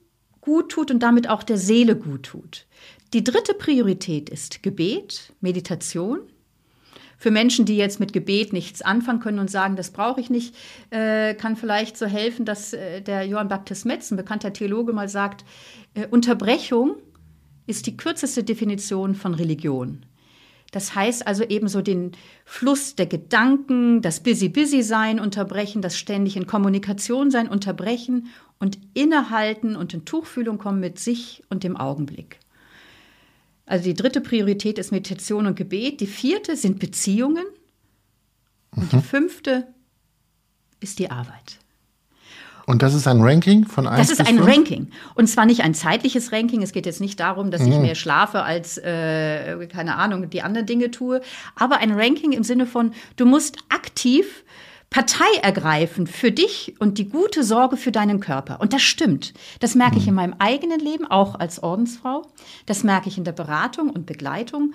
gut 0.40 0.72
tut 0.72 0.90
und 0.90 1.02
damit 1.02 1.28
auch 1.28 1.42
der 1.42 1.58
Seele 1.58 1.96
gut 1.96 2.24
tut. 2.24 2.66
Die 3.12 3.22
dritte 3.22 3.54
Priorität 3.54 4.28
ist 4.28 4.62
Gebet, 4.62 5.32
Meditation. 5.40 6.20
Für 7.16 7.30
Menschen, 7.30 7.64
die 7.64 7.76
jetzt 7.76 8.00
mit 8.00 8.12
Gebet 8.12 8.52
nichts 8.52 8.82
anfangen 8.82 9.20
können 9.20 9.38
und 9.38 9.50
sagen, 9.50 9.76
das 9.76 9.90
brauche 9.90 10.20
ich 10.20 10.30
nicht, 10.30 10.54
äh, 10.90 11.34
kann 11.34 11.56
vielleicht 11.56 11.96
so 11.96 12.06
helfen, 12.06 12.44
dass 12.44 12.72
äh, 12.72 13.00
der 13.00 13.24
Johann 13.24 13.48
Baptist 13.48 13.86
Metz, 13.86 14.10
ein 14.10 14.16
bekannter 14.16 14.52
Theologe, 14.52 14.92
mal 14.92 15.08
sagt, 15.08 15.44
äh, 15.94 16.06
Unterbrechung 16.06 16.96
ist 17.66 17.86
die 17.86 17.96
kürzeste 17.96 18.44
Definition 18.44 19.14
von 19.14 19.34
Religion. 19.34 20.04
Das 20.70 20.94
heißt 20.94 21.26
also 21.26 21.44
eben 21.44 21.68
so 21.68 21.82
den 21.82 22.12
Fluss 22.44 22.96
der 22.96 23.06
Gedanken, 23.06 24.02
das 24.02 24.20
Busy-Busy-Sein 24.20 25.20
unterbrechen, 25.20 25.82
das 25.82 25.96
ständig 25.96 26.36
in 26.36 26.48
Kommunikation 26.48 27.30
sein 27.30 27.48
unterbrechen 27.48 28.26
und 28.58 28.78
innehalten 28.92 29.76
und 29.76 29.94
in 29.94 30.04
Tuchfühlung 30.04 30.58
kommen 30.58 30.80
mit 30.80 30.98
sich 30.98 31.44
und 31.48 31.62
dem 31.62 31.76
Augenblick. 31.76 32.40
Also 33.66 33.84
die 33.84 33.94
dritte 33.94 34.20
Priorität 34.20 34.78
ist 34.78 34.90
Meditation 34.90 35.46
und 35.46 35.56
Gebet. 35.56 36.00
Die 36.00 36.06
vierte 36.06 36.56
sind 36.56 36.80
Beziehungen. 36.80 37.46
Und 38.72 38.92
mhm. 38.92 38.96
die 38.98 39.02
fünfte 39.02 39.68
ist 40.80 40.98
die 40.98 41.10
Arbeit. 41.10 41.58
Und 42.66 42.82
das 42.82 42.94
ist 42.94 43.06
ein 43.06 43.20
Ranking 43.20 43.66
von 43.66 43.86
1 43.86 44.08
Das 44.08 44.18
ist 44.18 44.26
ein 44.26 44.38
5? 44.38 44.46
Ranking. 44.48 44.88
Und 45.14 45.26
zwar 45.26 45.46
nicht 45.46 45.62
ein 45.62 45.74
zeitliches 45.74 46.32
Ranking. 46.32 46.62
Es 46.62 46.72
geht 46.72 46.86
jetzt 46.86 47.00
nicht 47.00 47.20
darum, 47.20 47.50
dass 47.50 47.62
mhm. 47.62 47.72
ich 47.72 47.78
mehr 47.78 47.94
schlafe 47.94 48.42
als, 48.42 48.78
äh, 48.78 49.66
keine 49.66 49.96
Ahnung, 49.96 50.30
die 50.30 50.42
anderen 50.42 50.66
Dinge 50.66 50.90
tue. 50.90 51.20
Aber 51.56 51.78
ein 51.78 51.92
Ranking 51.92 52.32
im 52.32 52.42
Sinne 52.42 52.66
von, 52.66 52.92
du 53.16 53.26
musst 53.26 53.58
aktiv 53.68 54.44
Partei 54.94 55.24
ergreifen 55.42 56.06
für 56.06 56.30
dich 56.30 56.76
und 56.78 56.98
die 56.98 57.08
gute 57.08 57.42
Sorge 57.42 57.76
für 57.76 57.90
deinen 57.90 58.20
Körper. 58.20 58.60
Und 58.60 58.72
das 58.72 58.82
stimmt. 58.82 59.34
Das 59.58 59.74
merke 59.74 59.98
ich 59.98 60.06
in 60.06 60.12
mhm. 60.12 60.16
meinem 60.16 60.34
eigenen 60.38 60.78
Leben, 60.78 61.04
auch 61.04 61.34
als 61.34 61.60
Ordensfrau. 61.60 62.22
Das 62.66 62.84
merke 62.84 63.08
ich 63.08 63.18
in 63.18 63.24
der 63.24 63.32
Beratung 63.32 63.90
und 63.90 64.06
Begleitung. 64.06 64.72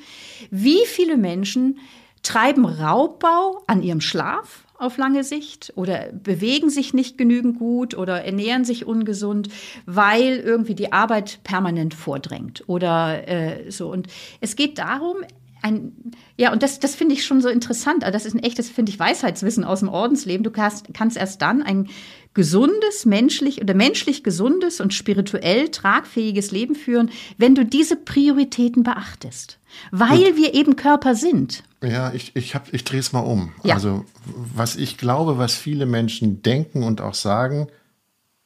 Wie 0.52 0.86
viele 0.86 1.16
Menschen 1.16 1.80
treiben 2.22 2.66
Raubbau 2.66 3.64
an 3.68 3.82
ihrem 3.82 4.02
Schlaf, 4.02 4.66
auf 4.80 4.98
lange 4.98 5.24
Sicht 5.24 5.74
oder 5.76 6.08
bewegen 6.12 6.70
sich 6.70 6.94
nicht 6.94 7.18
genügend 7.18 7.60
gut 7.60 7.96
oder 7.96 8.24
ernähren 8.24 8.66
sich 8.66 8.86
ungesund, 8.86 9.50
weil 9.86 10.38
irgendwie 10.38 10.76
die 10.76 10.94
Arbeit 10.94 11.40
permanent 11.44 11.94
vordrängt 11.94 12.64
oder 12.68 13.28
äh, 13.28 13.70
so. 13.72 13.92
Und 13.92 14.08
es 14.40 14.56
geht 14.56 14.78
darum, 14.78 15.18
ein, 15.62 15.92
ja, 16.38 16.52
und 16.54 16.64
das, 16.64 16.80
das 16.80 16.96
finde 16.96 17.16
ich 17.16 17.26
schon 17.26 17.42
so 17.42 17.50
interessant. 17.50 18.04
Also 18.04 18.14
das 18.14 18.26
ist 18.26 18.34
ein 18.34 18.44
echtes, 18.44 18.70
finde 18.70 18.92
ich, 18.92 19.00
Weisheitswissen 19.00 19.64
aus 19.64 19.80
dem 19.80 19.90
Ordensleben. 19.90 20.44
Du 20.44 20.52
kannst, 20.52 20.94
kannst 20.94 21.18
erst 21.18 21.42
dann 21.42 21.62
ein 21.62 21.90
gesundes, 22.34 23.06
menschlich 23.06 23.62
oder 23.62 23.74
menschlich 23.74 24.24
gesundes 24.24 24.80
und 24.80 24.94
spirituell 24.94 25.70
tragfähiges 25.70 26.52
Leben 26.52 26.76
führen, 26.76 27.10
wenn 27.38 27.56
du 27.56 27.66
diese 27.66 27.96
Prioritäten 27.96 28.84
beachtest. 28.84 29.60
Weil 29.92 30.30
und, 30.30 30.38
wir 30.38 30.54
eben 30.54 30.76
Körper 30.76 31.16
sind. 31.16 31.64
Ja, 31.84 32.14
ich, 32.14 32.36
ich, 32.36 32.56
hab, 32.56 32.74
ich 32.74 32.84
drehe 32.84 33.00
es 33.00 33.14
mal 33.14 33.20
um. 33.20 33.54
Ja. 33.64 33.76
Also, 33.76 34.06
was 34.26 34.76
ich 34.76 34.98
glaube, 34.98 35.38
was 35.38 35.56
viele 35.56 35.86
Menschen 35.86 36.42
denken 36.42 36.84
und 36.84 37.02
auch 37.02 37.14
sagen, 37.14 37.68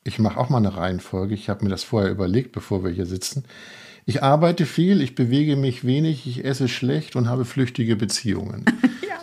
ich 0.03 0.19
mache 0.19 0.37
auch 0.37 0.49
mal 0.49 0.57
eine 0.57 0.75
Reihenfolge, 0.75 1.33
ich 1.33 1.49
habe 1.49 1.63
mir 1.63 1.69
das 1.69 1.83
vorher 1.83 2.11
überlegt, 2.11 2.51
bevor 2.51 2.83
wir 2.83 2.91
hier 2.91 3.05
sitzen. 3.05 3.45
Ich 4.05 4.21
arbeite 4.21 4.65
viel, 4.65 5.01
ich 5.01 5.15
bewege 5.15 5.55
mich 5.55 5.85
wenig, 5.85 6.27
ich 6.27 6.43
esse 6.43 6.67
schlecht 6.67 7.15
und 7.15 7.29
habe 7.29 7.45
flüchtige 7.45 7.95
Beziehungen. 7.95 8.65
ja, 9.01 9.21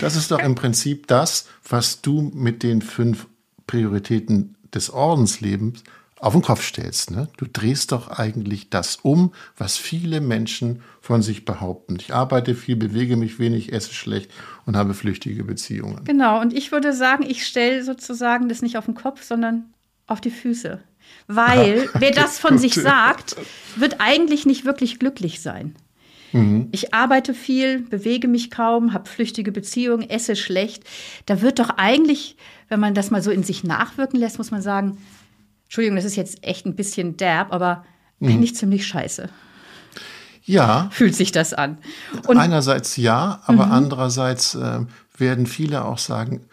das 0.00 0.16
ist 0.16 0.30
doch 0.30 0.38
im 0.38 0.54
Prinzip 0.54 1.06
das, 1.06 1.46
was 1.68 2.00
du 2.00 2.22
mit 2.34 2.62
den 2.62 2.80
fünf 2.80 3.26
Prioritäten 3.72 4.54
des 4.74 4.90
Ordenslebens 4.90 5.82
auf 6.20 6.34
den 6.34 6.42
Kopf 6.42 6.62
stellst. 6.62 7.10
Ne? 7.10 7.28
Du 7.38 7.46
drehst 7.50 7.90
doch 7.90 8.08
eigentlich 8.08 8.68
das 8.68 8.96
um, 8.96 9.32
was 9.56 9.78
viele 9.78 10.20
Menschen 10.20 10.82
von 11.00 11.22
sich 11.22 11.46
behaupten. 11.46 11.96
Ich 11.98 12.12
arbeite 12.12 12.54
viel, 12.54 12.76
bewege 12.76 13.16
mich 13.16 13.38
wenig, 13.38 13.72
esse 13.72 13.94
schlecht 13.94 14.30
und 14.66 14.76
habe 14.76 14.92
flüchtige 14.92 15.42
Beziehungen. 15.44 16.04
Genau, 16.04 16.38
und 16.42 16.52
ich 16.52 16.70
würde 16.70 16.92
sagen, 16.92 17.24
ich 17.26 17.46
stelle 17.46 17.82
sozusagen 17.82 18.50
das 18.50 18.60
nicht 18.60 18.76
auf 18.76 18.84
den 18.84 18.94
Kopf, 18.94 19.22
sondern 19.22 19.72
auf 20.06 20.20
die 20.20 20.30
Füße. 20.30 20.78
Weil 21.26 21.88
wer 21.94 22.10
das 22.10 22.38
von 22.38 22.58
sich 22.58 22.74
sagt, 22.74 23.36
wird 23.76 23.96
eigentlich 24.00 24.44
nicht 24.44 24.66
wirklich 24.66 24.98
glücklich 24.98 25.40
sein. 25.40 25.74
Mhm. 26.32 26.68
Ich 26.72 26.94
arbeite 26.94 27.34
viel, 27.34 27.80
bewege 27.80 28.28
mich 28.28 28.50
kaum, 28.50 28.92
habe 28.92 29.08
flüchtige 29.08 29.52
Beziehungen, 29.52 30.08
esse 30.08 30.36
schlecht. 30.36 30.84
Da 31.26 31.40
wird 31.40 31.58
doch 31.58 31.70
eigentlich, 31.76 32.36
wenn 32.68 32.80
man 32.80 32.94
das 32.94 33.10
mal 33.10 33.22
so 33.22 33.30
in 33.30 33.42
sich 33.42 33.64
nachwirken 33.64 34.18
lässt, 34.18 34.38
muss 34.38 34.50
man 34.50 34.62
sagen, 34.62 34.98
Entschuldigung, 35.64 35.96
das 35.96 36.04
ist 36.04 36.16
jetzt 36.16 36.44
echt 36.44 36.66
ein 36.66 36.76
bisschen 36.76 37.16
derb, 37.16 37.52
aber 37.52 37.84
mhm. 38.18 38.28
eigentlich 38.28 38.56
ziemlich 38.56 38.86
scheiße. 38.86 39.28
Ja. 40.44 40.90
Fühlt 40.92 41.14
sich 41.14 41.32
das 41.32 41.54
an. 41.54 41.78
Und 42.26 42.36
Einerseits 42.36 42.96
ja, 42.96 43.40
aber 43.46 43.66
mhm. 43.66 43.72
andererseits 43.72 44.54
äh, 44.54 44.80
werden 45.16 45.46
viele 45.46 45.84
auch 45.84 45.98
sagen, 45.98 46.46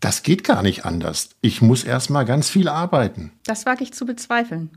das 0.00 0.22
geht 0.22 0.44
gar 0.44 0.62
nicht 0.62 0.84
anders. 0.84 1.30
Ich 1.40 1.62
muss 1.62 1.84
erst 1.84 2.10
mal 2.10 2.24
ganz 2.24 2.48
viel 2.48 2.68
arbeiten. 2.68 3.32
Das 3.44 3.66
wage 3.66 3.82
ich 3.82 3.92
zu 3.92 4.06
bezweifeln. 4.06 4.70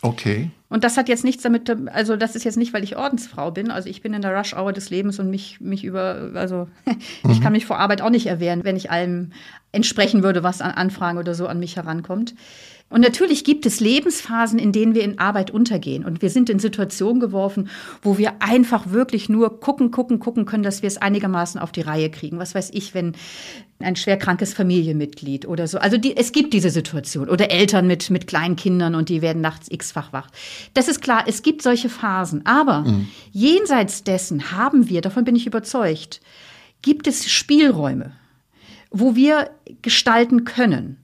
Okay. 0.00 0.50
Und 0.68 0.84
das 0.84 0.96
hat 0.96 1.08
jetzt 1.08 1.22
nichts 1.22 1.42
damit, 1.42 1.70
also 1.92 2.16
das 2.16 2.34
ist 2.34 2.44
jetzt 2.44 2.56
nicht, 2.56 2.72
weil 2.72 2.82
ich 2.82 2.96
Ordensfrau 2.96 3.50
bin. 3.50 3.70
Also 3.70 3.90
ich 3.90 4.00
bin 4.00 4.14
in 4.14 4.22
der 4.22 4.34
Rush-Hour 4.34 4.72
des 4.72 4.88
Lebens 4.88 5.18
und 5.18 5.28
mich, 5.28 5.60
mich 5.60 5.84
über, 5.84 6.30
also 6.34 6.66
mhm. 7.22 7.30
ich 7.30 7.42
kann 7.42 7.52
mich 7.52 7.66
vor 7.66 7.78
Arbeit 7.78 8.00
auch 8.00 8.10
nicht 8.10 8.26
erwehren, 8.26 8.64
wenn 8.64 8.76
ich 8.76 8.90
allem 8.90 9.32
entsprechen 9.72 10.22
würde, 10.22 10.42
was 10.42 10.62
an 10.62 10.70
Anfragen 10.70 11.18
oder 11.18 11.34
so 11.34 11.46
an 11.46 11.58
mich 11.58 11.76
herankommt. 11.76 12.34
Und 12.92 13.00
natürlich 13.00 13.42
gibt 13.42 13.64
es 13.64 13.80
Lebensphasen, 13.80 14.58
in 14.58 14.70
denen 14.70 14.94
wir 14.94 15.02
in 15.02 15.18
Arbeit 15.18 15.50
untergehen. 15.50 16.04
Und 16.04 16.20
wir 16.20 16.28
sind 16.28 16.50
in 16.50 16.58
Situationen 16.58 17.20
geworfen, 17.20 17.70
wo 18.02 18.18
wir 18.18 18.34
einfach 18.40 18.90
wirklich 18.90 19.30
nur 19.30 19.60
gucken, 19.60 19.90
gucken, 19.90 20.18
gucken 20.18 20.44
können, 20.44 20.62
dass 20.62 20.82
wir 20.82 20.88
es 20.88 20.98
einigermaßen 20.98 21.58
auf 21.58 21.72
die 21.72 21.80
Reihe 21.80 22.10
kriegen. 22.10 22.38
Was 22.38 22.54
weiß 22.54 22.70
ich, 22.74 22.92
wenn 22.94 23.14
ein 23.78 23.96
schwerkrankes 23.96 24.54
Familienmitglied 24.54 25.46
oder 25.46 25.66
so. 25.66 25.78
Also 25.78 25.96
die, 25.96 26.16
es 26.16 26.32
gibt 26.32 26.52
diese 26.52 26.70
Situation. 26.70 27.28
Oder 27.28 27.50
Eltern 27.50 27.86
mit, 27.86 28.10
mit 28.10 28.26
kleinen 28.26 28.56
Kindern 28.56 28.94
und 28.94 29.08
die 29.08 29.22
werden 29.22 29.40
nachts 29.42 29.68
x-fach 29.70 30.12
wach. 30.12 30.28
Das 30.74 30.86
ist 30.86 31.00
klar, 31.00 31.24
es 31.26 31.42
gibt 31.42 31.62
solche 31.62 31.88
Phasen. 31.88 32.44
Aber 32.46 32.82
mhm. 32.82 33.08
jenseits 33.32 34.04
dessen 34.04 34.52
haben 34.52 34.88
wir, 34.88 35.00
davon 35.00 35.24
bin 35.24 35.34
ich 35.34 35.46
überzeugt, 35.46 36.20
gibt 36.82 37.06
es 37.06 37.30
Spielräume, 37.30 38.12
wo 38.90 39.14
wir 39.14 39.50
gestalten 39.80 40.44
können. 40.44 41.01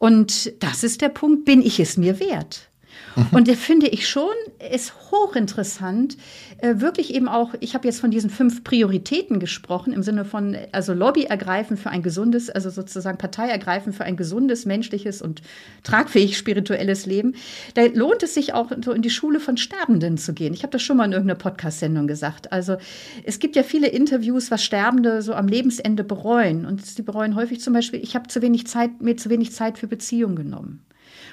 Und 0.00 0.62
das 0.62 0.82
ist 0.82 1.02
der 1.02 1.10
Punkt, 1.10 1.44
bin 1.44 1.60
ich 1.60 1.78
es 1.78 1.98
mir 1.98 2.18
wert? 2.20 2.69
Mhm. 3.16 3.26
Und 3.32 3.48
da 3.48 3.54
finde 3.54 3.88
ich 3.88 4.08
schon, 4.08 4.32
ist 4.72 4.94
hochinteressant, 5.10 6.16
äh, 6.58 6.76
wirklich 6.76 7.14
eben 7.14 7.28
auch, 7.28 7.54
ich 7.60 7.74
habe 7.74 7.86
jetzt 7.86 8.00
von 8.00 8.10
diesen 8.10 8.30
fünf 8.30 8.64
Prioritäten 8.64 9.40
gesprochen, 9.40 9.92
im 9.92 10.02
Sinne 10.02 10.24
von, 10.24 10.56
also 10.72 10.92
Lobby 10.92 11.24
ergreifen 11.24 11.76
für 11.76 11.90
ein 11.90 12.02
gesundes, 12.02 12.50
also 12.50 12.70
sozusagen 12.70 13.18
Partei 13.18 13.48
ergreifen 13.48 13.92
für 13.92 14.04
ein 14.04 14.16
gesundes, 14.16 14.66
menschliches 14.66 15.22
und 15.22 15.42
tragfähig 15.82 16.36
spirituelles 16.36 17.06
Leben. 17.06 17.34
Da 17.74 17.86
lohnt 17.86 18.22
es 18.22 18.34
sich 18.34 18.54
auch, 18.54 18.70
so 18.84 18.92
in 18.92 19.02
die 19.02 19.10
Schule 19.10 19.40
von 19.40 19.56
Sterbenden 19.56 20.18
zu 20.18 20.32
gehen. 20.32 20.54
Ich 20.54 20.62
habe 20.62 20.72
das 20.72 20.82
schon 20.82 20.96
mal 20.96 21.04
in 21.04 21.12
irgendeiner 21.12 21.38
Podcast-Sendung 21.38 22.06
gesagt. 22.06 22.52
Also 22.52 22.76
es 23.24 23.38
gibt 23.38 23.56
ja 23.56 23.62
viele 23.62 23.88
Interviews, 23.88 24.50
was 24.50 24.62
Sterbende 24.62 25.22
so 25.22 25.34
am 25.34 25.48
Lebensende 25.48 26.04
bereuen. 26.04 26.66
Und 26.66 26.84
sie 26.84 27.02
bereuen 27.02 27.34
häufig 27.34 27.60
zum 27.60 27.72
Beispiel, 27.72 28.00
ich 28.02 28.14
habe 28.14 28.28
zu 28.28 28.42
wenig 28.42 28.66
Zeit, 28.66 29.00
mir 29.00 29.16
zu 29.16 29.30
wenig 29.30 29.52
Zeit 29.52 29.78
für 29.78 29.86
Beziehungen 29.86 30.36
genommen. 30.36 30.84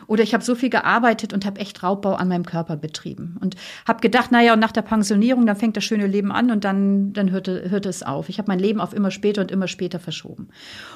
Oder 0.08 0.24
ich 0.24 0.34
habe 0.34 0.44
so 0.44 0.56
viel 0.56 0.70
gearbeitet 0.70 1.34
und 1.34 1.46
habe 1.46 1.60
echt 1.60 1.84
Raubbau 1.84 2.14
an 2.14 2.30
meinem 2.30 2.46
Körper 2.46 2.78
betrieben. 2.78 3.38
Und 3.42 3.56
habe 3.86 4.00
gedacht, 4.00 4.32
naja, 4.32 4.54
und 4.54 4.60
nach 4.60 4.72
der 4.72 4.82
Pensionierung, 4.82 5.46
dann 5.46 5.58
fängt 5.58 5.76
das 5.76 5.84
schöne 5.84 6.08
Leben 6.08 6.32
an 6.32 6.50
und 6.50 6.64
dann, 6.64 7.14
dann 7.14 7.30
hörte, 7.32 7.70
hörte 7.70 7.90
es 7.90 8.04
auf. 8.04 8.30
Ich 8.30 8.38
habe 8.38 8.50
mein 8.50 8.60
Leben 8.60 8.80
auf 8.80 8.94
immer 8.94 9.12
später 9.12 9.42
und 9.42 9.52
immer 9.52 9.68
später 9.68 10.00
verschoben. 10.00 10.48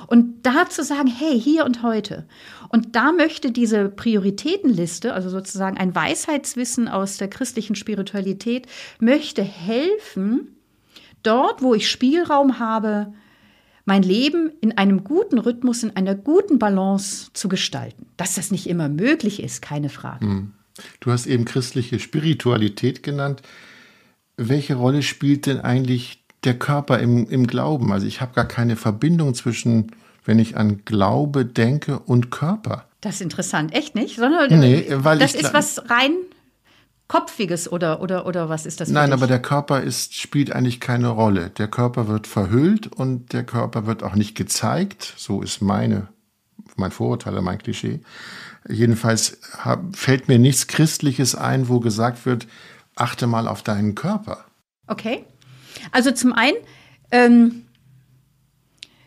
Und 0.08 0.46
da 0.46 0.70
zu 0.70 0.84
sagen, 0.84 1.08
hey, 1.08 1.40
hier 1.40 1.66
und 1.66 1.84
heute. 1.84 2.26
Und 2.70 2.96
da 2.96 3.12
möchte 3.12 3.52
diese 3.52 3.90
Prioritätenliste, 3.90 5.14
also 5.14 5.30
sozusagen 5.30 5.78
ein 5.78 5.94
Weisheitswissen 5.94 6.88
aus 6.88 7.18
der 7.18 7.28
christlichen 7.28 7.76
Spiritualität, 7.76 8.68
möchte 9.00 9.44
helfen, 9.44 10.56
dort, 11.24 11.62
wo 11.62 11.76
ich 11.76 11.90
Spielraum 11.90 12.60
habe, 12.60 13.14
mein 13.86 14.04
Leben 14.04 14.52
in 14.62 14.78
einem 14.78 15.04
guten 15.04 15.38
Rhythmus, 15.38 15.84
in 15.84 15.96
einer 15.96 16.16
guten 16.16 16.60
Balance 16.60 17.32
zu 17.34 17.50
gestalten. 17.50 18.06
Dass 18.18 18.36
das 18.36 18.52
nicht 18.52 18.68
immer 18.68 18.90
möglich 18.90 19.42
ist, 19.42 19.62
keine 19.62 19.90
Frage. 19.90 20.26
Hm. 20.26 20.52
Du 21.00 21.12
hast 21.12 21.28
eben 21.28 21.46
christliche 21.46 22.00
Spiritualität 22.00 23.04
genannt. 23.04 23.42
Welche 24.38 24.76
Rolle 24.76 25.04
spielt 25.04 25.46
denn 25.46 25.60
eigentlich 25.60 26.24
der 26.44 26.58
Körper 26.58 27.00
im, 27.00 27.28
im 27.30 27.48
Glauben? 27.48 27.92
Also 27.92 28.08
ich 28.08 28.22
habe 28.22 28.34
gar 28.34 28.48
keine 28.48 28.76
Verbindung 28.76 29.34
zwischen, 29.36 29.92
wenn 30.26 30.40
ich 30.40 30.58
an 30.58 30.84
Glaube 30.86 31.46
denke 31.46 32.00
und 32.00 32.32
Körper. 32.32 32.86
Das 33.02 33.16
ist 33.16 33.22
interessant, 33.22 33.74
echt 33.74 33.96
nicht? 33.96 34.16
Sondern 34.16 34.60
nee, 34.60 34.86
weil 34.90 35.18
das 35.18 35.34
ist 35.34 35.54
was 35.54 35.90
rein 35.90 36.14
Kopfiges 37.12 37.70
oder, 37.70 38.02
oder, 38.02 38.26
oder 38.26 38.48
was 38.48 38.66
ist 38.66 38.80
das? 38.80 38.88
Nein, 38.88 39.12
aber 39.12 39.28
der 39.28 39.42
Körper 39.42 39.82
ist, 39.82 40.16
spielt 40.16 40.54
eigentlich 40.54 40.80
keine 40.80 41.10
Rolle. 41.10 41.50
Der 41.50 41.68
Körper 41.68 42.08
wird 42.08 42.26
verhüllt 42.26 42.88
und 42.88 43.34
der 43.34 43.44
Körper 43.44 43.86
wird 43.86 44.02
auch 44.02 44.16
nicht 44.16 44.34
gezeigt. 44.34 45.16
So 45.18 45.42
ist 45.42 45.62
meine, 45.62 46.08
mein 46.78 46.92
Vorurteil 46.92 47.42
mein 47.42 47.58
Klischee. 47.58 48.00
Jedenfalls 48.66 49.42
fällt 49.92 50.30
mir 50.30 50.40
nichts 50.40 50.68
Christliches 50.68 51.36
ein, 51.36 51.68
wo 51.68 51.82
gesagt 51.82 52.26
wird, 52.26 52.48
achte 52.96 53.28
mal 53.28 53.50
auf 53.50 53.62
deinen 53.62 53.94
Körper. 53.94 54.46
Okay. 54.88 55.26
Also 55.92 56.12
zum 56.12 56.32
einen, 56.32 56.56
ähm, 57.12 57.66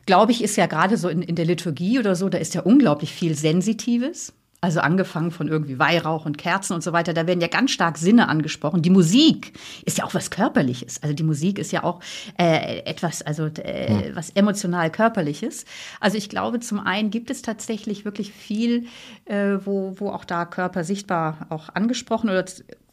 glaube 0.05 0.33
ich, 0.33 0.45
ist 0.45 0.57
ja 0.57 0.67
gerade 0.67 0.99
so 0.99 1.09
in, 1.09 1.23
in 1.23 1.37
der 1.37 1.47
Liturgie 1.47 1.99
oder 1.99 2.17
so, 2.17 2.29
da 2.29 2.37
ist 2.37 2.53
ja 2.53 2.61
unglaublich 2.61 3.15
viel 3.15 3.35
Sensitives. 3.35 4.35
Also 4.65 4.81
angefangen 4.81 5.31
von 5.31 5.47
irgendwie 5.47 5.79
Weihrauch 5.79 6.25
und 6.25 6.39
Kerzen 6.39 6.73
und 6.73 6.83
so 6.83 6.95
weiter, 6.95 7.13
da 7.13 7.27
werden 7.27 7.43
ja 7.43 7.49
ganz 7.49 7.71
stark 7.71 7.99
Sinne 7.99 8.31
angesprochen. 8.31 8.81
Die 8.81 8.89
Musik 8.89 9.53
ist 9.85 9.99
ja 9.99 10.05
auch 10.05 10.15
was 10.15 10.31
Körperliches. 10.31 11.03
Also 11.03 11.15
die 11.15 11.23
Musik 11.23 11.59
ist 11.59 11.71
ja 11.71 11.85
auch 11.85 12.01
äh, 12.39 12.79
etwas, 12.87 13.21
also 13.21 13.45
äh, 13.45 13.89
hm. 13.89 14.17
was 14.17 14.31
emotional 14.31 14.91
Körperliches. 14.91 15.67
Also 16.01 16.17
ich 16.17 16.31
glaube, 16.31 16.61
zum 16.61 16.81
einen 16.81 17.11
gibt 17.11 17.31
es 17.31 17.43
tatsächlich 17.43 18.07
wirklich 18.07 18.33
viel, 18.33 18.87
äh, 19.27 19.59
wo, 19.63 19.97
wo 19.99 20.09
auch 20.09 20.25
da 20.25 20.47
Körper 20.47 20.83
sichtbar 20.83 21.47
auch 21.51 21.69
angesprochen 21.69 22.31
oder 22.31 22.47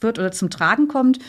wird 0.04 0.20
oder 0.20 0.32
zum 0.32 0.50
Tragen 0.50 0.88
kommt. 0.88 1.20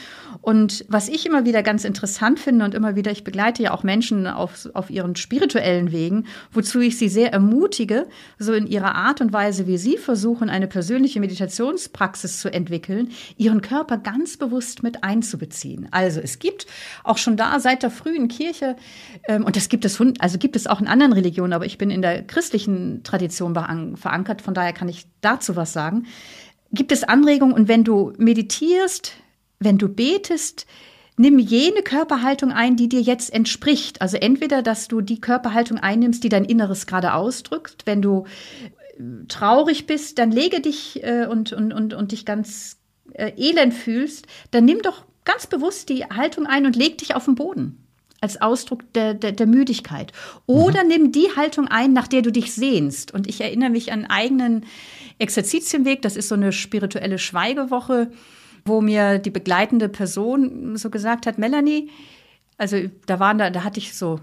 Und 0.40 0.84
was 0.88 1.08
ich 1.08 1.24
immer 1.24 1.44
wieder 1.44 1.62
ganz 1.62 1.84
interessant 1.84 2.40
finde 2.40 2.64
und 2.64 2.74
immer 2.74 2.96
wieder, 2.96 3.12
ich 3.12 3.22
begleite 3.22 3.62
ja 3.62 3.72
auch 3.72 3.84
Menschen 3.84 4.26
auf, 4.26 4.68
auf 4.74 4.90
ihren 4.90 5.14
spirituellen 5.14 5.92
Wegen, 5.92 6.26
wozu 6.50 6.80
ich 6.80 6.98
sie 6.98 7.08
sehr 7.08 7.32
ermutige, 7.32 8.08
so 8.38 8.52
in 8.52 8.66
ihrer 8.66 8.94
Art 8.94 9.20
und 9.20 9.32
Weise, 9.32 9.66
wie 9.66 9.78
sie 9.78 9.96
versuchen, 9.96 10.50
eine 10.50 10.66
persönliche 10.66 11.20
Meditationspraxis 11.20 12.40
zu 12.40 12.52
entwickeln, 12.52 13.10
ihren 13.36 13.62
Körper 13.62 13.98
ganz 13.98 14.36
bewusst 14.36 14.82
mit 14.82 15.04
einzubeziehen. 15.04 15.86
Also 15.92 16.20
es 16.20 16.40
gibt 16.40 16.66
auch 17.04 17.18
schon 17.18 17.36
da 17.36 17.60
seit 17.60 17.82
der 17.82 17.90
frühen 17.90 18.28
Kirche, 18.28 18.76
ähm, 19.28 19.44
und 19.44 19.54
das 19.54 19.68
gibt 19.68 19.84
es, 19.84 20.00
also 20.18 20.38
gibt 20.38 20.56
es 20.56 20.66
auch 20.66 20.80
in 20.80 20.88
anderen 20.88 21.12
Religionen, 21.12 21.52
aber 21.52 21.66
ich 21.66 21.78
bin 21.78 21.90
in 21.90 22.02
der 22.02 22.22
christlichen 22.22 23.02
Tradition 23.04 23.54
verankert, 23.96 24.42
von 24.42 24.54
daher 24.54 24.72
kann 24.72 24.88
ich 24.88 25.06
dazu 25.20 25.54
was 25.54 25.72
sagen 25.72 26.06
gibt 26.72 26.92
es 26.92 27.04
Anregungen 27.04 27.54
und 27.54 27.68
wenn 27.68 27.84
du 27.84 28.12
meditierst, 28.16 29.12
wenn 29.58 29.78
du 29.78 29.88
betest, 29.88 30.66
nimm 31.16 31.38
jene 31.38 31.82
Körperhaltung 31.82 32.52
ein, 32.52 32.76
die 32.76 32.88
dir 32.88 33.00
jetzt 33.00 33.32
entspricht. 33.32 34.00
Also 34.00 34.16
entweder, 34.16 34.62
dass 34.62 34.88
du 34.88 35.00
die 35.00 35.20
Körperhaltung 35.20 35.78
einnimmst, 35.78 36.24
die 36.24 36.28
dein 36.28 36.44
Inneres 36.44 36.86
gerade 36.86 37.14
ausdrückt. 37.14 37.82
Wenn 37.84 38.02
du 38.02 38.24
äh, 38.98 39.26
traurig 39.28 39.86
bist, 39.86 40.18
dann 40.18 40.30
lege 40.30 40.60
dich 40.60 41.02
äh, 41.04 41.26
und, 41.26 41.52
und, 41.52 41.72
und, 41.72 41.94
und 41.94 42.12
dich 42.12 42.24
ganz 42.24 42.78
äh, 43.12 43.32
elend 43.36 43.74
fühlst, 43.74 44.26
dann 44.50 44.64
nimm 44.64 44.80
doch 44.82 45.04
ganz 45.24 45.46
bewusst 45.46 45.88
die 45.88 46.04
Haltung 46.04 46.46
ein 46.46 46.66
und 46.66 46.76
leg 46.76 46.98
dich 46.98 47.14
auf 47.14 47.26
den 47.26 47.34
Boden 47.34 47.78
als 48.20 48.40
Ausdruck 48.40 48.90
der, 48.92 49.14
der, 49.14 49.32
der 49.32 49.46
Müdigkeit. 49.46 50.12
Oder 50.46 50.84
mhm. 50.84 50.88
nimm 50.88 51.12
die 51.12 51.28
Haltung 51.36 51.66
ein, 51.68 51.92
nach 51.92 52.06
der 52.06 52.22
du 52.22 52.30
dich 52.30 52.54
sehnst. 52.54 53.12
Und 53.12 53.26
ich 53.26 53.40
erinnere 53.40 53.70
mich 53.70 53.92
an 53.92 54.06
eigenen 54.06 54.64
Exerzitienweg, 55.18 56.02
das 56.02 56.16
ist 56.16 56.28
so 56.28 56.34
eine 56.34 56.52
spirituelle 56.52 57.18
Schweigewoche, 57.18 58.10
wo 58.64 58.80
mir 58.80 59.18
die 59.18 59.30
begleitende 59.30 59.88
Person 59.88 60.76
so 60.76 60.90
gesagt 60.90 61.26
hat, 61.26 61.38
Melanie, 61.38 61.90
also 62.58 62.78
da 63.06 63.18
waren 63.18 63.38
da, 63.38 63.50
da 63.50 63.64
hatte 63.64 63.78
ich 63.78 63.96
so 63.96 64.20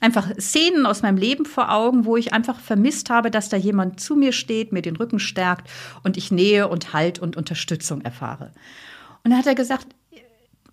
einfach 0.00 0.28
Szenen 0.38 0.86
aus 0.86 1.02
meinem 1.02 1.16
Leben 1.16 1.44
vor 1.44 1.72
Augen, 1.72 2.04
wo 2.04 2.16
ich 2.16 2.32
einfach 2.32 2.60
vermisst 2.60 3.10
habe, 3.10 3.30
dass 3.30 3.48
da 3.48 3.56
jemand 3.56 4.00
zu 4.00 4.14
mir 4.14 4.32
steht, 4.32 4.72
mir 4.72 4.82
den 4.82 4.96
Rücken 4.96 5.18
stärkt 5.18 5.70
und 6.02 6.16
ich 6.16 6.30
Nähe 6.30 6.68
und 6.68 6.92
Halt 6.92 7.18
und 7.18 7.36
Unterstützung 7.36 8.02
erfahre. 8.02 8.52
Und 9.24 9.30
da 9.30 9.38
hat 9.38 9.46
er 9.46 9.54
gesagt 9.54 9.88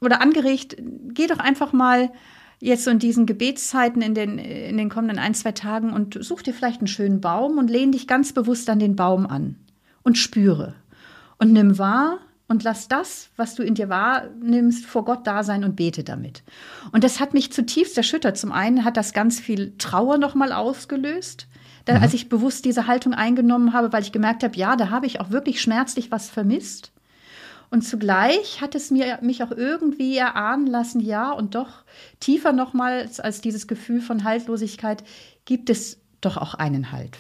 oder 0.02 0.22
angeregt, 0.22 0.76
geh 1.14 1.28
doch 1.28 1.40
einfach 1.40 1.72
mal 1.72 2.12
jetzt 2.64 2.86
so 2.86 2.92
in 2.92 3.00
diesen 3.00 3.26
Gebetszeiten 3.26 4.02
in 4.02 4.16
den, 4.16 4.40
in 4.40 4.78
den 4.78 4.90
kommenden 4.90 5.20
ein, 5.20 5.34
zwei 5.34 5.52
Tagen 5.52 5.92
und 5.92 6.18
such 6.24 6.42
dir 6.44 6.54
vielleicht 6.54 6.80
einen 6.80 6.88
schönen 6.88 7.20
Baum 7.20 7.58
und 7.58 7.70
lehn 7.70 7.92
dich 7.92 8.08
ganz 8.08 8.32
bewusst 8.32 8.70
an 8.70 8.80
den 8.80 8.96
Baum 8.96 9.28
an 9.28 9.58
und 10.04 10.18
spüre 10.18 10.74
und 11.40 11.52
nimm 11.52 11.78
wahr 11.78 12.20
und 12.48 12.64
lass 12.64 12.88
das, 12.88 13.30
was 13.36 13.56
du 13.56 13.64
in 13.64 13.76
dir 13.76 13.90
wahrnimmst, 13.90 14.86
vor 14.86 15.04
Gott 15.04 15.28
da 15.28 15.44
sein 15.44 15.64
und 15.66 15.76
bete 15.76 16.04
damit. 16.04 16.44
Und 16.92 17.04
das 17.04 17.20
hat 17.20 17.34
mich 17.34 17.52
zutiefst 17.52 17.98
erschüttert. 17.98 18.38
Zum 18.38 18.52
einen 18.52 18.86
hat 18.86 18.96
das 18.96 19.12
ganz 19.12 19.40
viel 19.40 19.74
Trauer 19.78 20.18
nochmal 20.18 20.54
ausgelöst, 20.54 21.48
da, 21.86 21.96
mhm. 21.96 22.04
als 22.04 22.14
ich 22.14 22.30
bewusst 22.30 22.64
diese 22.64 22.88
Haltung 22.88 23.14
eingenommen 23.14 23.74
habe, 23.74 23.92
weil 23.92 24.04
ich 24.04 24.14
gemerkt 24.14 24.44
habe, 24.44 24.56
ja, 24.56 24.78
da 24.78 24.90
habe 24.90 25.06
ich 25.06 25.20
auch 25.20 25.32
wirklich 25.32 25.62
schmerzlich 25.62 26.12
was 26.12 26.30
vermisst. 26.30 26.93
Und 27.74 27.82
zugleich 27.82 28.62
hat 28.62 28.76
es 28.76 28.92
mir, 28.92 29.18
mich 29.24 29.42
auch 29.42 29.50
irgendwie 29.50 30.16
erahnen 30.16 30.68
lassen, 30.68 31.00
ja, 31.00 31.32
und 31.32 31.56
doch 31.56 31.70
tiefer 32.20 32.54
nochmals 32.54 33.20
als 33.20 33.42
dieses 33.42 33.66
Gefühl 33.66 34.00
von 34.00 34.24
Haltlosigkeit 34.24 35.04
gibt 35.46 35.72
es 35.72 35.98
doch 36.22 36.38
auch 36.38 36.54
einen 36.54 36.92
Halt. 36.92 37.18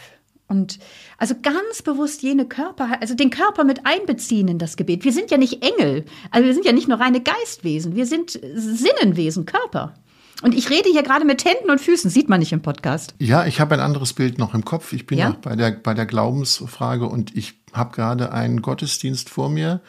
Und 0.48 0.78
also 1.18 1.34
ganz 1.42 1.82
bewusst 1.82 2.22
jene 2.22 2.46
Körper, 2.46 3.02
also 3.02 3.16
den 3.16 3.32
Körper 3.32 3.64
mit 3.64 3.88
einbeziehen 3.88 4.48
in 4.48 4.60
das 4.60 4.78
Gebet. 4.78 5.04
Wir 5.04 5.12
sind 5.12 5.32
ja 5.32 5.40
nicht 5.40 5.64
Engel, 5.64 6.06
also 6.30 6.46
wir 6.46 6.54
sind 6.54 6.68
ja 6.68 6.72
nicht 6.72 6.88
nur 6.88 7.00
reine 7.00 7.22
Geistwesen, 7.22 7.96
wir 7.96 8.06
sind 8.06 8.40
Sinnenwesen, 8.54 9.48
Körper. 9.48 9.96
Und 10.44 10.54
ich 10.54 10.70
rede 10.70 10.90
hier 10.92 11.02
gerade 11.02 11.26
mit 11.26 11.46
Händen 11.46 11.72
und 11.72 11.82
Füßen, 11.82 12.12
sieht 12.12 12.30
man 12.30 12.40
nicht 12.40 12.52
im 12.52 12.62
Podcast. 12.62 13.16
Ja, 13.18 13.48
ich 13.48 13.60
habe 13.60 13.74
ein 13.74 13.82
anderes 13.82 14.14
Bild 14.14 14.38
noch 14.38 14.54
im 14.54 14.64
Kopf. 14.64 14.94
Ich 14.94 15.08
bin 15.08 15.18
ja? 15.18 15.30
noch 15.30 15.38
bei 15.38 15.56
der, 15.56 15.72
bei 15.72 15.96
der 15.96 16.06
Glaubensfrage 16.06 17.08
und 17.08 17.36
ich 17.36 17.56
habe 17.72 17.96
gerade 17.96 18.32
einen 18.32 18.62
Gottesdienst 18.62 19.32
vor 19.32 19.50
mir, 19.50 19.82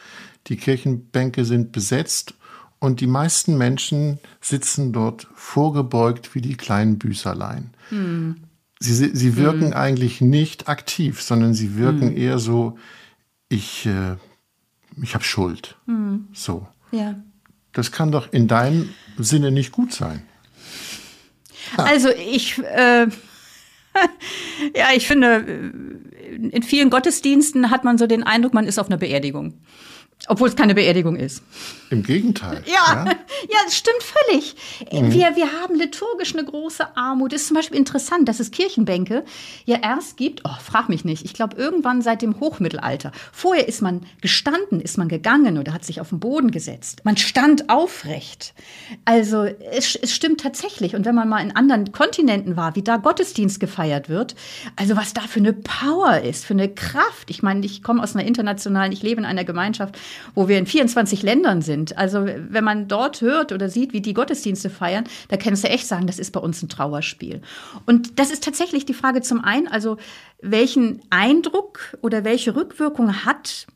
die 0.47 0.57
Kirchenbänke 0.57 1.45
sind 1.45 1.71
besetzt 1.71 2.35
und 2.79 3.01
die 3.01 3.07
meisten 3.07 3.57
Menschen 3.57 4.19
sitzen 4.41 4.93
dort 4.93 5.27
vorgebeugt 5.33 6.35
wie 6.35 6.41
die 6.41 6.55
kleinen 6.55 6.99
Büßerlein. 6.99 7.71
Hm. 7.89 8.37
Sie, 8.79 8.93
sie 8.93 9.35
wirken 9.37 9.67
mhm. 9.67 9.73
eigentlich 9.73 10.21
nicht 10.21 10.67
aktiv, 10.67 11.21
sondern 11.21 11.53
sie 11.53 11.77
wirken 11.77 12.11
mhm. 12.11 12.17
eher 12.17 12.39
so, 12.39 12.77
ich, 13.49 13.85
äh, 13.85 14.17
ich 15.01 15.13
habe 15.15 15.23
Schuld. 15.23 15.77
Mhm. 15.85 16.27
So. 16.33 16.67
Ja. 16.91 17.15
Das 17.71 17.91
kann 17.91 18.11
doch 18.11 18.31
in 18.31 18.47
deinem 18.47 18.89
Sinne 19.17 19.51
nicht 19.51 19.71
gut 19.71 19.93
sein. 19.93 20.23
Also 21.77 22.09
ich, 22.09 22.59
äh, 22.59 23.07
ja, 24.75 24.87
ich 24.95 25.07
finde, 25.07 25.71
in 26.51 26.63
vielen 26.63 26.89
Gottesdiensten 26.89 27.71
hat 27.71 27.83
man 27.83 27.97
so 27.97 28.07
den 28.07 28.23
Eindruck, 28.23 28.53
man 28.53 28.67
ist 28.67 28.77
auf 28.77 28.87
einer 28.87 28.97
Beerdigung. 28.97 29.61
Obwohl 30.27 30.47
es 30.47 30.55
keine 30.55 30.73
Beerdigung 30.73 31.17
ist. 31.17 31.43
Im 31.91 32.01
Gegenteil. 32.01 32.63
Ja, 32.65 32.73
ja, 32.73 33.05
ja 33.05 33.57
das 33.63 33.77
stimmt 33.77 34.01
völlig. 34.01 34.55
Mhm. 34.91 35.11
Wir, 35.11 35.35
wir 35.35 35.61
haben 35.61 35.75
liturgisch 35.75 36.33
eine 36.33 36.43
große 36.43 36.97
Armut. 36.97 37.31
Es 37.31 37.41
ist 37.41 37.47
zum 37.49 37.55
Beispiel 37.55 37.77
interessant, 37.77 38.27
dass 38.27 38.39
es 38.39 38.49
Kirchenbänke 38.49 39.23
ja 39.65 39.77
erst 39.77 40.17
gibt, 40.17 40.41
oh, 40.43 40.57
frag 40.63 40.89
mich 40.89 41.05
nicht, 41.05 41.25
ich 41.25 41.33
glaube 41.33 41.57
irgendwann 41.57 42.01
seit 42.01 42.23
dem 42.23 42.39
Hochmittelalter. 42.39 43.11
Vorher 43.31 43.67
ist 43.67 43.83
man 43.83 44.07
gestanden, 44.21 44.81
ist 44.81 44.97
man 44.97 45.09
gegangen 45.09 45.59
oder 45.59 45.73
hat 45.73 45.85
sich 45.85 46.01
auf 46.01 46.09
den 46.09 46.19
Boden 46.19 46.49
gesetzt. 46.49 47.01
Man 47.03 47.17
stand 47.17 47.69
aufrecht. 47.69 48.55
Also 49.05 49.43
es, 49.43 49.95
es 49.95 50.11
stimmt 50.11 50.41
tatsächlich. 50.41 50.95
Und 50.95 51.05
wenn 51.05 51.13
man 51.15 51.29
mal 51.29 51.43
in 51.43 51.55
anderen 51.55 51.91
Kontinenten 51.91 52.57
war, 52.57 52.75
wie 52.75 52.83
da 52.83 52.97
Gottesdienst 52.97 53.59
gefeiert 53.59 54.09
wird, 54.09 54.35
also 54.75 54.95
was 54.95 55.13
da 55.13 55.21
für 55.21 55.39
eine 55.39 55.53
Power 55.53 56.21
ist, 56.21 56.45
für 56.45 56.53
eine 56.53 56.69
Kraft. 56.69 57.29
Ich 57.29 57.43
meine, 57.43 57.63
ich 57.63 57.83
komme 57.83 58.01
aus 58.01 58.15
einer 58.15 58.25
internationalen, 58.25 58.91
ich 58.91 59.03
lebe 59.03 59.21
in 59.21 59.25
einer 59.25 59.43
Gemeinschaft, 59.43 59.95
wo 60.33 60.47
wir 60.47 60.57
in 60.57 60.65
24 60.65 61.23
Ländern 61.23 61.61
sind. 61.61 61.97
Also 61.97 62.25
wenn 62.25 62.63
man 62.63 62.87
dort 62.87 63.21
hört 63.21 63.51
oder 63.51 63.69
sieht, 63.69 63.93
wie 63.93 64.01
die 64.01 64.13
Gottesdienste 64.13 64.69
feiern, 64.69 65.05
da 65.29 65.37
kannst 65.37 65.63
du 65.63 65.69
echt 65.69 65.87
sagen, 65.87 66.07
das 66.07 66.19
ist 66.19 66.31
bei 66.31 66.39
uns 66.39 66.61
ein 66.61 66.69
Trauerspiel. 66.69 67.41
Und 67.85 68.19
das 68.19 68.31
ist 68.31 68.43
tatsächlich 68.43 68.85
die 68.85 68.93
Frage 68.93 69.21
zum 69.21 69.43
einen, 69.43 69.67
also 69.67 69.97
welchen 70.41 71.01
Eindruck 71.09 71.97
oder 72.01 72.23
welche 72.23 72.55
Rückwirkung 72.55 73.25
hat 73.25 73.67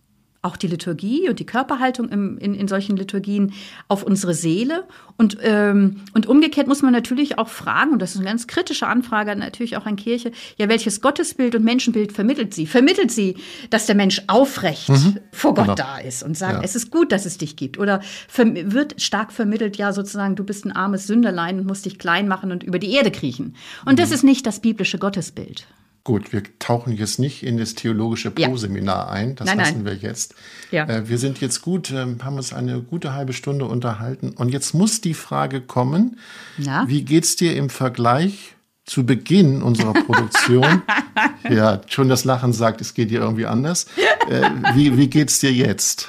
auch 0.42 0.56
die 0.56 0.68
Liturgie 0.68 1.28
und 1.28 1.40
die 1.40 1.46
Körperhaltung 1.46 2.08
im, 2.10 2.38
in, 2.38 2.56
in 2.56 2.70
solchen 2.70 2.96
Liturgien 2.96 3.52
auf 3.90 4.04
unsere 4.04 4.34
Seele. 4.34 4.86
Und, 5.18 5.38
ähm, 5.42 6.02
und 6.14 6.28
umgekehrt 6.28 6.68
muss 6.68 6.82
man 6.82 6.94
natürlich 6.94 7.38
auch 7.38 7.50
fragen, 7.50 7.92
und 7.92 8.02
das 8.02 8.12
ist 8.12 8.18
eine 8.18 8.26
ganz 8.26 8.48
kritische 8.48 8.88
Anfrage 8.88 9.36
natürlich 9.36 9.76
auch 9.76 9.86
an 9.86 9.98
Kirche, 9.98 10.32
ja, 10.58 10.70
welches 10.70 11.02
Gottesbild 11.02 11.56
und 11.56 11.66
Menschenbild 11.66 12.14
vermittelt 12.14 12.54
sie? 12.54 12.68
Vermittelt 12.68 13.12
sie, 13.12 13.36
dass 13.70 13.86
der 13.86 13.96
Mensch 13.96 14.22
aufrecht 14.28 14.90
mhm. 14.90 15.20
vor 15.32 15.54
Gott 15.54 15.66
genau. 15.66 15.76
da 15.76 15.98
ist 15.98 16.24
und 16.24 16.38
sagt, 16.38 16.54
ja. 16.54 16.62
es 16.64 16.76
ist 16.76 16.90
gut, 16.90 17.12
dass 17.12 17.26
es 17.26 17.38
dich 17.38 17.58
gibt? 17.58 17.78
Oder 17.78 18.00
wird 18.38 19.02
stark 19.02 19.34
vermittelt, 19.34 19.76
ja, 19.76 19.92
sozusagen, 19.92 20.38
du 20.38 20.46
bist 20.46 20.66
ein 20.66 20.72
armes 20.72 21.06
Sünderlein 21.06 21.60
und 21.60 21.68
musst 21.68 21.86
dich 21.86 22.00
klein 22.00 22.30
machen 22.30 22.54
und 22.54 22.64
über 22.64 22.80
die 22.80 22.92
Erde 22.94 23.12
kriechen? 23.12 23.56
Und 23.86 23.94
mhm. 23.94 23.98
das 23.98 24.12
ist 24.12 24.24
nicht 24.24 24.46
das 24.46 24.62
biblische 24.62 25.00
Gottesbild. 25.00 25.68
Gut, 26.04 26.32
wir 26.32 26.44
tauchen 26.60 26.94
jetzt 26.94 27.20
nicht 27.20 27.44
in 27.44 27.58
das 27.58 27.76
theologische 27.76 28.32
Pro-Seminar 28.32 29.08
ja. 29.08 29.10
ein. 29.10 29.36
Das 29.36 29.48
nein, 29.48 29.58
lassen 29.58 29.84
nein. 29.84 29.86
wir 29.86 29.96
jetzt. 29.96 30.34
Ja. 30.72 30.86
Äh, 30.88 31.10
wir 31.10 31.18
sind 31.18 31.42
jetzt 31.42 31.62
gut, 31.62 31.92
äh, 31.92 32.06
haben 32.24 32.38
uns 32.38 32.54
eine 32.54 32.82
gute 32.82 33.14
halbe 33.14 33.34
Stunde 33.34 33.66
unterhalten. 33.66 34.32
Und 34.32 34.50
jetzt 34.50 34.74
muss 34.74 35.02
die 35.02 35.14
Frage 35.14 35.62
kommen: 35.62 36.18
Na? 36.58 36.88
Wie 36.88 37.04
geht's 37.04 37.36
dir 37.36 37.56
im 37.56 37.70
Vergleich 37.70 38.56
zu 38.86 39.06
Beginn 39.06 39.62
unserer 39.62 39.94
Produktion? 39.94 40.82
ja, 41.50 41.82
schon 41.88 42.08
das 42.10 42.24
Lachen 42.24 42.54
sagt, 42.54 42.82
es 42.82 42.94
geht 42.94 43.12
dir 43.12 43.20
irgendwie 43.20 43.46
anders. 43.46 43.86
Äh, 44.30 44.50
wie, 44.74 44.98
wie 44.98 45.08
geht's 45.08 45.40
dir 45.40 45.52
jetzt? 45.52 46.08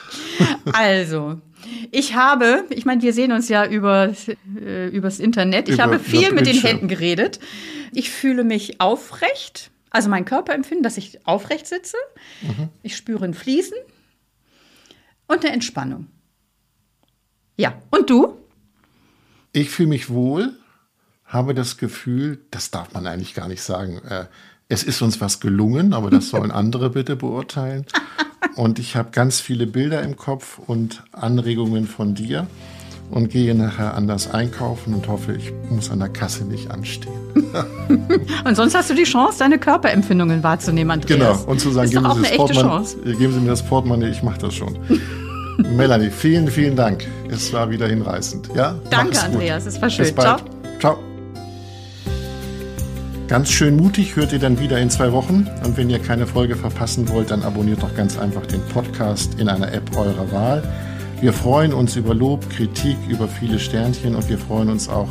also, 0.72 1.41
ich 1.91 2.14
habe, 2.14 2.64
ich 2.70 2.84
meine, 2.84 3.03
wir 3.03 3.12
sehen 3.12 3.32
uns 3.32 3.49
ja 3.49 3.66
über, 3.66 4.14
äh, 4.64 4.88
übers 4.88 5.18
Internet. 5.18 5.68
Ich 5.68 5.74
über, 5.74 5.82
habe 5.84 5.99
viel 5.99 6.32
mit 6.32 6.47
den 6.47 6.57
Händen 6.57 6.88
geredet. 6.88 7.41
Ich 7.93 8.11
fühle 8.11 8.45
mich 8.45 8.80
aufrecht. 8.80 9.70
Also 9.91 10.09
mein 10.09 10.24
Körperempfinden, 10.24 10.82
dass 10.82 10.97
ich 10.97 11.26
aufrecht 11.26 11.66
sitze. 11.66 11.97
Mhm. 12.43 12.68
Ich 12.82 12.97
spüre 12.97 13.24
ein 13.24 13.34
Fließen 13.34 13.76
und 15.26 15.45
eine 15.45 15.53
Entspannung. 15.53 16.07
Ja, 17.57 17.74
und 17.91 18.09
du? 18.09 18.36
Ich 19.53 19.70
fühle 19.70 19.88
mich 19.88 20.09
wohl, 20.09 20.57
habe 21.24 21.55
das 21.55 21.76
Gefühl, 21.76 22.38
das 22.51 22.70
darf 22.70 22.93
man 22.93 23.07
eigentlich 23.07 23.34
gar 23.34 23.49
nicht 23.49 23.62
sagen. 23.62 23.99
Äh, 23.99 24.26
es 24.68 24.84
ist 24.84 25.03
uns 25.03 25.20
was 25.20 25.41
gelungen, 25.41 25.93
aber 25.93 26.11
das 26.11 26.28
sollen 26.30 26.53
andere 26.53 26.91
bitte 26.91 27.16
beurteilen. 27.16 27.84
Und 28.55 28.78
ich 28.78 28.97
habe 28.97 29.11
ganz 29.11 29.41
viele 29.41 29.66
Bilder 29.66 30.03
im 30.03 30.16
Kopf 30.16 30.59
und 30.59 31.03
Anregungen 31.12 31.86
von 31.86 32.14
dir 32.14 32.47
und 33.11 33.31
gehe 33.31 33.55
nachher 33.55 33.95
anders 33.95 34.33
einkaufen 34.33 34.95
und 34.95 35.09
hoffe, 35.09 35.35
ich 35.35 35.53
muss 35.69 35.91
an 35.91 35.99
der 35.99 36.09
Kasse 36.09 36.45
nicht 36.45 36.71
anstehen. 36.71 37.13
und 38.45 38.57
sonst 38.57 38.75
hast 38.75 38.91
du 38.91 38.95
die 38.95 39.05
Chance, 39.05 39.39
deine 39.39 39.59
Körperempfindungen 39.59 40.43
wahrzunehmen, 40.43 40.91
Andreas. 40.93 41.19
Genau, 41.19 41.51
und 41.51 41.61
zu 41.61 41.71
sagen, 41.71 41.91
geben 41.91 42.85
Sie, 42.85 43.17
geben 43.17 43.33
Sie 43.33 43.41
mir 43.41 43.51
das 43.51 43.63
Portemonnaie, 43.63 44.11
ich 44.11 44.23
mache 44.23 44.39
das 44.39 44.55
schon. 44.55 44.79
Melanie, 45.77 46.11
vielen, 46.11 46.49
vielen 46.49 46.77
Dank. 46.77 47.07
Es 47.29 47.53
war 47.53 47.71
wieder 47.71 47.87
hinreißend. 47.87 48.49
Ja? 48.55 48.77
Danke, 48.91 49.21
Andreas, 49.21 49.67
es 49.67 49.81
war 49.81 49.91
schön. 49.91 50.07
Bis 50.07 50.15
bald. 50.15 50.39
Ciao. 50.39 50.95
Ciao. 50.95 50.99
Ganz 53.29 53.49
schön 53.51 53.77
mutig 53.77 54.17
hört 54.17 54.33
ihr 54.33 54.41
dann 54.41 54.59
wieder 54.59 54.81
in 54.81 54.91
zwei 54.91 55.13
Wochen. 55.13 55.49
Und 55.65 55.77
wenn 55.77 55.89
ihr 55.89 56.01
keine 56.01 56.27
Folge 56.27 56.57
verpassen 56.57 57.09
wollt, 57.11 57.31
dann 57.31 57.45
abonniert 57.45 57.83
doch 57.83 57.95
ganz 57.95 58.19
einfach 58.19 58.45
den 58.47 58.61
Podcast 58.73 59.39
in 59.39 59.49
einer 59.49 59.73
App 59.73 59.97
eurer 59.97 60.33
Wahl. 60.33 60.63
Wir 61.21 61.33
freuen 61.35 61.75
uns 61.75 61.97
über 61.97 62.14
Lob, 62.14 62.49
Kritik, 62.49 62.97
über 63.07 63.29
viele 63.29 63.59
Sternchen 63.59 64.14
und 64.14 64.31
wir 64.31 64.39
freuen 64.39 64.71
uns 64.71 64.89
auch, 64.89 65.11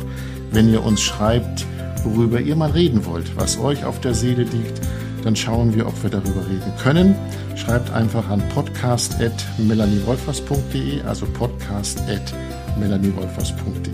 wenn 0.50 0.72
ihr 0.72 0.84
uns 0.84 1.00
schreibt, 1.00 1.64
worüber 2.02 2.40
ihr 2.40 2.56
mal 2.56 2.72
reden 2.72 3.06
wollt, 3.06 3.36
was 3.36 3.60
euch 3.60 3.84
auf 3.84 4.00
der 4.00 4.14
Seele 4.14 4.42
liegt. 4.42 4.80
Dann 5.22 5.36
schauen 5.36 5.72
wir, 5.72 5.86
ob 5.86 6.02
wir 6.02 6.10
darüber 6.10 6.44
reden 6.48 6.72
können. 6.82 7.14
Schreibt 7.54 7.92
einfach 7.92 8.28
an 8.28 8.42
podcast.melaniewolfers.de, 8.48 11.02
also 11.02 11.26
podcast.melaniewolfers.de. 11.26 13.92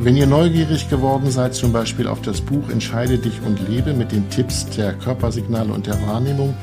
Wenn 0.00 0.18
ihr 0.18 0.26
neugierig 0.26 0.90
geworden 0.90 1.30
seid, 1.30 1.54
zum 1.54 1.72
Beispiel 1.72 2.08
auf 2.08 2.20
das 2.20 2.42
Buch 2.42 2.68
Entscheide 2.68 3.16
dich 3.16 3.40
und 3.46 3.66
lebe 3.68 3.94
mit 3.94 4.12
den 4.12 4.28
Tipps 4.28 4.66
der 4.76 4.92
Körpersignale 4.92 5.72
und 5.72 5.86
der 5.86 5.98
Wahrnehmung, 6.06 6.54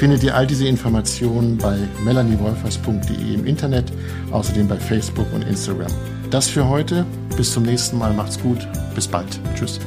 findet 0.00 0.22
ihr 0.22 0.34
all 0.34 0.46
diese 0.46 0.66
Informationen 0.66 1.58
bei 1.58 1.76
melaniewolfers.de 2.06 3.34
im 3.34 3.44
Internet, 3.44 3.92
außerdem 4.30 4.66
bei 4.66 4.78
Facebook 4.78 5.26
und 5.34 5.42
Instagram. 5.42 5.92
Das 6.30 6.48
für 6.48 6.66
heute. 6.66 7.04
Bis 7.36 7.52
zum 7.52 7.64
nächsten 7.64 7.98
Mal. 7.98 8.14
Macht's 8.14 8.40
gut. 8.40 8.66
Bis 8.94 9.06
bald. 9.06 9.38
Tschüss. 9.54 9.78